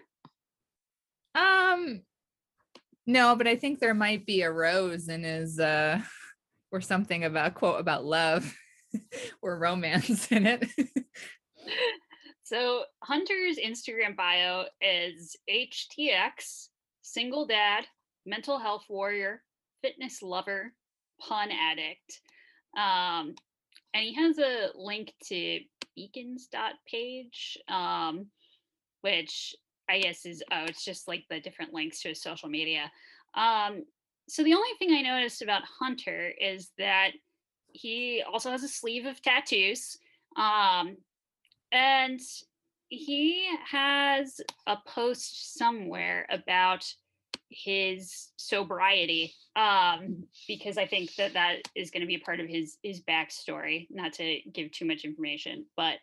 [1.34, 2.02] Um
[3.06, 6.00] no, but I think there might be a rose in his uh
[6.72, 8.54] or something about quote about love
[9.42, 10.66] or romance in it.
[12.46, 16.68] So Hunter's Instagram bio is HTX,
[17.02, 17.86] single dad,
[18.24, 19.42] mental health warrior,
[19.82, 20.72] fitness lover,
[21.20, 22.20] pun addict.
[22.78, 23.34] Um,
[23.94, 25.58] and he has a link to
[25.96, 28.26] beacons.page, um,
[29.00, 29.56] which
[29.90, 32.92] I guess is oh, it's just like the different links to his social media.
[33.34, 33.82] Um,
[34.28, 37.10] so the only thing I noticed about Hunter is that
[37.72, 39.98] he also has a sleeve of tattoos.
[40.36, 40.98] Um,
[41.72, 42.20] and
[42.88, 46.84] he has a post somewhere about
[47.48, 52.48] his sobriety um because i think that that is going to be a part of
[52.48, 55.94] his his backstory not to give too much information but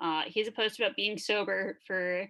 [0.00, 2.28] uh he has a post about being sober for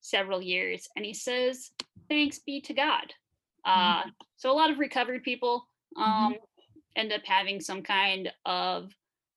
[0.00, 1.70] several years and he says
[2.08, 3.12] thanks be to god.
[3.64, 4.02] Uh
[4.36, 5.66] so a lot of recovered people
[5.96, 6.34] um
[6.96, 8.92] end up having some kind of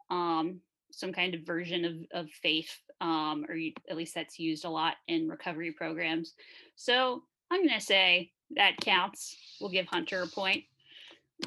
[0.10, 0.60] um
[0.91, 4.69] some kind of version of, of faith um, or you, at least that's used a
[4.69, 6.34] lot in recovery programs.
[6.76, 9.36] So i'm going to say that counts.
[9.61, 10.64] We'll give hunter a point.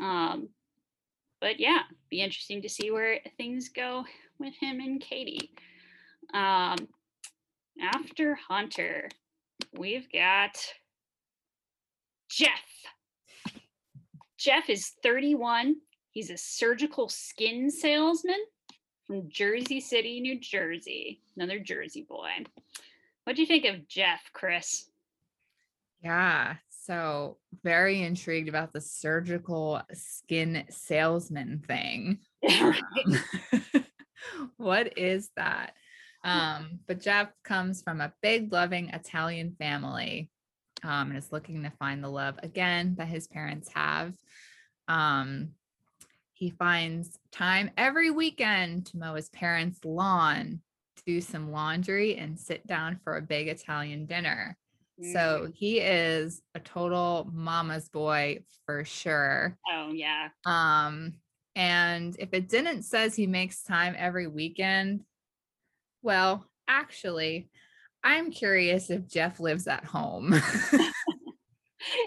[0.00, 0.48] Um,
[1.40, 1.80] but yeah
[2.10, 4.04] be interesting to see where things go
[4.38, 5.50] with him and katie.
[6.32, 6.76] Um,
[7.80, 9.08] after hunter
[9.76, 10.56] we've got
[12.30, 12.62] jeff.
[14.38, 15.76] Jeff is 31
[16.10, 18.40] He's a surgical skin salesman
[19.08, 21.22] from Jersey City, New Jersey.
[21.34, 22.30] Another Jersey boy.
[23.24, 24.88] What do you think of Jeff, Chris?
[26.04, 26.56] Yeah.
[26.68, 32.18] So very intrigued about the surgical skin salesman thing.
[32.48, 32.74] Um,
[34.56, 35.72] what is that?
[36.22, 40.30] Um, but Jeff comes from a big, loving Italian family
[40.82, 44.14] um, and is looking to find the love again that his parents have.
[44.86, 45.50] Um,
[46.38, 50.60] he finds time every weekend to mow his parents' lawn,
[51.04, 54.56] do some laundry, and sit down for a big Italian dinner.
[55.02, 55.54] So Mm.
[55.54, 59.58] he is a total mama's boy for sure.
[59.68, 60.28] Oh yeah.
[60.46, 61.14] Um,
[61.56, 65.02] and if it didn't says he makes time every weekend,
[66.02, 67.50] well, actually,
[68.04, 70.32] I'm curious if Jeff lives at home.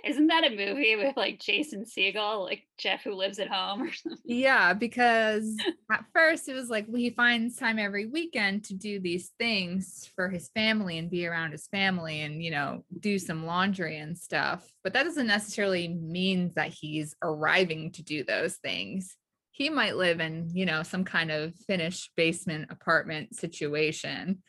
[0.04, 3.94] Isn't that a movie with like Jason Segel, like Jeff who lives at home or
[3.94, 4.20] something?
[4.26, 5.56] yeah, because
[5.92, 10.10] at first it was like well, he finds time every weekend to do these things
[10.16, 14.18] for his family and be around his family and, you know, do some laundry and
[14.18, 14.68] stuff.
[14.84, 19.16] But that doesn't necessarily mean that he's arriving to do those things.
[19.52, 24.42] He might live in, you know, some kind of finished basement apartment situation.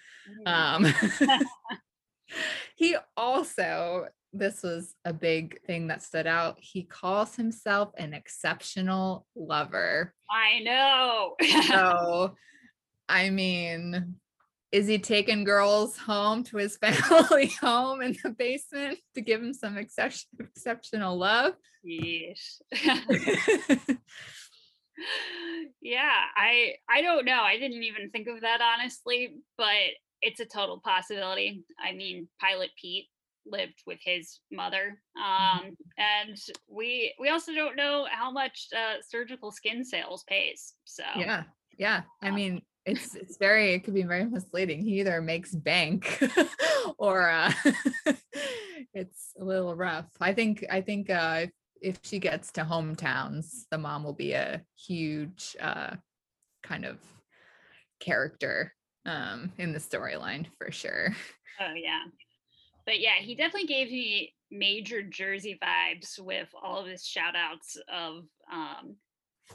[0.47, 0.87] Um,
[2.77, 6.57] he also, this was a big thing that stood out.
[6.61, 10.15] He calls himself an exceptional lover.
[10.31, 11.37] I know.
[11.69, 12.35] So,
[13.09, 14.17] I mean,
[14.71, 19.53] is he taking girls home to his family home in the basement to give him
[19.53, 21.55] some exception, exceptional love?
[21.87, 22.61] Yeesh.
[25.81, 27.43] yeah, I I don't know.
[27.43, 29.75] I didn't even think of that honestly, but
[30.23, 31.65] it's a total possibility.
[31.79, 33.09] I mean, Pilot Pete
[33.47, 36.37] lived with his mother, um, and
[36.69, 40.75] we we also don't know how much uh, surgical skin sales pays.
[40.85, 41.45] So yeah,
[41.79, 42.03] yeah.
[42.23, 44.83] I Um, mean, it's it's very it could be very misleading.
[44.83, 46.23] He either makes bank
[46.99, 47.53] or uh,
[48.95, 50.11] it's a little rough.
[50.21, 51.51] I think I think uh, if,
[51.81, 55.97] if she gets to hometowns, the mom will be a huge uh,
[56.63, 56.99] kind of
[58.01, 58.75] character
[59.07, 61.15] um, in the storyline for sure.
[61.61, 62.03] Oh yeah.
[62.85, 67.77] But yeah, he definitely gave me major Jersey vibes with all of his shout outs
[67.93, 68.97] of um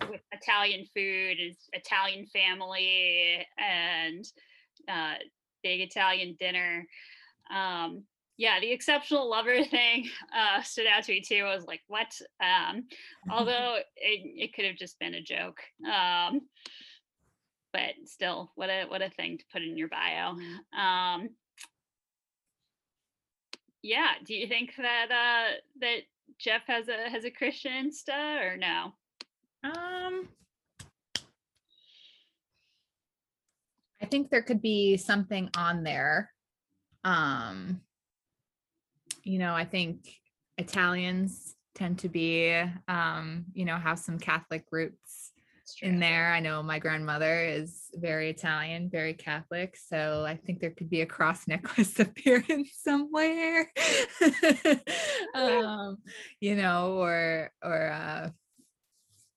[0.09, 4.25] with Italian food, his Italian family and
[4.89, 5.15] uh
[5.63, 6.85] big Italian dinner.
[7.53, 8.03] Um
[8.37, 11.43] yeah, the exceptional lover thing uh stood out to me too.
[11.45, 12.11] I was like, what?
[12.41, 12.85] Um
[13.31, 15.59] although it, it could have just been a joke.
[15.85, 16.41] Um
[17.73, 20.35] but still what a what a thing to put in your bio.
[20.77, 21.29] Um
[23.87, 25.99] yeah do you think that uh that
[26.37, 28.93] jeff has a has a christian insta or no?
[29.63, 30.27] Um,
[34.01, 36.31] I think there could be something on there.
[37.03, 37.81] Um,
[39.23, 40.13] you know, I think
[40.57, 42.55] Italians tend to be,
[42.87, 45.26] um, you know, have some Catholic roots
[45.81, 46.31] in there.
[46.31, 51.01] I know my grandmother is very Italian, very Catholic, so I think there could be
[51.01, 53.71] a cross necklace appearance somewhere.
[55.35, 55.97] um,
[56.39, 58.29] you know, or or uh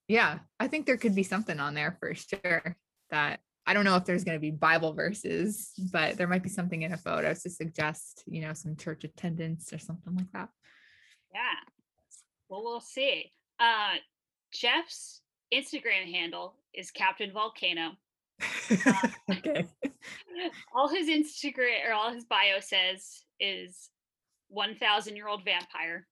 [0.07, 2.75] yeah, I think there could be something on there for sure
[3.11, 6.49] that I don't know if there's going to be Bible verses, but there might be
[6.49, 10.49] something in a photo to suggest, you know, some church attendance or something like that.
[11.33, 11.59] yeah
[12.49, 13.93] well we'll see uh
[14.53, 15.20] jeff's
[15.53, 17.91] instagram handle is captain volcano
[19.29, 19.65] okay.
[20.75, 23.89] all his instagram or all his bio says is
[24.49, 26.07] 1000 year old vampire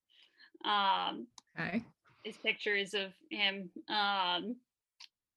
[0.66, 1.26] um
[1.60, 1.84] Okay.
[2.24, 4.56] his pictures of him um,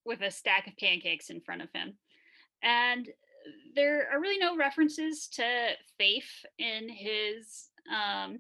[0.05, 1.95] with a stack of pancakes in front of him.
[2.63, 3.09] And
[3.75, 8.39] there are really no references to faith in his um,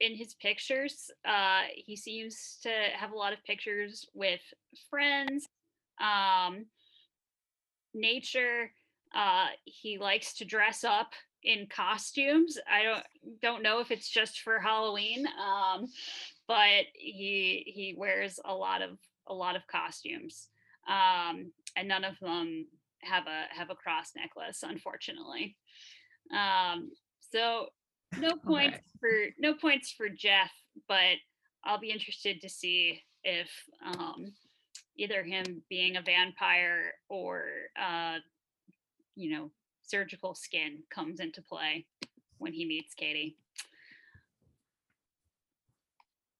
[0.00, 1.10] in his pictures.
[1.24, 4.40] Uh, he seems to have a lot of pictures with
[4.88, 5.46] friends,
[6.00, 6.66] um,
[7.94, 8.70] nature.
[9.14, 11.12] Uh, he likes to dress up
[11.42, 12.58] in costumes.
[12.70, 13.04] I don't
[13.40, 15.26] don't know if it's just for Halloween.
[15.26, 15.86] Um,
[16.50, 18.98] but he he wears a lot of
[19.28, 20.48] a lot of costumes
[20.88, 22.66] um and none of them
[23.02, 25.56] have a have a cross necklace unfortunately
[26.36, 26.90] um
[27.32, 27.66] so
[28.18, 28.84] no points Okay.
[29.00, 30.50] for no points for jeff
[30.88, 31.16] but
[31.64, 33.50] i'll be interested to see if
[33.84, 34.32] um
[34.96, 37.44] either him being a vampire or
[37.80, 38.16] uh
[39.16, 39.50] you know
[39.82, 41.86] surgical skin comes into play
[42.38, 43.36] when he meets katie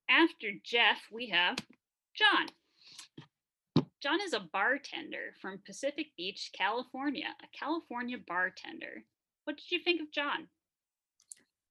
[0.09, 1.57] after Jeff, we have
[2.15, 2.49] John.
[4.03, 9.05] John is a bartender from Pacific Beach, California, a California bartender.
[9.45, 10.49] What did you think of John?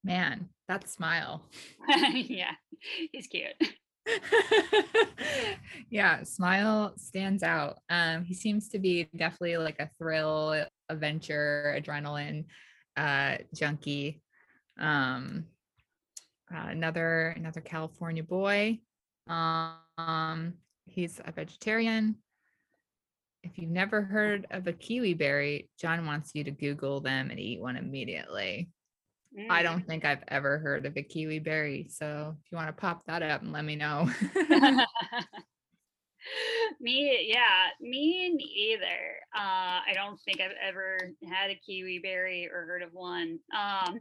[0.02, 1.48] Man, that smile.
[1.88, 2.52] yeah,
[3.12, 3.52] he's cute.
[5.90, 7.78] yeah, smile stands out.
[7.90, 12.44] Um, he seems to be definitely like a thrill, adventure, adrenaline
[12.96, 14.22] uh junkie.
[14.78, 15.44] Um
[16.52, 18.80] uh, another another California boy.
[19.28, 20.54] Um,
[20.86, 22.16] he's a vegetarian.
[23.42, 27.38] If you've never heard of a kiwi berry, John wants you to Google them and
[27.38, 28.68] eat one immediately.
[29.38, 29.50] Mm.
[29.50, 31.88] I don't think I've ever heard of a kiwi berry.
[31.90, 34.10] So if you want to pop that up and let me know.
[36.80, 39.18] me, yeah, me neither.
[39.34, 40.98] Uh, I don't think I've ever
[41.28, 43.38] had a kiwi berry or heard of one.
[43.56, 44.00] Um,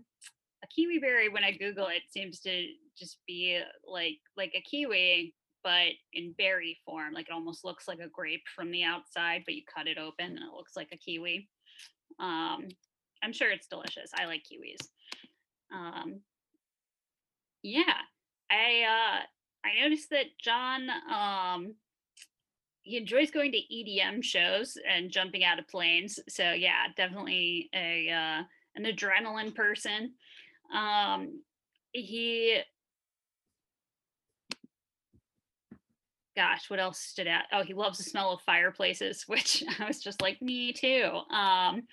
[0.64, 5.34] a kiwi berry, when I Google it, seems to just be like like a kiwi,
[5.64, 7.14] but in berry form.
[7.14, 10.26] Like it almost looks like a grape from the outside, but you cut it open
[10.26, 11.48] and it looks like a kiwi.
[12.20, 12.68] Um,
[13.24, 14.12] I'm sure it's delicious.
[14.18, 14.88] I like kiwis.
[15.74, 16.22] Um,
[17.64, 17.94] yeah,
[18.50, 21.76] I uh, I noticed that John um,
[22.84, 26.20] he enjoys going to EDM shows and jumping out of planes.
[26.28, 28.44] So yeah, definitely a uh,
[28.76, 30.14] an adrenaline person.
[30.74, 31.42] Um,
[31.92, 32.62] he
[36.36, 37.44] gosh, what else stood out?
[37.52, 41.04] Oh, he loves the smell of fireplaces, which I was just like, me too.
[41.32, 41.84] Um,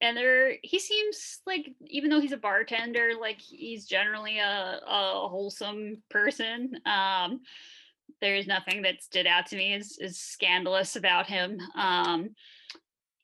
[0.00, 5.28] and there he seems like even though he's a bartender like he's generally a, a
[5.28, 7.40] wholesome person um
[8.20, 12.30] there's nothing that stood out to me as, as scandalous about him um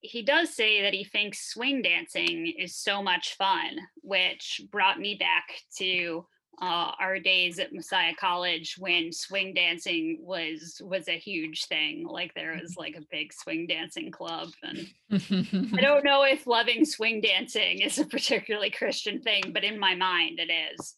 [0.01, 5.17] he does say that he thinks swing dancing is so much fun which brought me
[5.19, 6.25] back to
[6.61, 12.07] uh, our days at Messiah College when swing dancing was was a huge thing.
[12.07, 16.85] Like there was like a big swing dancing club, and I don't know if loving
[16.85, 20.95] swing dancing is a particularly Christian thing, but in my mind it is.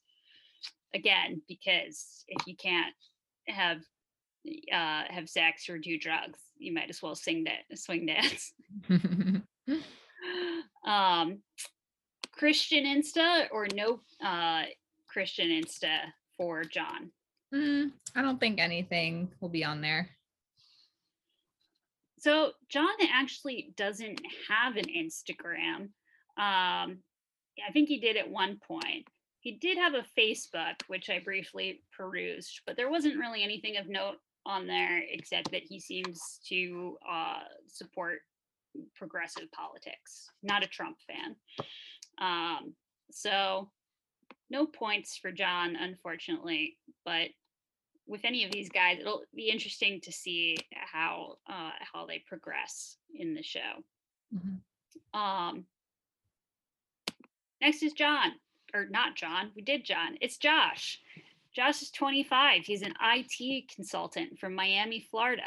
[0.94, 2.94] Again, because if you can't
[3.48, 3.78] have
[4.72, 8.52] uh, have sex or do drugs, you might as well sing that swing dance.
[10.86, 11.40] um,
[12.32, 14.62] Christian Insta or no uh,
[15.18, 15.98] Christian Insta
[16.36, 17.10] for John?
[17.52, 20.08] Mm, I don't think anything will be on there.
[22.20, 25.80] So John actually doesn't have an Instagram.
[26.36, 26.98] Um,
[27.66, 29.08] I think he did at one point.
[29.40, 33.88] He did have a Facebook, which I briefly perused, but there wasn't really anything of
[33.88, 38.20] note on there except that he seems to uh, support
[38.94, 40.30] progressive politics.
[40.44, 41.34] Not a Trump fan.
[42.20, 42.74] Um,
[43.10, 43.70] so
[44.50, 46.76] no points for John, unfortunately.
[47.04, 47.28] But
[48.06, 52.96] with any of these guys, it'll be interesting to see how uh, how they progress
[53.14, 53.82] in the show.
[54.34, 55.18] Mm-hmm.
[55.18, 55.64] Um,
[57.60, 58.32] next is John,
[58.74, 59.50] or not John.
[59.54, 60.16] We did John.
[60.20, 61.00] It's Josh.
[61.54, 62.64] Josh is 25.
[62.64, 65.42] He's an IT consultant from Miami, Florida.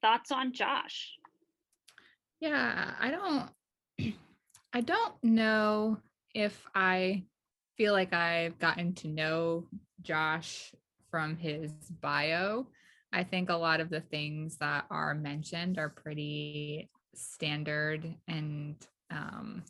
[0.00, 1.12] Thoughts on Josh?
[2.40, 4.14] Yeah, I don't
[4.72, 5.98] I don't know
[6.34, 7.24] if I
[7.76, 9.66] feel like I've gotten to know
[10.02, 10.72] Josh
[11.10, 12.66] from his bio,
[13.12, 18.74] I think a lot of the things that are mentioned are pretty standard and
[19.10, 19.62] um,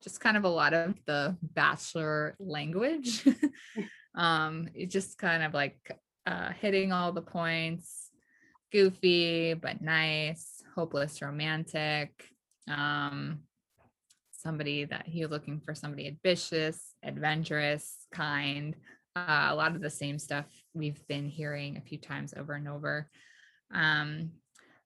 [0.00, 3.26] just kind of a lot of the bachelor language.
[4.14, 8.10] um, it's just kind of like uh, hitting all the points,
[8.72, 12.28] goofy but nice, hopeless romantic.
[12.68, 13.40] Um,
[14.44, 18.76] somebody that he was looking for somebody ambitious, adventurous, kind.
[19.16, 22.68] Uh, a lot of the same stuff we've been hearing a few times over and
[22.68, 23.08] over.
[23.72, 24.30] Um,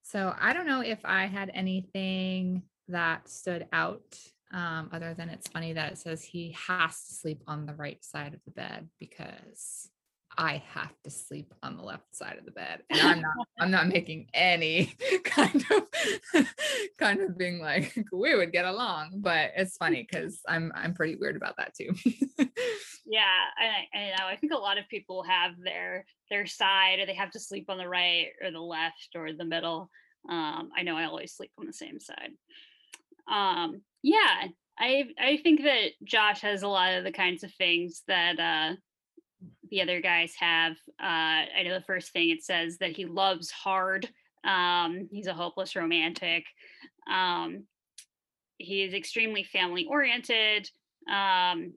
[0.03, 4.19] so I don't know if I had anything that stood out
[4.53, 8.03] um, other than it's funny that it says he has to sleep on the right
[8.03, 9.91] side of the bed because
[10.41, 12.83] I have to sleep on the left side of the bed.
[12.91, 14.95] And I'm not I'm not making any
[15.25, 16.47] kind of
[16.97, 21.17] kind of being like we would get along, but it's funny because I'm I'm pretty
[21.17, 21.91] weird about that too.
[23.05, 23.25] yeah,
[23.59, 24.27] I, I know.
[24.27, 27.69] I think a lot of people have their their side or they have to sleep
[27.69, 29.91] on the right or the left or the middle.
[30.29, 32.31] Um, I know I always sleep on the same side.
[33.29, 34.47] Um, yeah,
[34.79, 38.77] I I think that Josh has a lot of the kinds of things that uh
[39.71, 40.73] the other guys have.
[41.01, 44.09] Uh, I know the first thing it says that he loves hard.
[44.45, 46.45] Um, he's a hopeless romantic.
[47.11, 47.65] Um,
[48.59, 50.71] he is extremely family oriented.
[51.11, 51.73] Um,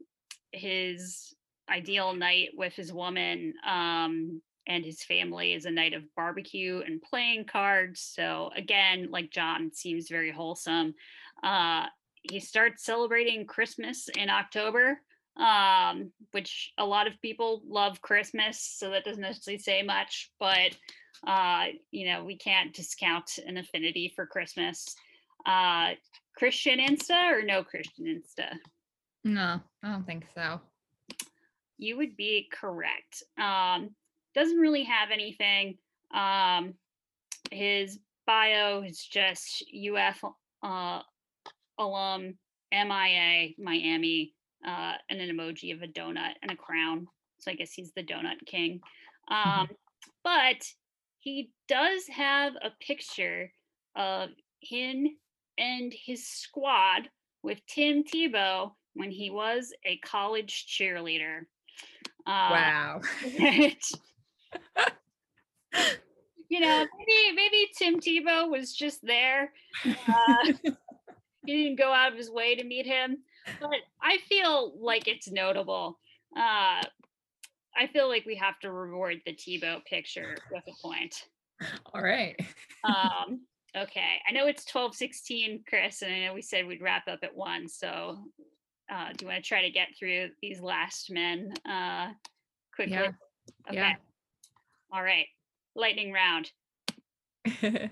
[0.52, 1.34] his
[1.70, 7.02] ideal night with his woman um, and his family is a night of barbecue and
[7.02, 8.02] playing cards.
[8.02, 10.94] So again, like John, seems very wholesome.
[11.44, 11.86] Uh,
[12.24, 15.02] he starts celebrating Christmas in October,
[15.38, 20.76] um, which a lot of people love Christmas, so that doesn't necessarily say much, but
[21.26, 24.96] uh, you know, we can't discount an affinity for Christmas.
[25.46, 25.92] Uh,
[26.36, 28.58] Christian Insta or no Christian Insta?
[29.24, 30.60] No, I don't think so.
[31.78, 33.24] You would be correct.
[33.40, 33.92] Um,
[34.34, 35.78] doesn't really have anything.
[36.14, 36.74] Um,
[37.52, 40.24] his bio is just UF
[40.64, 41.02] uh,
[41.78, 42.36] alum,
[42.72, 44.34] MIA, Miami,
[44.68, 47.08] uh, and an emoji of a donut and a crown.
[47.40, 48.82] So I guess he's the donut king.
[49.30, 49.70] Um,
[50.24, 50.64] but
[51.20, 53.52] he does have a picture
[53.96, 54.30] of
[54.62, 55.08] him
[55.58, 57.10] and his squad
[57.44, 61.42] with Tim Tebow when he was a college cheerleader.
[62.26, 63.02] Uh, wow.
[66.50, 69.54] you know, maybe maybe Tim Tebow was just there.
[69.86, 70.54] Uh,
[71.46, 73.18] he didn't go out of his way to meet him,
[73.60, 76.00] but I feel like it's notable.
[76.36, 76.82] Uh,
[77.76, 81.16] I feel like we have to reward the Tebow picture with a point.
[81.94, 82.36] All right.
[82.84, 83.42] um,
[83.76, 84.20] okay.
[84.28, 87.36] I know it's 12 16, Chris, and I know we said we'd wrap up at
[87.36, 87.68] one.
[87.68, 88.20] So
[88.92, 92.10] uh, do you want to try to get through these last men uh,
[92.76, 92.94] quickly?
[92.94, 93.12] Yeah.
[93.70, 93.78] Okay.
[93.78, 93.94] Yeah.
[94.92, 95.28] All right.
[95.76, 96.52] Lightning round.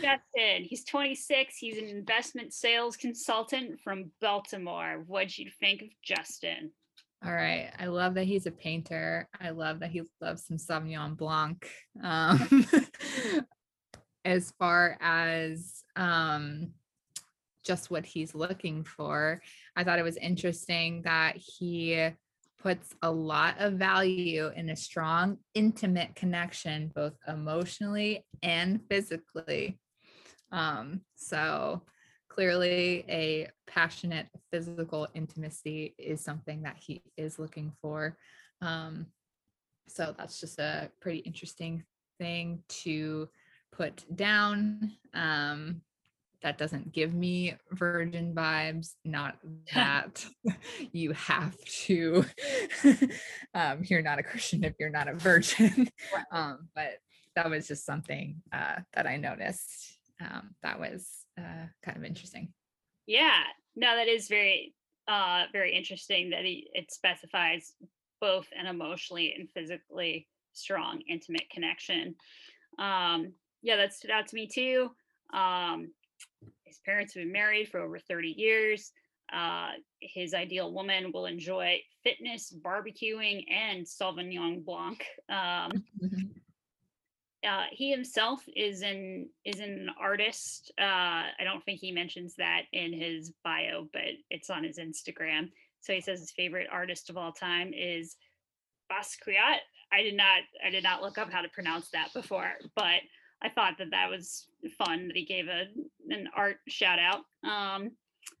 [0.00, 1.56] Justin, he's 26.
[1.56, 5.04] He's an investment sales consultant from Baltimore.
[5.06, 6.72] What'd you think of Justin?
[7.24, 7.70] All right.
[7.78, 9.28] I love that he's a painter.
[9.40, 11.68] I love that he loves some Sauvignon Blanc.
[12.02, 12.66] Um,
[14.24, 16.72] as far as um,
[17.64, 19.40] just what he's looking for,
[19.76, 22.10] I thought it was interesting that he
[22.62, 29.78] puts a lot of value in a strong, intimate connection, both emotionally and physically.
[30.52, 31.82] Um, so
[32.28, 38.16] clearly a passionate physical intimacy is something that he is looking for.
[38.60, 39.06] Um,
[39.88, 41.84] so that's just a pretty interesting
[42.18, 43.28] thing to
[43.72, 44.92] put down.
[45.14, 45.82] Um,
[46.42, 49.36] that doesn't give me virgin vibes not
[49.74, 50.24] that
[50.92, 52.24] you have to
[53.54, 55.88] um, you're not a christian if you're not a virgin.
[56.32, 56.94] Um, but
[57.36, 61.08] that was just something uh, that i noticed um, that was
[61.38, 62.52] uh, kind of interesting.
[63.06, 63.42] Yeah,
[63.74, 64.74] no, that is very,
[65.08, 67.72] uh, very interesting that he, it specifies
[68.20, 72.14] both an emotionally and physically strong, intimate connection.
[72.78, 73.32] Um,
[73.62, 74.90] yeah, that stood out to me too.
[75.34, 75.90] Um,
[76.64, 78.92] his parents have been married for over 30 years.
[79.32, 79.70] Uh,
[80.00, 85.04] his ideal woman will enjoy fitness, barbecuing, and Sauvignon Blanc.
[85.30, 85.72] Um,
[86.02, 86.38] mm-hmm
[87.46, 90.72] uh, he himself is an is an artist.
[90.78, 90.84] Uh,
[91.38, 95.50] I don't think he mentions that in his bio, but it's on his Instagram.
[95.80, 98.16] So he says his favorite artist of all time is
[98.90, 99.58] Basquiat.
[99.92, 103.00] I did not I did not look up how to pronounce that before, but
[103.42, 104.46] I thought that that was
[104.78, 105.64] fun that he gave a
[106.10, 107.24] an art shout out.
[107.44, 107.90] Um,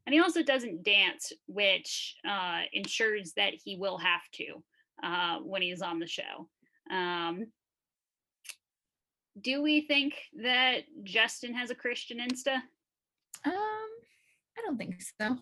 [0.06, 4.62] and he also doesn't dance, which uh, ensures that he will have to
[5.02, 6.48] uh, when he's on the show.
[6.90, 7.46] Um,
[9.40, 12.56] do we think that Justin has a Christian Insta?
[13.44, 13.52] Um,
[14.58, 15.36] I don't think so.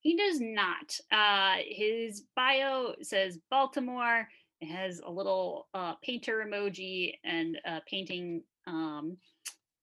[0.00, 0.98] He does not.
[1.10, 4.28] Uh, his bio says Baltimore.
[4.60, 9.16] It has a little uh, painter emoji and a painting um,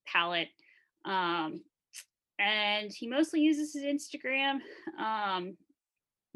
[0.07, 0.49] palette.
[1.05, 1.61] Um,
[2.39, 4.59] and he mostly uses his Instagram
[4.99, 5.57] um,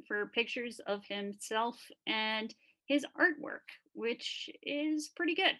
[0.07, 2.53] for pictures of himself and
[2.87, 5.57] his artwork, which is pretty good.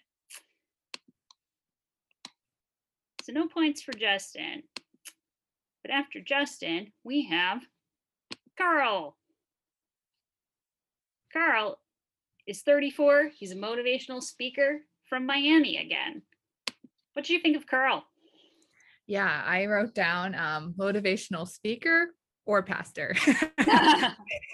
[3.27, 4.63] So no points for Justin.
[5.83, 7.61] But after Justin, we have
[8.57, 9.17] Carl.
[11.33, 11.77] Carl
[12.47, 13.31] is 34.
[13.37, 14.79] He's a motivational speaker
[15.09, 16.21] from Miami again.
[17.13, 18.05] What do you think of Carl?
[19.07, 22.13] Yeah, I wrote down um, motivational speaker
[22.47, 23.13] or pastor.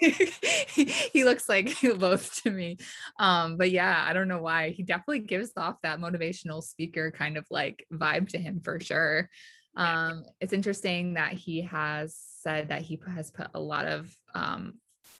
[0.00, 2.76] he looks like both to me.
[3.18, 4.70] Um, but yeah, I don't know why.
[4.70, 9.30] He definitely gives off that motivational speaker kind of like vibe to him for sure.
[9.76, 14.74] Um, it's interesting that he has said that he has put a lot of um,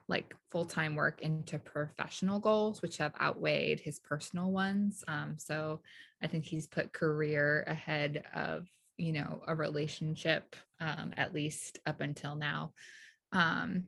[0.09, 5.80] like full-time work into professional goals which have outweighed his personal ones um, so
[6.22, 12.00] i think he's put career ahead of you know a relationship um, at least up
[12.00, 12.72] until now
[13.32, 13.84] um,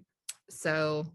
[0.50, 1.06] so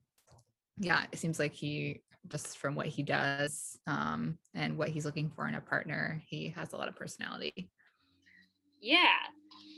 [0.77, 5.29] yeah it seems like he just from what he does um, and what he's looking
[5.29, 6.21] for in a partner.
[6.27, 7.69] He has a lot of personality.
[8.79, 9.17] Yeah.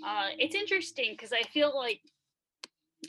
[0.06, 2.02] Uh, it's interesting because I feel like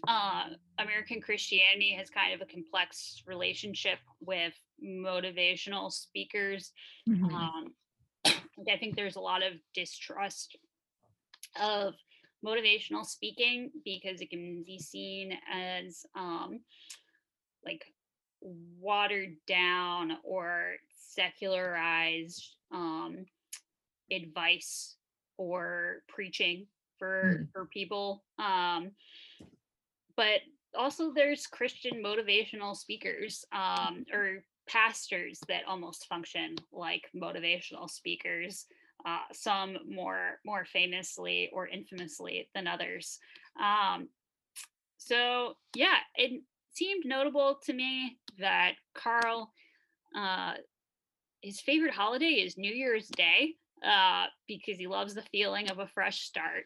[0.08, 0.44] uh,
[0.78, 4.54] American Christianity has kind of a complex relationship with
[4.84, 6.72] motivational speakers.
[7.08, 7.32] Mhm.
[7.32, 7.74] Um,
[8.24, 10.56] I think there's a lot of distrust
[11.60, 11.94] of
[12.44, 16.60] motivational speaking because it can be seen as um,
[17.64, 17.84] like
[18.42, 23.24] watered down or secularized um,
[24.10, 24.96] advice
[25.38, 26.66] or preaching
[26.98, 27.52] for Mm.
[27.52, 28.24] for people.
[28.38, 28.92] Um,
[30.16, 30.40] but
[30.76, 38.66] also there's Christian motivational speakers um, or pastors that almost function like motivational speakers.
[39.06, 43.18] Uh, some more more famously or infamously than others.
[43.62, 44.08] Um,
[44.96, 49.52] so yeah, it seemed notable to me that Carl,
[50.16, 50.54] uh,
[51.42, 53.56] his favorite holiday is New Year's Day
[53.86, 56.64] uh, because he loves the feeling of a fresh start.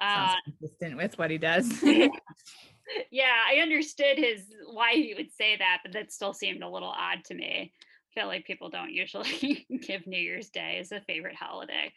[0.00, 1.82] Uh, Sounds consistent with what he does.
[3.10, 6.92] yeah, I understood his why he would say that, but that still seemed a little
[6.96, 7.72] odd to me.
[8.16, 11.92] Feel like people don't usually give New Year's Day as a favorite holiday.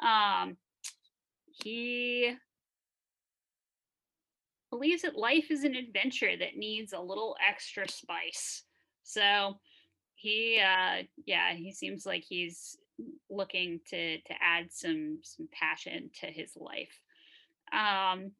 [0.00, 0.56] Um,
[1.62, 2.34] he
[4.70, 8.62] believes that life is an adventure that needs a little extra spice.
[9.02, 9.58] So
[10.14, 12.76] he uh yeah, he seems like he's
[13.30, 17.00] looking to to add some some passion to his life.
[17.72, 18.32] Um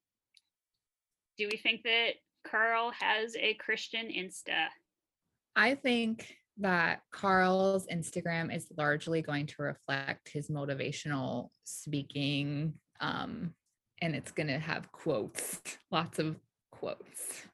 [1.39, 4.67] do we think that Carl has a Christian Insta?
[5.55, 12.75] I think that Carl's Instagram is largely going to reflect his motivational speaking.
[13.01, 13.53] Um,
[14.01, 15.61] and it's going to have quotes,
[15.91, 16.37] lots of
[16.71, 17.47] quotes.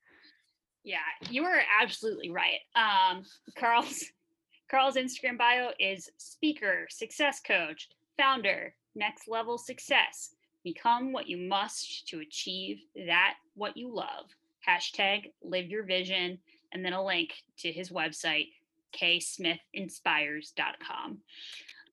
[0.85, 0.99] Yeah,
[1.31, 2.61] you are absolutely right.
[2.75, 3.25] Um,
[3.57, 4.05] Carl's
[4.71, 10.31] Carl's Instagram bio is speaker, success coach, founder, next level success.
[10.65, 14.27] Become what you must to achieve that what you love.
[14.67, 16.39] Hashtag live your vision,
[16.73, 18.49] and then a link to his website,
[18.93, 21.19] ksmithinspires.com.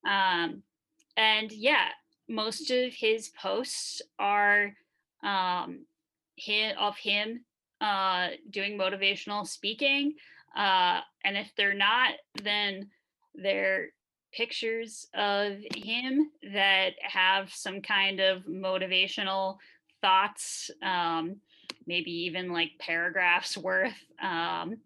[0.06, 0.64] Um,
[1.18, 1.90] and yeah,
[2.28, 4.74] most of his posts are
[5.24, 5.86] um,
[6.78, 7.44] of him
[7.82, 10.14] uh, doing motivational speaking.
[10.56, 12.14] Uh, and if they're not,
[12.44, 12.90] then
[13.36, 13.90] they're
[14.32, 19.58] pictures of him that have some kind of motivational
[20.02, 21.38] thoughts, um,
[21.88, 23.98] maybe even like paragraphs worth.
[24.22, 24.78] Um,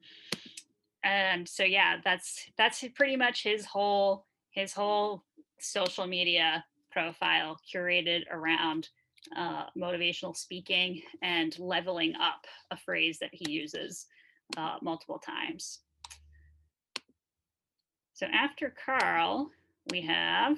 [1.04, 5.24] and so yeah, that's that's pretty much his whole his whole
[5.60, 8.90] social media profile curated around
[9.36, 14.06] uh, motivational speaking and leveling up, a phrase that he uses
[14.58, 15.80] uh, multiple times.
[18.14, 19.50] So after Carl,
[19.92, 20.58] we have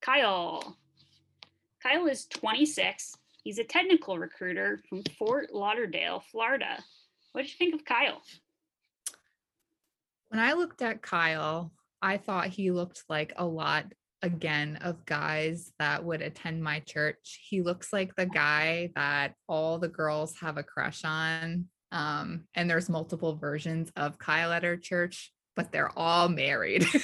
[0.00, 0.76] Kyle.
[1.82, 3.16] Kyle is 26.
[3.42, 6.78] He's a technical recruiter from Fort Lauderdale, Florida.
[7.32, 8.22] What did you think of Kyle?
[10.28, 13.86] When I looked at Kyle, I thought he looked like a lot
[14.22, 17.40] again of guys that would attend my church.
[17.48, 21.66] He looks like the guy that all the girls have a crush on.
[21.90, 26.86] Um, and there's multiple versions of Kyle at our church, but they're all married.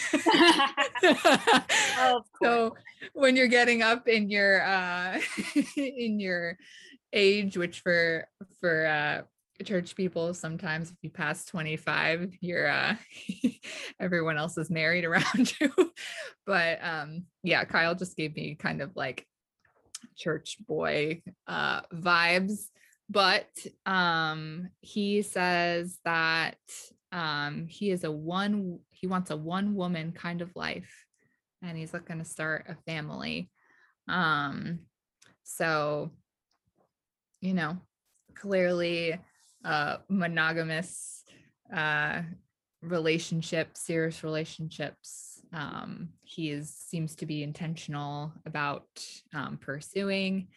[2.43, 2.77] So
[3.13, 5.21] when you're getting up in your uh
[5.77, 6.57] in your
[7.13, 8.27] age, which for
[8.61, 9.23] for uh
[9.65, 12.95] church people sometimes if you pass 25 you're uh
[14.01, 15.73] everyone else is married around you.
[16.47, 19.27] But um yeah kyle just gave me kind of like
[20.17, 22.69] church boy uh vibes.
[23.11, 23.49] But
[23.87, 26.57] um he says that
[27.11, 31.07] um he is a one he wants a one woman kind of life
[31.63, 33.51] and he's looking to start a family.
[34.09, 34.81] Um
[35.43, 36.13] so
[37.41, 37.79] you know
[38.35, 39.19] clearly
[39.65, 41.25] uh monogamous
[41.75, 42.23] uh
[42.83, 48.87] relationship serious relationships um he is seems to be intentional about
[49.35, 50.49] um pursuing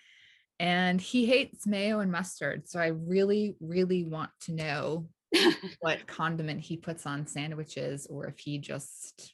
[0.60, 5.08] and he hates mayo and mustard so i really really want to know
[5.80, 9.34] what condiment he puts on sandwiches or if he just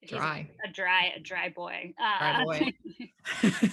[0.00, 1.94] He's dry a dry, a dry boy.
[1.96, 2.72] Dry Uh, boy.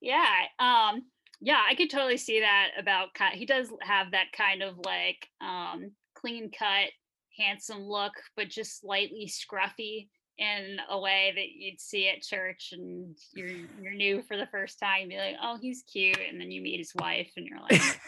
[0.00, 0.26] yeah.
[0.58, 1.02] Um,
[1.40, 5.92] yeah, I could totally see that about he does have that kind of like um
[6.14, 6.90] clean cut,
[7.38, 10.08] handsome look, but just slightly scruffy
[10.38, 14.78] in a way that you'd see at church and you're you're new for the first
[14.78, 17.60] time, you'd be like, oh, he's cute, and then you meet his wife and you're
[17.60, 18.00] like,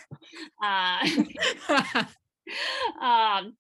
[0.63, 2.05] uh
[3.05, 3.57] um,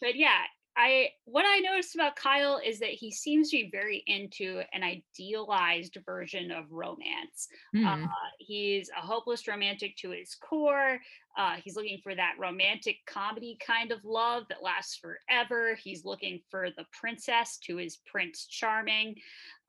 [0.00, 0.42] but yeah,
[0.78, 4.84] I what I noticed about Kyle is that he seems to be very into an
[4.84, 7.48] idealized version of romance.
[7.84, 8.04] Uh, Hmm.
[8.38, 11.00] he's a hopeless romantic to his core.
[11.36, 15.74] Uh, he's looking for that romantic comedy kind of love that lasts forever.
[15.74, 19.16] He's looking for the princess to his prince charming.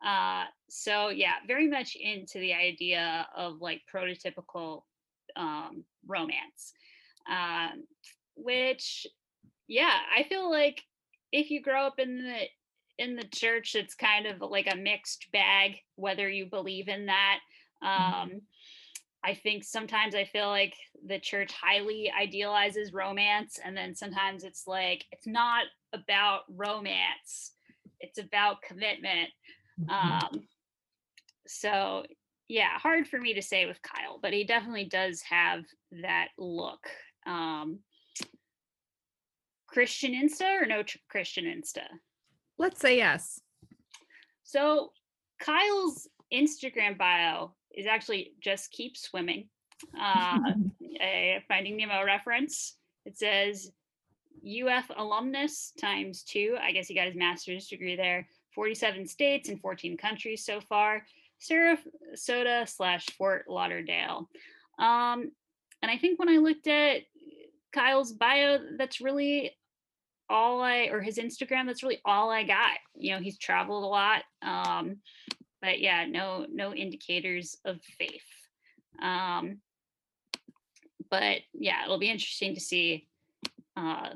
[0.06, 4.84] Uh, so yeah, very much into the idea of like prototypical
[5.36, 6.74] um, romance.
[7.28, 7.86] Um,
[8.36, 9.08] which
[9.68, 10.84] yeah, I feel like
[11.32, 12.48] if you grow up in the
[12.98, 17.40] in the church, it's kind of like a mixed bag whether you believe in that.
[17.96, 18.32] Mhm.
[18.34, 18.42] Um,
[19.24, 20.76] I think sometimes I feel like
[21.06, 27.54] the church highly idealizes romance, and then sometimes it's like it's not about romance;
[28.00, 29.30] it's about commitment.
[29.78, 29.92] Mhm.
[29.94, 30.48] Um,
[31.48, 32.06] so
[32.48, 36.88] yeah, hard for me to say with Kyle, but he definitely does have that look.
[37.26, 37.84] Um,
[39.72, 41.84] Christian Insta or no tr- Christian Insta?
[42.58, 43.40] Let's say yes.
[44.44, 44.92] So
[45.40, 49.48] Kyle's Instagram bio is actually just keep swimming.
[50.00, 50.40] Uh,
[51.02, 52.76] a Finding Nemo reference.
[53.06, 53.72] It says
[54.44, 56.58] UF alumnus times two.
[56.62, 58.28] I guess he got his master's degree there.
[58.56, 61.06] 47 states and 14 countries so far.
[61.40, 64.30] Sarasota slash Fort Lauderdale.
[64.78, 65.32] Um,
[65.82, 67.04] and I think when I looked at
[67.72, 69.52] Kyle's bio, that's really
[70.30, 72.78] all I or his Instagram, that's really all I got.
[72.96, 74.24] You know, he's traveled a lot.
[74.42, 74.98] Um,
[75.62, 78.22] but yeah, no, no indicators of faith.
[79.02, 79.60] Um,
[81.10, 83.08] but yeah, it'll be interesting to see
[83.76, 84.10] uh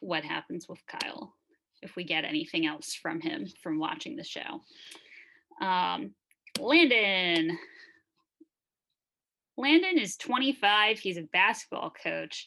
[0.00, 1.34] what happens with Kyle
[1.82, 4.62] if we get anything else from him from watching the show.
[5.60, 6.14] Um,
[6.58, 7.58] Landon.
[9.56, 10.98] Landon is 25.
[10.98, 12.46] He's a basketball coach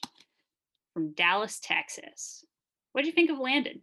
[0.93, 2.43] from Dallas, Texas.
[2.93, 3.81] What do you think of Landon?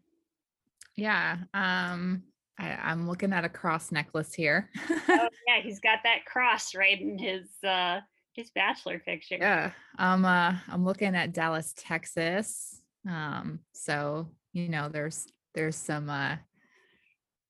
[0.97, 1.37] Yeah.
[1.55, 2.23] Um,
[2.59, 4.69] I, I'm looking at a cross necklace here.
[5.09, 8.01] Oh yeah, he's got that cross right in his uh
[8.35, 9.37] his bachelor picture.
[9.39, 9.73] yeah.
[9.99, 12.81] Um, uh, I'm looking at Dallas, Texas.
[13.09, 16.37] Um, so you know, there's there's some uh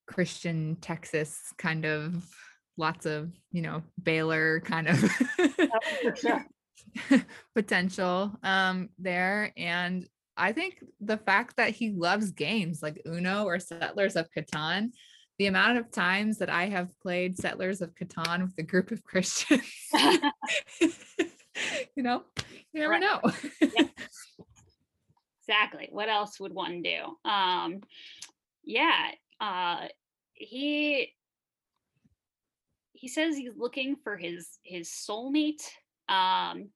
[0.07, 2.25] Christian Texas kind of
[2.77, 5.05] lots of, you know, Baylor kind of
[5.59, 6.41] Oh,
[7.55, 10.09] potential um there and
[10.41, 14.91] i think the fact that he loves games like uno or settlers of catan
[15.39, 19.03] the amount of times that i have played settlers of catan with a group of
[19.05, 19.63] christians
[21.97, 22.23] you know
[22.73, 23.01] you never Right.
[23.01, 23.21] know
[25.43, 25.89] exactly.
[25.91, 27.17] What else would one do?
[27.29, 27.81] Um
[28.65, 29.11] yeah,
[29.41, 29.89] uh
[30.35, 31.13] he
[32.93, 35.63] he says he's looking for his his soulmate.
[36.09, 36.71] Um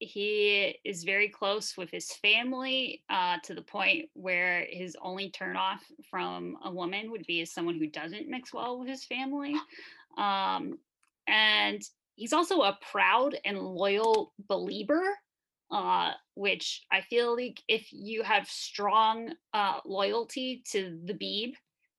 [0.00, 5.80] he is very close with his family uh, to the point where his only turnoff
[6.10, 9.54] from a woman would be as someone who doesn't mix well with his family.
[10.16, 10.78] Um,
[11.28, 11.80] and
[12.16, 15.02] he's also a proud and loyal believer,
[15.70, 21.52] uh, which I feel like if you have strong uh, loyalty to the Beeb,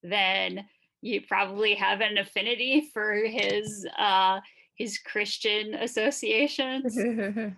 [0.04, 0.66] then
[1.02, 4.40] you probably have an affinity for his uh,
[4.80, 6.98] his Christian associations.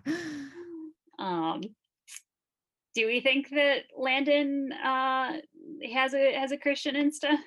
[1.19, 1.61] Um,
[2.95, 5.33] do we think that Landon uh,
[5.93, 7.37] has a has a Christian Insta?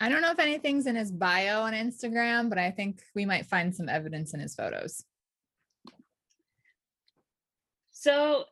[0.00, 3.44] i don't know if anything's in his bio on instagram but i think we might
[3.46, 5.04] find some evidence in his photos
[8.00, 8.44] So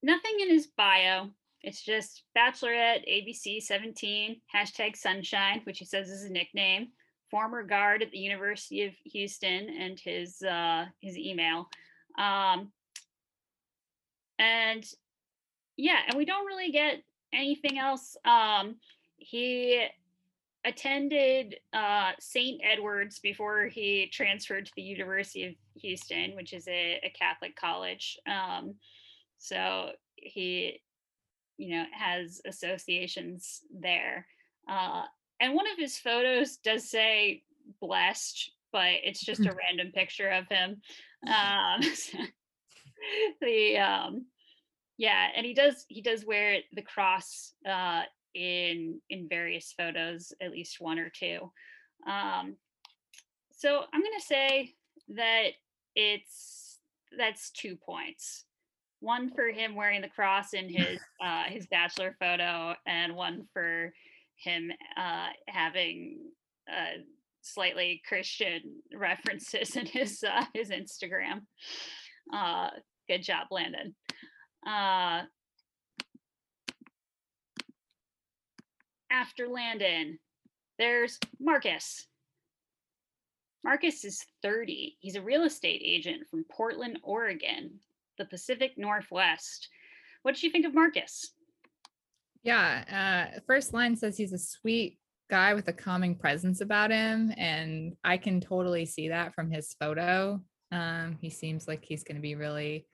[0.00, 1.30] nothing in his bio.
[1.60, 6.92] It's just Bachelorette ABC 17 hashtag Sunshine, which he says is a nickname.
[7.32, 11.68] Former guard at the University of Houston and his uh, his email.
[12.18, 12.70] Um,
[14.38, 14.84] and
[15.78, 17.02] yeah, and we don't really get
[17.32, 18.16] anything else.
[18.26, 18.76] Um,
[19.16, 19.86] he
[20.64, 22.60] attended uh, St.
[22.62, 28.18] Edward's before he transferred to the University of Houston, which is a, a Catholic college.
[28.26, 28.74] Um,
[29.38, 30.82] so he,
[31.56, 34.26] you know, has associations there.
[34.68, 35.04] Uh,
[35.42, 37.42] and one of his photos does say
[37.80, 40.80] blessed, but it's just a random picture of him.
[41.24, 41.80] Um,
[43.40, 44.26] the um,
[44.98, 48.02] yeah, and he does he does wear the cross uh,
[48.34, 51.38] in in various photos, at least one or two.
[52.04, 52.56] Um,
[53.52, 54.74] so I'm gonna say
[55.10, 55.50] that
[55.94, 56.80] it's
[57.16, 58.46] that's two points.
[58.98, 63.92] One for him wearing the cross in his uh, his bachelor photo, and one for
[64.42, 66.18] him uh, having
[66.68, 67.02] uh,
[67.42, 68.60] slightly Christian
[68.94, 71.42] references in his uh, his Instagram.
[72.32, 72.70] Uh,
[73.08, 73.94] good job, Landon.
[74.66, 75.22] Uh,
[79.10, 80.18] after Landon,
[80.78, 82.06] there's Marcus.
[83.64, 84.96] Marcus is 30.
[85.00, 87.78] He's a real estate agent from Portland, Oregon,
[88.18, 89.68] the Pacific Northwest.
[90.22, 91.32] What did you think of Marcus?
[92.42, 94.98] Yeah, uh, first line says he's a sweet
[95.30, 99.74] guy with a calming presence about him, and I can totally see that from his
[99.78, 100.40] photo.
[100.72, 102.86] Um, he seems like he's going to be really,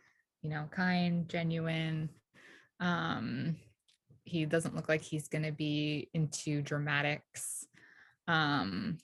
[0.42, 2.10] you know, kind, genuine.
[2.80, 3.56] Um,
[4.24, 7.66] he doesn't look like he's going to be into dramatics.
[8.26, 8.98] Um,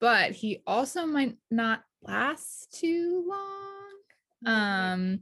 [0.00, 4.54] but he also might not last too long.
[4.54, 5.20] Um,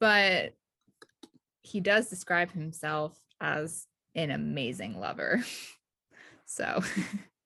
[0.00, 0.52] but
[1.62, 5.44] he does describe himself as an amazing lover.
[6.46, 6.82] so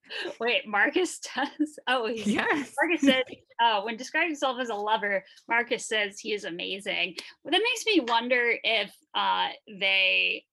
[0.40, 1.78] wait, Marcus does.
[1.86, 2.74] Oh, yes.
[2.80, 3.24] Marcus said,
[3.62, 7.16] uh, when describing himself as a lover, Marcus says he is amazing.
[7.42, 9.48] Well, that makes me wonder if uh,
[9.80, 10.44] they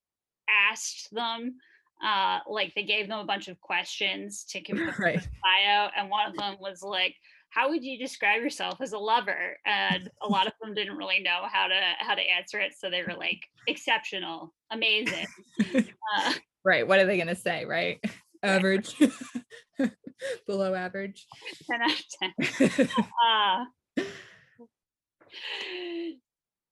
[0.49, 1.55] asked them
[2.03, 5.27] uh, like they gave them a bunch of questions to complete right.
[5.41, 7.15] bio, and one of them was like,
[7.49, 11.21] "How would you describe yourself as a lover?" And a lot of them didn't really
[11.21, 15.27] know how to how to answer it, so they were like, "Exceptional, amazing."
[15.75, 16.33] Uh,
[16.65, 16.87] right.
[16.87, 17.65] What are they gonna say?
[17.65, 18.03] Right.
[18.43, 18.95] Average.
[20.47, 21.25] Below average.
[21.69, 22.89] 10 out of 10.
[23.25, 23.65] uh,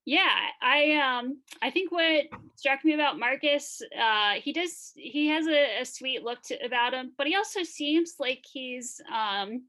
[0.06, 0.30] yeah
[0.62, 2.26] i um i think what
[2.56, 6.94] struck me about marcus uh he does he has a, a sweet look to, about
[6.94, 9.64] him but he also seems like he's um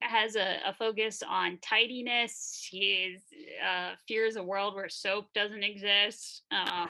[0.00, 3.22] has a, a focus on tidiness he is,
[3.64, 6.88] uh fears a world where soap doesn't exist um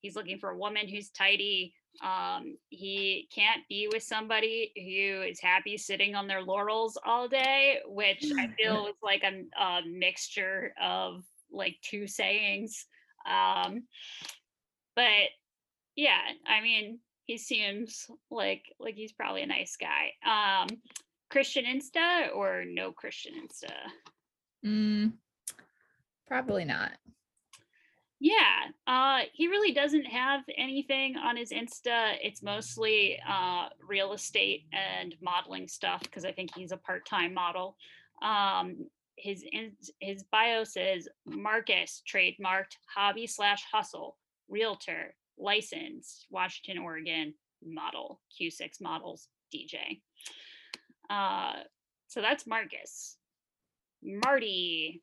[0.00, 5.40] he's looking for a woman who's tidy um he can't be with somebody who is
[5.40, 10.72] happy sitting on their laurels all day which i feel is like a, a mixture
[10.80, 12.86] of like two sayings.
[13.28, 13.84] Um,
[14.94, 15.28] but
[15.96, 20.12] yeah, I mean, he seems like like he's probably a nice guy.
[20.24, 20.68] Um,
[21.30, 23.72] Christian Insta or no Christian Insta?
[24.64, 25.12] Mm,
[26.26, 26.92] probably not.
[28.20, 32.16] Yeah, uh, he really doesn't have anything on his Insta.
[32.20, 37.32] It's mostly uh, real estate and modeling stuff because I think he's a part time
[37.32, 37.76] model.
[38.20, 38.86] Um,
[39.16, 39.44] his
[40.00, 44.16] his bio says Marcus trademarked hobby slash hustle
[44.48, 47.34] realtor licensed Washington Oregon
[47.64, 50.00] model Q6 models DJ.
[51.08, 51.62] Uh,
[52.08, 53.16] so that's Marcus.
[54.02, 55.02] Marty.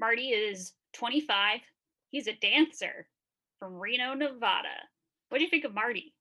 [0.00, 1.60] Marty is 25.
[2.10, 3.06] He's a dancer
[3.58, 4.68] from Reno, Nevada.
[5.28, 6.14] What do you think of Marty?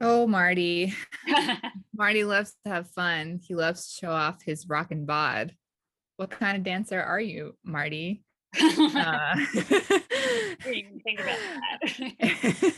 [0.00, 0.94] Oh, Marty.
[1.96, 3.40] Marty loves to have fun.
[3.42, 5.54] He loves to show off his rock and bod.
[6.16, 8.24] What kind of dancer are you, Marty?
[8.60, 9.36] uh,
[10.62, 12.74] think about that.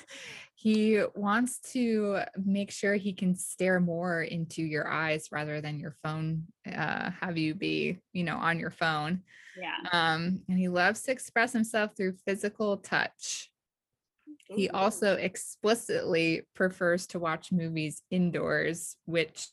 [0.66, 5.94] He wants to make sure he can stare more into your eyes rather than your
[6.02, 9.22] phone uh, have you be you know on your phone.
[9.56, 9.76] Yeah.
[9.92, 13.48] Um and he loves to express himself through physical touch.
[14.48, 19.46] He also explicitly prefers to watch movies indoors, which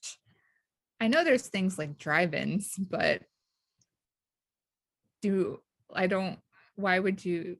[0.99, 3.22] I know there's things like drive-ins, but
[5.22, 5.60] do
[5.94, 6.40] I don't
[6.76, 7.57] why would you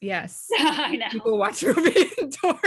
[0.00, 0.46] yes.
[0.58, 1.08] I know.
[1.10, 2.58] People watch movies indoors.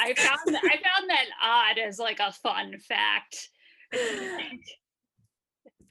[0.00, 3.48] I found I found that odd as like a fun fact.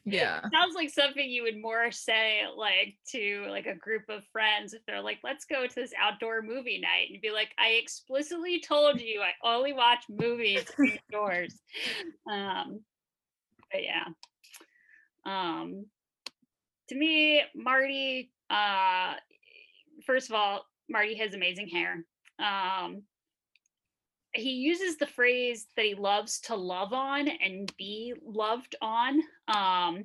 [0.06, 0.42] yeah.
[0.42, 4.82] Sounds like something you would more say like to like a group of friends if
[4.86, 9.02] they're like let's go to this outdoor movie night and be like i explicitly told
[9.02, 10.66] you i only watch movies
[11.12, 11.60] indoors.
[12.30, 12.82] Um
[13.72, 14.06] but yeah.
[15.26, 15.86] Um
[16.90, 19.16] to me marty uh
[20.06, 22.04] first of all marty has amazing hair
[22.40, 23.04] um
[24.36, 30.04] he uses the phrase that he loves to love on and be loved on um,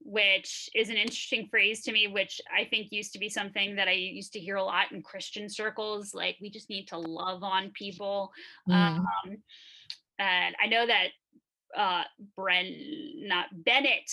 [0.00, 3.88] which is an interesting phrase to me which i think used to be something that
[3.88, 7.42] i used to hear a lot in christian circles like we just need to love
[7.42, 8.30] on people
[8.68, 8.74] mm.
[8.74, 9.06] um,
[10.18, 11.08] and i know that
[11.76, 12.02] uh
[12.38, 14.10] bren not bennett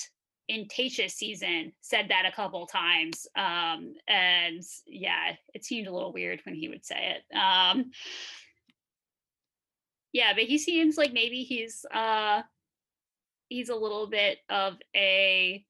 [0.47, 3.27] in Tayshia's season said that a couple times.
[3.35, 7.35] Um, and yeah, it seemed a little weird when he would say it.
[7.35, 7.91] Um,
[10.13, 12.41] yeah, but he seems like maybe he's uh
[13.49, 15.65] he's a little bit of a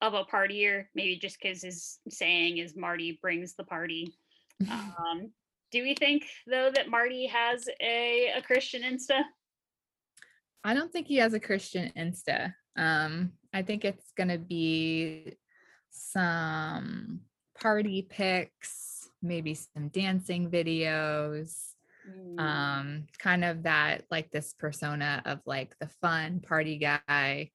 [0.00, 4.14] of a partier, maybe just because his saying is Marty brings the party.
[4.70, 5.30] um,
[5.70, 9.22] do we think though that Marty has a a Christian Insta?
[10.64, 12.54] I don't think he has a Christian Insta.
[12.76, 15.36] Um, I think it's gonna be
[15.90, 17.20] some
[17.60, 21.72] party pics, maybe some dancing videos,
[22.08, 27.50] Mm, um, kind of that like this persona of like the fun party guy.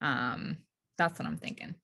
[0.00, 0.58] Um,
[0.98, 1.74] that's what I'm thinking.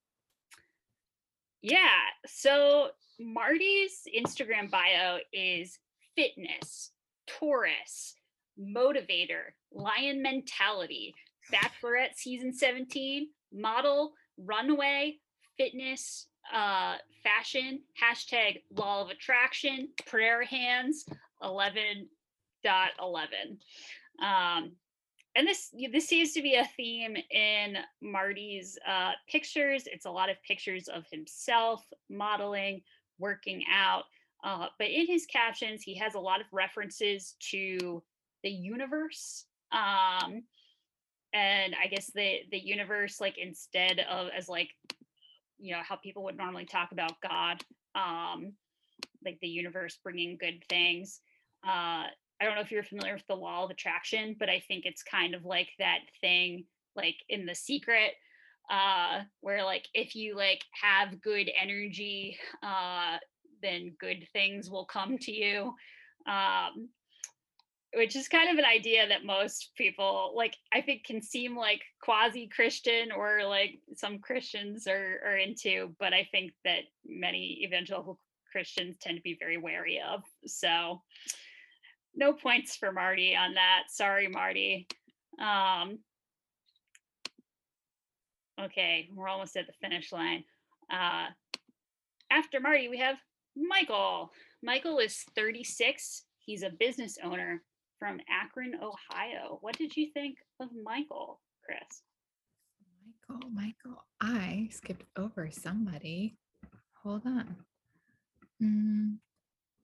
[1.63, 2.01] yeah.
[2.27, 2.91] So
[3.21, 5.79] Marty's Instagram bio is
[6.17, 6.91] fitness,
[7.27, 8.15] Taurus,
[8.61, 11.15] motivator, lion mentality,
[11.53, 15.17] bachelorette season 17, model, runway,
[15.57, 21.05] fitness, uh, fashion, hashtag law of attraction, prayer hands,
[21.43, 22.07] 11.11.
[24.23, 24.73] Um,
[25.37, 29.85] and this this seems to be a theme in Marty's uh, pictures.
[29.87, 32.81] It's a lot of pictures of himself modeling,
[33.21, 34.05] working out.
[34.43, 38.03] Uh, but in his captions, he has a lot of references to
[38.43, 39.45] the universe.
[39.71, 40.43] Um,
[41.33, 44.71] and I guess the the universe, like instead of as like
[45.59, 47.63] you know how people would normally talk about God,
[47.95, 48.53] um,
[49.25, 51.21] like the universe bringing good things.
[51.67, 52.07] Uh,
[52.41, 55.03] I don't know if you're familiar with the law of attraction, but I think it's
[55.03, 56.65] kind of like that thing
[56.99, 58.13] like in the secret
[58.71, 63.17] uh where like if you like have good energy uh
[63.63, 65.73] then good things will come to you
[66.29, 66.89] um
[67.95, 71.81] which is kind of an idea that most people like i think can seem like
[72.03, 78.19] quasi christian or like some christians are are into but i think that many evangelical
[78.53, 81.01] christians tend to be very wary of so
[82.19, 83.85] no points for Marty on that.
[83.89, 84.89] Sorry, Marty.
[85.41, 86.01] Um,
[88.61, 90.45] okay, we're almost at the finish line.
[90.93, 91.27] Uh,
[92.31, 93.17] after Marty, we have
[93.57, 94.33] Michael.
[94.63, 96.25] Michael is 36.
[96.41, 97.63] He's a business owner
[97.99, 99.59] from Akron, Ohio.
[99.61, 102.03] What did you think of Michael, Chris?
[103.29, 106.37] Michael, Michael, I skipped over somebody.
[107.03, 107.57] Hold on.
[108.63, 109.17] Mm,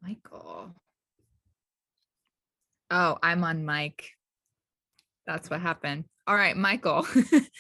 [0.03, 0.75] Michael.
[2.91, 4.11] Oh, I'm on Mike.
[5.27, 6.05] That's what happened.
[6.27, 7.07] All right, Michael.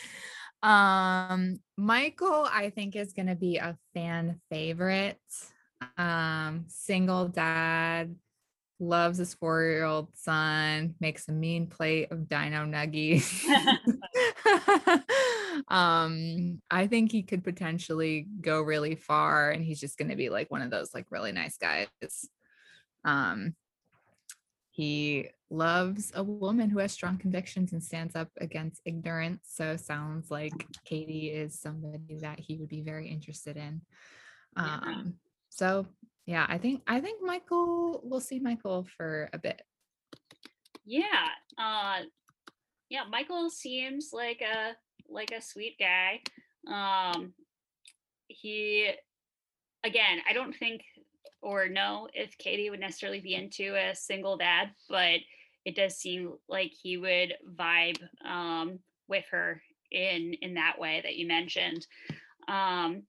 [0.62, 5.18] um, Michael, I think is going to be a fan favorite.
[5.98, 8.14] Um, single dad,
[8.80, 13.44] loves his four-year-old son, makes a mean plate of dino nuggies.
[15.68, 20.28] um, I think he could potentially go really far, and he's just going to be
[20.28, 21.88] like one of those like really nice guys.
[23.05, 23.55] Um,
[24.70, 29.46] he loves a woman who has strong convictions and stands up against ignorance.
[29.48, 30.52] So sounds like
[30.84, 33.82] Katie is somebody that he would be very interested in.
[34.56, 34.80] Yeah.
[34.82, 35.14] Um,
[35.51, 35.86] so
[36.26, 39.62] yeah, I think I think Michael we'll see Michael for a bit.
[40.84, 41.28] yeah.
[41.59, 42.02] Uh,
[42.88, 44.74] yeah, Michael seems like a
[45.09, 46.20] like a sweet guy.
[46.66, 47.32] Um,
[48.28, 48.90] he
[49.84, 50.82] again, I don't think
[51.42, 55.20] or know if Katie would necessarily be into a single dad, but
[55.66, 58.78] it does seem like he would vibe um,
[59.09, 59.60] with her
[59.92, 61.86] in in that way that you mentioned.
[62.48, 63.02] Um,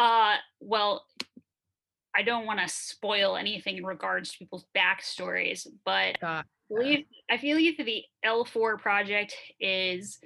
[0.00, 1.04] Uh, well,
[2.16, 7.36] I don't want to spoil anything in regards to people's backstories, but I believe I
[7.36, 10.18] believe that the L4 project is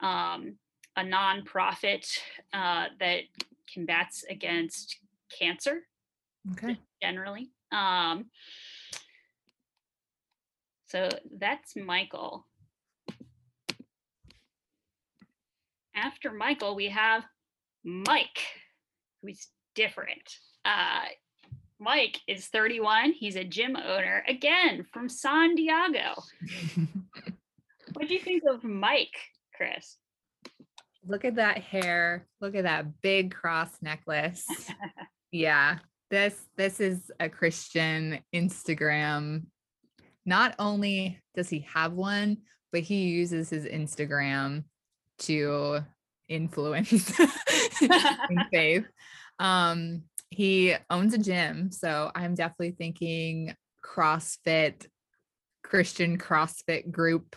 [0.00, 0.54] um,
[0.96, 2.06] a nonprofit
[2.52, 3.22] uh, that
[3.74, 4.96] combats against
[5.36, 5.80] cancer
[6.52, 6.78] Okay.
[7.02, 7.50] generally.
[7.72, 8.26] Um,
[10.86, 12.46] so that's Michael.
[15.96, 17.24] After Michael, we have
[17.82, 18.38] Mike,
[19.22, 20.36] who's different.
[20.64, 21.04] Uh,
[21.78, 23.12] Mike is 31.
[23.12, 26.14] He's a gym owner, again from San Diego.
[27.96, 29.16] What do you think of Mike,
[29.54, 29.96] Chris?
[31.06, 32.26] Look at that hair.
[32.42, 34.44] Look at that big cross necklace.
[35.32, 35.78] yeah.
[36.10, 39.46] this this is a Christian Instagram.
[40.26, 42.38] Not only does he have one,
[42.70, 44.64] but he uses his Instagram
[45.20, 45.80] to
[46.28, 46.92] influence
[47.80, 48.86] in faith.
[49.38, 53.54] Um, he owns a gym, so I'm definitely thinking
[53.84, 54.86] CrossFit,
[55.62, 57.36] Christian CrossFit group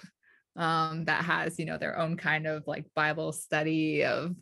[0.56, 4.36] um, that has, you know, their own kind of like Bible study of,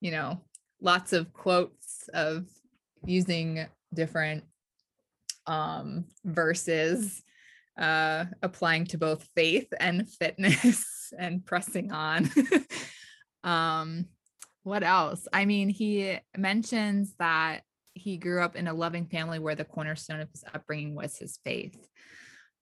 [0.00, 0.42] you know,
[0.80, 2.46] lots of quotes of
[3.04, 4.44] using different
[5.46, 7.22] um, verses
[7.78, 12.30] uh, applying to both faith and fitness and pressing on.
[13.44, 14.06] um,
[14.62, 15.26] what else?
[15.32, 17.62] I mean, he mentions that
[17.94, 21.38] he grew up in a loving family where the cornerstone of his upbringing was his
[21.44, 21.76] faith.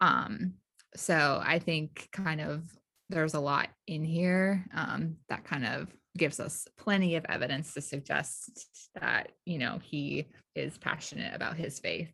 [0.01, 0.55] Um,
[0.97, 2.63] so I think kind of
[3.11, 7.81] there's a lot in here um, that kind of gives us plenty of evidence to
[7.81, 10.27] suggest that you know he
[10.57, 12.11] is passionate about his faith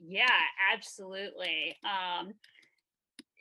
[0.00, 0.28] yeah
[0.72, 2.32] absolutely um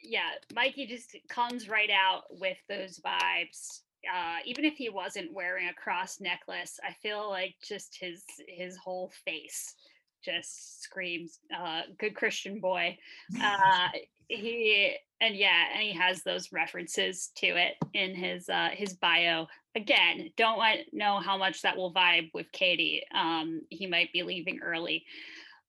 [0.03, 3.81] yeah mikey just comes right out with those vibes
[4.13, 8.77] uh even if he wasn't wearing a cross necklace i feel like just his his
[8.77, 9.75] whole face
[10.23, 12.97] just screams uh good christian boy.
[13.41, 13.89] Uh
[14.29, 19.47] he and yeah and he has those references to it in his uh his bio.
[19.75, 24.21] Again don't want know how much that will vibe with katie um he might be
[24.21, 25.03] leaving early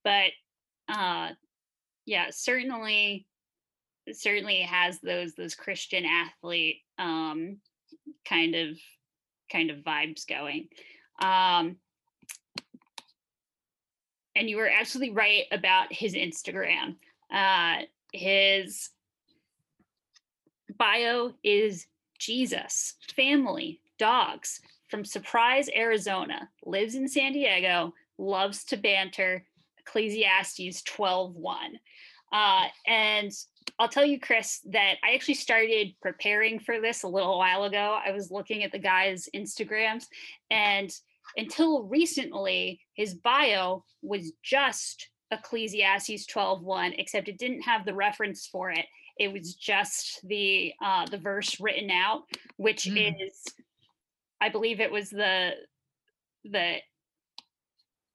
[0.04, 0.30] but
[0.88, 1.30] uh
[2.04, 3.26] yeah certainly
[4.12, 7.56] certainly has those those christian athlete um
[8.28, 8.78] kind of
[9.50, 10.68] kind of vibes going
[11.22, 11.76] um
[14.36, 16.96] and you were absolutely right about his instagram
[17.32, 17.82] uh
[18.12, 18.90] his
[20.78, 21.86] bio is
[22.18, 29.44] Jesus, family, dogs from Surprise, Arizona, lives in San Diego, loves to banter,
[29.78, 31.78] Ecclesiastes 12 1.
[32.32, 33.32] Uh, and
[33.78, 37.98] I'll tell you, Chris, that I actually started preparing for this a little while ago.
[38.04, 40.04] I was looking at the guy's Instagrams,
[40.50, 40.90] and
[41.36, 48.46] until recently, his bio was just Ecclesiastes 12 1, except it didn't have the reference
[48.46, 48.86] for it.
[49.18, 52.22] It was just the uh, the verse written out,
[52.56, 53.14] which mm.
[53.20, 53.42] is,
[54.40, 55.52] I believe it was the
[56.44, 56.76] the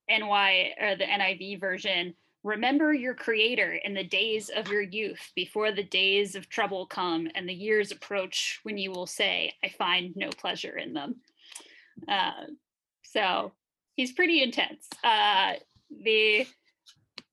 [0.08, 2.14] NY or the NIV version.
[2.42, 7.28] Remember your creator in the days of your youth, before the days of trouble come
[7.34, 11.16] and the years approach when you will say, I find no pleasure in them.
[12.08, 12.46] Uh,
[13.02, 13.52] so
[13.96, 14.88] he's pretty intense.
[15.04, 15.54] Uh,
[16.04, 16.46] the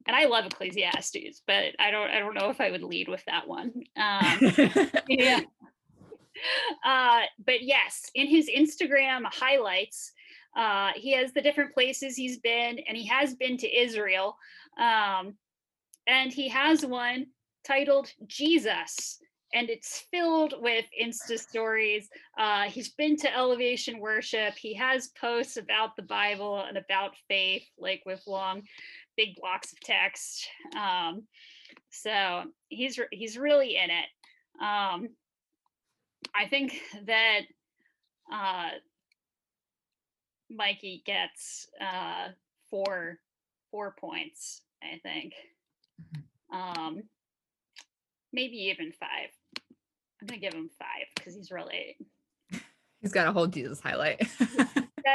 [0.07, 3.23] and I love Ecclesiastes, but I don't I don't know if I would lead with
[3.25, 3.71] that one.
[3.95, 4.39] Um,
[5.07, 5.41] yeah.
[6.85, 10.11] Uh, but yes, in his Instagram highlights,
[10.55, 14.37] uh, he has the different places he's been, and he has been to Israel,
[14.79, 15.35] um,
[16.07, 17.27] and he has one
[17.65, 19.19] titled Jesus.
[19.53, 22.09] And it's filled with Insta stories.
[22.37, 24.55] Uh, he's been to elevation worship.
[24.55, 28.63] He has posts about the Bible and about faith, like with long
[29.15, 30.47] big blocks of text.
[30.75, 31.23] Um,
[31.89, 34.61] so he's he's really in it.
[34.61, 35.09] Um,
[36.35, 37.41] I think that
[38.31, 38.69] uh,
[40.49, 42.29] Mikey gets uh,
[42.69, 43.17] four
[43.71, 44.61] four points.
[44.93, 45.33] I think,
[46.01, 46.55] mm-hmm.
[46.55, 47.03] um,
[48.33, 49.29] maybe even five.
[50.21, 51.97] I'm gonna give him five because he's really.
[52.99, 54.27] He's got a whole Jesus highlight.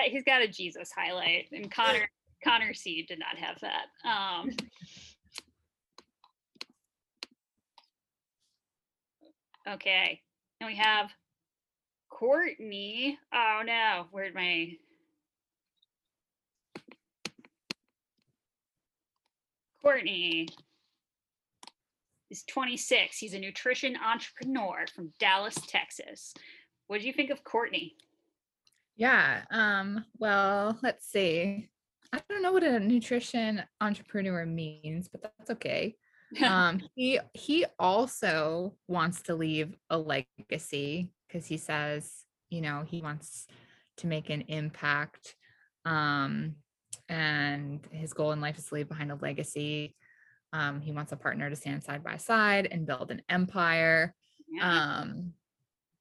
[0.07, 2.09] he's got a Jesus highlight, and Connor
[2.45, 3.87] Connor C did not have that.
[4.09, 4.51] Um,
[9.69, 10.21] okay,
[10.61, 11.11] and we have
[12.09, 13.19] Courtney.
[13.35, 14.77] Oh no, where'd my
[19.83, 20.49] Courtney
[22.31, 23.19] is 26.
[23.19, 26.35] He's a nutrition entrepreneur from Dallas, Texas.
[26.87, 27.97] What do you think of Courtney?
[28.97, 29.43] Yeah.
[29.51, 31.69] Um, well, let's see.
[32.13, 35.97] I don't know what a nutrition entrepreneur means, but that's okay.
[36.45, 42.11] um, he he also wants to leave a legacy because he says,
[42.49, 43.47] you know, he wants
[43.99, 45.35] to make an impact.
[45.85, 46.57] Um,
[47.13, 49.95] and his goal in life is to leave behind a legacy.
[50.55, 54.15] Um, he wants a partner to stand side by side and build an empire.
[54.51, 55.01] Yeah.
[55.01, 55.35] Um,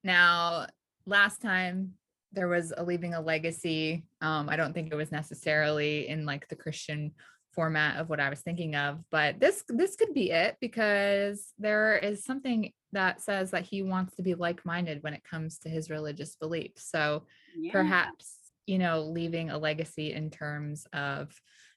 [0.02, 0.68] now,
[1.04, 1.92] last time
[2.32, 4.06] there was a leaving a legacy.
[4.22, 7.12] Um, I don't think it was necessarily in like the Christian
[7.50, 11.98] format of what I was thinking of, but this this could be it because there
[11.98, 15.90] is something that says that he wants to be like-minded when it comes to his
[15.90, 16.88] religious beliefs.
[16.90, 17.24] So
[17.58, 17.72] yeah.
[17.72, 18.36] perhaps,
[18.66, 21.32] you know, leaving a legacy in terms of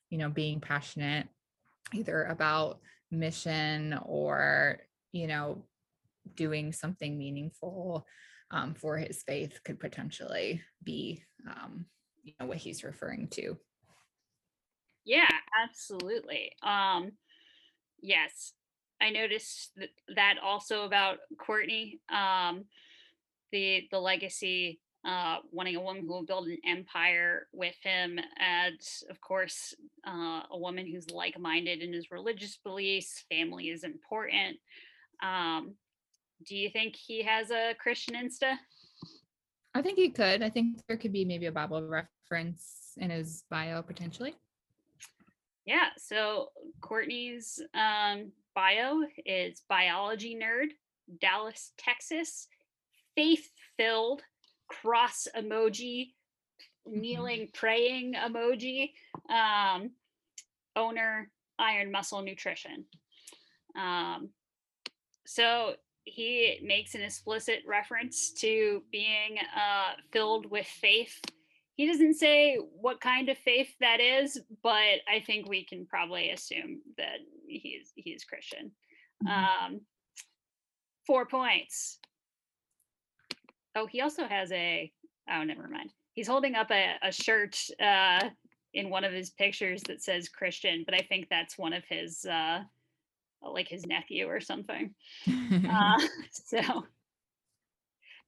[0.09, 1.27] you know, being passionate
[1.93, 2.79] either about
[3.11, 4.79] mission or,
[5.11, 5.65] you know,
[6.35, 8.05] doing something meaningful
[8.51, 11.85] um, for his faith could potentially be, um,
[12.23, 13.57] you know, what he's referring to.
[15.03, 15.29] Yeah,
[15.63, 16.51] absolutely.
[16.63, 17.11] Um,
[18.01, 18.53] yes,
[19.01, 19.77] I noticed
[20.15, 21.99] that, also about Courtney.
[22.09, 22.65] Um,
[23.51, 28.79] the the legacy, uh, wanting a woman who will build an empire with him, and
[29.09, 29.73] of course,
[30.07, 33.23] uh, a woman who's like-minded in his religious beliefs.
[33.29, 34.57] Family is important.
[35.23, 35.75] Um,
[36.45, 38.55] do you think he has a Christian Insta?
[39.73, 40.41] I think he could.
[40.41, 44.35] I think there could be maybe a Bible reference in his bio potentially.
[45.65, 46.49] Yeah, so
[46.81, 50.69] Courtney's um, bio is biology nerd,
[51.19, 52.47] Dallas, Texas,
[53.15, 54.21] faith filled,
[54.67, 56.11] cross emoji,
[56.87, 57.01] Mm-hmm.
[57.01, 58.91] kneeling, praying emoji,
[59.27, 59.89] um,
[60.75, 62.85] owner, Iron Muscle Nutrition.
[63.75, 64.29] Um,
[65.25, 65.73] so
[66.03, 71.19] he makes an explicit reference to being uh, filled with faith.
[71.73, 76.29] He doesn't say what kind of faith that is, but I think we can probably
[76.29, 77.17] assume that
[77.47, 78.71] he's he's Christian.
[79.25, 79.29] Mhm.
[79.65, 79.81] Um,
[81.07, 81.97] four points.
[83.75, 84.91] Oh, he also has a.
[85.29, 85.91] Oh, never mind.
[86.13, 88.29] He's holding up a, a shirt uh,
[88.73, 92.25] in one of his pictures that says Christian, but I think that's one of his,
[92.25, 92.61] uh,
[93.41, 94.93] like his nephew or something.
[95.27, 95.99] Uh,
[96.31, 96.85] so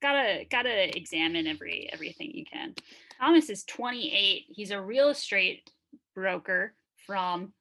[0.02, 2.76] gotta gotta examine every everything you can.
[3.19, 4.45] Thomas is 28.
[4.49, 5.72] He's a real estate
[6.14, 6.74] broker
[7.06, 7.53] from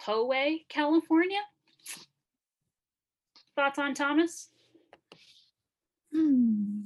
[0.00, 1.40] Poway, California.
[3.56, 4.48] Thoughts on Thomas?
[6.12, 6.80] Hmm.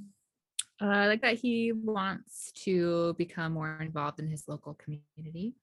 [0.80, 5.54] Uh, I like that he wants to become more involved in his local community.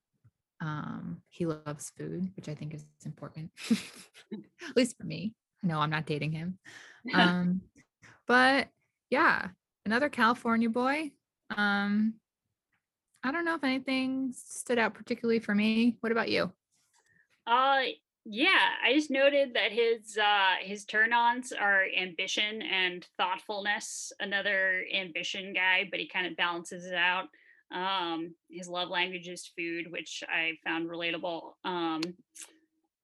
[0.61, 3.51] Um, he loves food, which I think is important,
[4.31, 5.33] at least for me.
[5.63, 6.57] No, I'm not dating him.
[7.13, 7.61] Um,
[8.27, 8.69] but
[9.09, 9.49] yeah,
[9.85, 11.11] another California boy.
[11.55, 12.15] Um,
[13.23, 15.97] I don't know if anything stood out particularly for me.
[15.99, 16.51] What about you?
[17.45, 17.81] Uh
[18.31, 24.13] yeah, I just noted that his uh his turn-ons are ambition and thoughtfulness.
[24.19, 27.25] Another ambition guy, but he kind of balances it out.
[27.71, 31.53] Um his love language is food, which I found relatable.
[31.65, 32.01] Um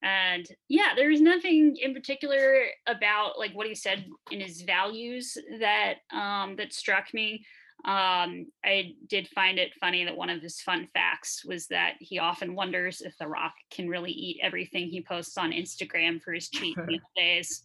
[0.03, 5.95] and yeah, there's nothing in particular about like what he said in his values that
[6.14, 7.43] um that struck me.
[7.86, 12.18] Um, I did find it funny that one of his fun facts was that he
[12.18, 16.49] often wonders if The Rock can really eat everything he posts on Instagram for his
[16.49, 17.64] cheat meal days.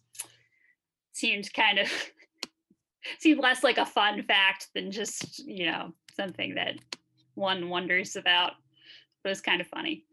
[1.13, 1.91] Seemed kind of
[3.19, 6.75] seemed less like a fun fact than just, you know, something that
[7.33, 8.51] one wonders about.
[9.23, 10.05] But it's kind of funny.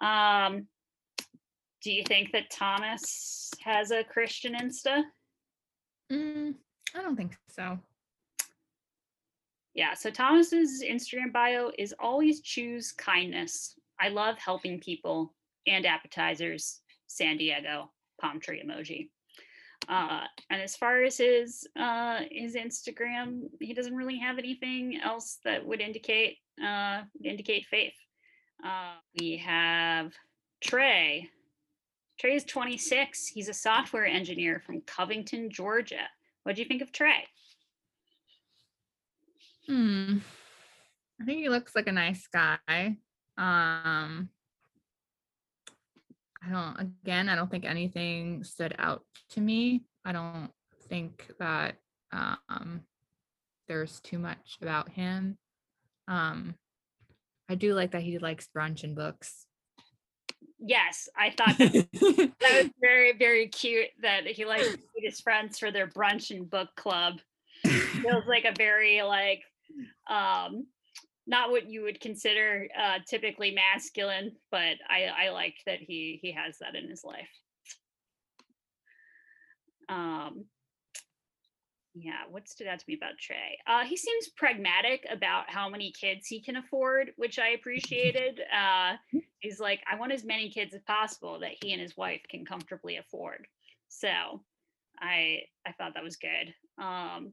[0.00, 0.68] Um,
[1.82, 5.02] do you think that Thomas has a Christian Insta?
[6.12, 6.54] Mm,
[6.94, 7.80] I don't think so.
[9.74, 13.78] Yeah, so Thomas's Instagram bio is always choose kindness.
[14.00, 15.34] I love helping people
[15.66, 16.80] and appetizers.
[17.06, 17.90] San Diego
[18.20, 19.08] palm tree emoji.
[19.88, 25.38] Uh, and as far as his uh, his Instagram, he doesn't really have anything else
[25.44, 27.94] that would indicate uh, indicate faith.
[28.64, 30.12] Uh, we have
[30.60, 31.28] Trey.
[32.18, 33.28] Trey is 26.
[33.28, 36.06] He's a software engineer from Covington, Georgia.
[36.42, 37.24] What do you think of Trey?
[39.70, 40.18] Hmm.
[41.20, 42.58] I think he looks like a nice guy.
[43.38, 44.28] Um
[46.42, 49.84] I don't again, I don't think anything stood out to me.
[50.04, 50.50] I don't
[50.88, 51.76] think that
[52.10, 52.80] um
[53.68, 55.38] there's too much about him.
[56.08, 56.56] Um
[57.48, 59.46] I do like that he likes brunch and books.
[60.58, 61.88] Yes, I thought that,
[62.40, 66.32] that was very, very cute that he likes to meet his friends for their brunch
[66.32, 67.20] and book club.
[67.64, 69.42] Feels like a very like
[70.10, 70.66] um
[71.26, 76.32] not what you would consider uh typically masculine, but I I like that he he
[76.32, 77.30] has that in his life.
[79.88, 80.44] Um
[81.94, 83.58] yeah, what stood out to me about Trey?
[83.66, 88.40] Uh, he seems pragmatic about how many kids he can afford, which I appreciated.
[88.56, 88.94] Uh,
[89.40, 92.44] he's like, I want as many kids as possible that he and his wife can
[92.44, 93.46] comfortably afford.
[93.88, 94.08] So
[95.00, 96.54] I I thought that was good.
[96.82, 97.32] Um,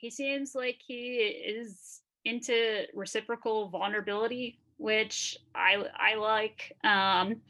[0.00, 6.72] he seems like he is into reciprocal vulnerability, which I I like.
[6.84, 7.42] Um,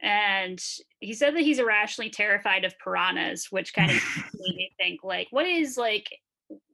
[0.00, 0.62] and
[1.00, 3.96] he said that he's irrationally terrified of piranhas, which kind of
[4.34, 6.08] made me think like, what is like,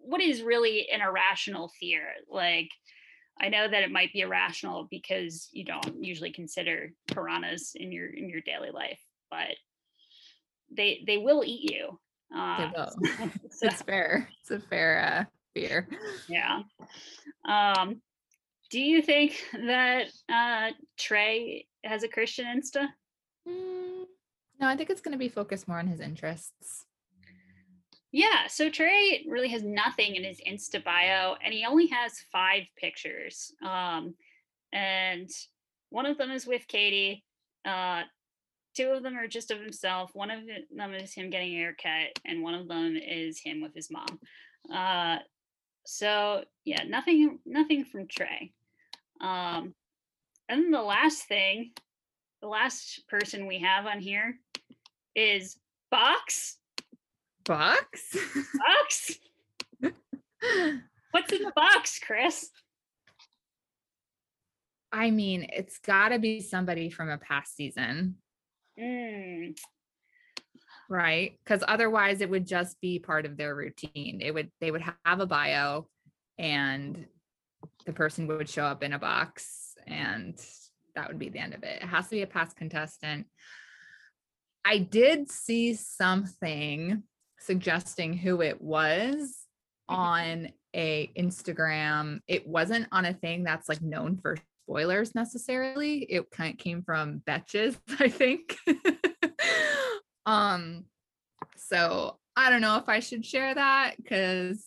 [0.00, 2.08] what is really an irrational fear?
[2.30, 2.68] Like,
[3.40, 8.08] I know that it might be irrational because you don't usually consider piranhas in your
[8.08, 9.00] in your daily life,
[9.30, 9.56] but
[10.70, 11.98] they they will eat you.
[12.34, 13.28] Uh, so,
[13.62, 14.28] it's fair.
[14.40, 15.88] It's a fair uh, fear.
[16.28, 16.62] Yeah.
[17.48, 18.00] Um,
[18.70, 22.88] do you think that uh, Trey has a Christian Insta?
[23.46, 24.04] Mm,
[24.60, 26.86] no, I think it's going to be focused more on his interests.
[28.12, 32.64] Yeah, so Trey really has nothing in his Insta bio, and he only has five
[32.76, 33.52] pictures.
[33.64, 34.14] Um,
[34.72, 35.30] and
[35.88, 37.24] one of them is with Katie.
[37.64, 38.02] Uh,
[38.74, 40.10] two of them are just of himself.
[40.14, 40.40] One of
[40.74, 44.18] them is him getting a haircut, and one of them is him with his mom.
[44.72, 45.18] Uh,
[45.84, 48.52] so yeah, nothing, nothing from Trey.
[49.20, 49.74] Um,
[50.48, 51.72] and then the last thing,
[52.40, 54.36] the last person we have on here
[55.14, 55.56] is
[55.90, 56.56] Box.
[57.44, 58.16] Box?
[58.56, 59.18] Box?
[61.10, 62.50] What's in the box, Chris?
[64.90, 68.16] I mean, it's got to be somebody from a past season.
[68.78, 69.56] Mm.
[70.88, 71.38] Right?
[71.46, 74.20] Cuz otherwise it would just be part of their routine.
[74.20, 75.88] It would they would have a bio
[76.38, 77.06] and
[77.86, 80.38] the person would show up in a box and
[80.94, 81.82] that would be the end of it.
[81.82, 83.26] It has to be a past contestant.
[84.64, 87.02] I did see something
[87.38, 89.46] suggesting who it was
[89.90, 89.94] mm-hmm.
[89.94, 92.20] on a Instagram.
[92.28, 95.98] It wasn't on a thing that's like known for spoilers necessarily.
[95.98, 98.56] It kind of came from Betches, I think.
[100.26, 100.84] um
[101.56, 104.64] so I don't know if I should share that because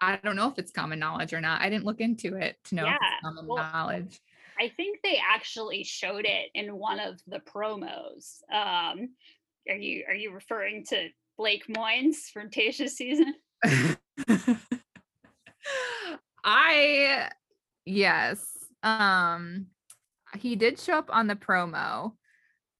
[0.00, 1.60] I don't know if it's common knowledge or not.
[1.60, 4.20] I didn't look into it to know yeah, if it's common well, knowledge.
[4.60, 8.42] I think they actually showed it in one of the promos.
[8.52, 9.10] Um,
[9.68, 13.34] are you are you referring to Blake Moynes from Tayshia's season?
[16.44, 17.30] I
[17.84, 18.57] yes.
[18.82, 19.66] Um
[20.38, 22.12] he did show up on the promo.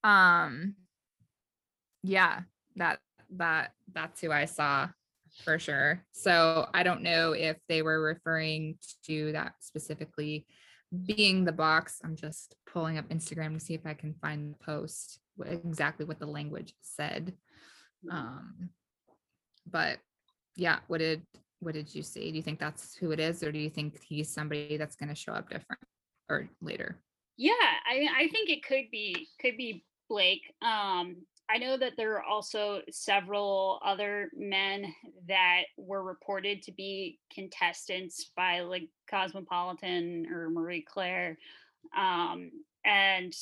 [0.05, 0.75] Um
[2.03, 2.43] yeah,
[2.77, 3.01] that
[3.37, 4.89] that that's who I saw
[5.45, 6.05] for sure.
[6.13, 10.47] So I don't know if they were referring to that specifically
[11.07, 12.01] being the box.
[12.03, 16.19] I'm just pulling up Instagram to see if I can find the post exactly what
[16.19, 17.35] the language said.
[18.11, 18.71] Um,
[19.71, 19.99] but
[20.57, 21.23] yeah, what did
[21.61, 22.31] what did you see?
[22.31, 25.09] Do you think that's who it is, or do you think he's somebody that's going
[25.09, 25.83] to show up different
[26.29, 26.99] or later?
[27.37, 27.53] Yeah,
[27.87, 30.43] I I think it could be could be Blake.
[30.63, 31.17] Um,
[31.51, 34.93] I know that there are also several other men
[35.29, 41.39] that were reported to be contestants by like Cosmopolitan or Marie Claire.
[41.97, 42.51] Um,
[42.85, 43.33] and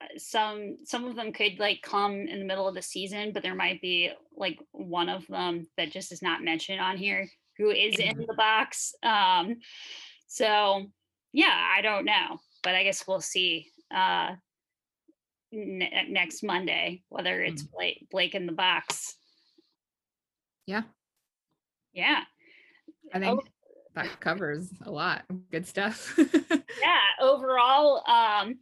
[0.00, 3.42] uh, some some of them could like come in the middle of the season, but
[3.42, 7.28] there might be like one of them that just is not mentioned on here
[7.60, 8.94] who is in the box.
[9.02, 9.56] Um,
[10.26, 10.86] so
[11.32, 13.68] yeah, I don't know, but I guess we'll see.
[13.94, 14.36] Uh,
[15.52, 17.70] ne- next Monday, whether it's mm.
[17.72, 19.16] Blake, Blake in the box.
[20.66, 20.82] Yeah.
[21.92, 22.20] Yeah.
[23.12, 23.48] I think oh.
[23.94, 26.14] that covers a lot good stuff.
[26.18, 27.00] yeah.
[27.20, 28.58] Overall, um,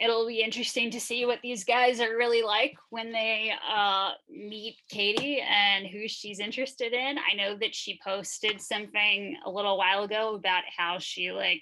[0.00, 4.76] it'll be interesting to see what these guys are really like when they uh, meet
[4.88, 7.18] Katie and who she's interested in.
[7.18, 11.60] I know that she posted something a little while ago about how she like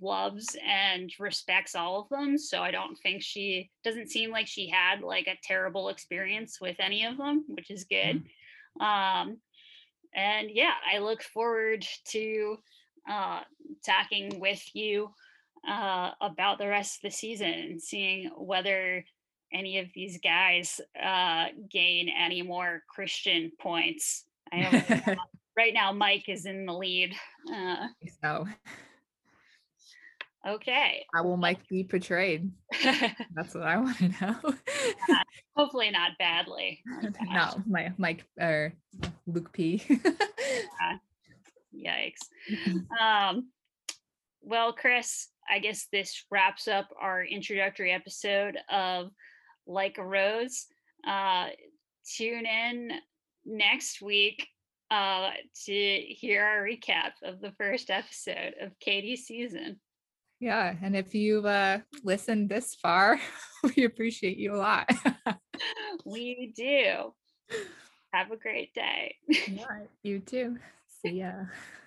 [0.00, 2.38] loves and respects all of them.
[2.38, 6.76] So I don't think she doesn't seem like she had like a terrible experience with
[6.78, 8.22] any of them, which is good.
[8.80, 8.82] Mm-hmm.
[8.82, 9.38] Um,
[10.14, 12.58] and yeah, I look forward to
[13.10, 13.40] uh,
[13.84, 15.10] talking with you
[15.68, 19.04] uh, about the rest of the season and seeing whether
[19.52, 24.24] any of these guys uh, gain any more Christian points.
[24.52, 25.16] I
[25.56, 27.14] right now Mike is in the lead.
[27.52, 27.86] Uh,
[28.22, 28.46] so
[30.46, 31.06] Okay.
[31.14, 32.50] How will Mike be portrayed?
[33.34, 34.36] That's what I want to know.
[34.44, 35.22] uh,
[35.56, 36.82] hopefully not badly.
[37.30, 38.72] No, my Mike or
[39.26, 39.82] Luke P.
[39.88, 40.96] uh,
[41.74, 42.18] yikes.
[43.00, 43.50] Um,
[44.42, 49.10] well, Chris, I guess this wraps up our introductory episode of
[49.66, 50.66] Like a Rose.
[51.06, 51.48] Uh,
[52.16, 52.90] tune in
[53.44, 54.46] next week
[54.90, 55.30] uh,
[55.66, 59.80] to hear our recap of the first episode of Katie's season.
[60.40, 60.74] Yeah.
[60.82, 63.20] And if you've uh, listened this far,
[63.76, 64.90] we appreciate you a lot.
[66.04, 67.14] we do.
[68.12, 69.14] Have a great day.
[69.28, 70.58] Yeah, you too.
[71.02, 71.32] See ya.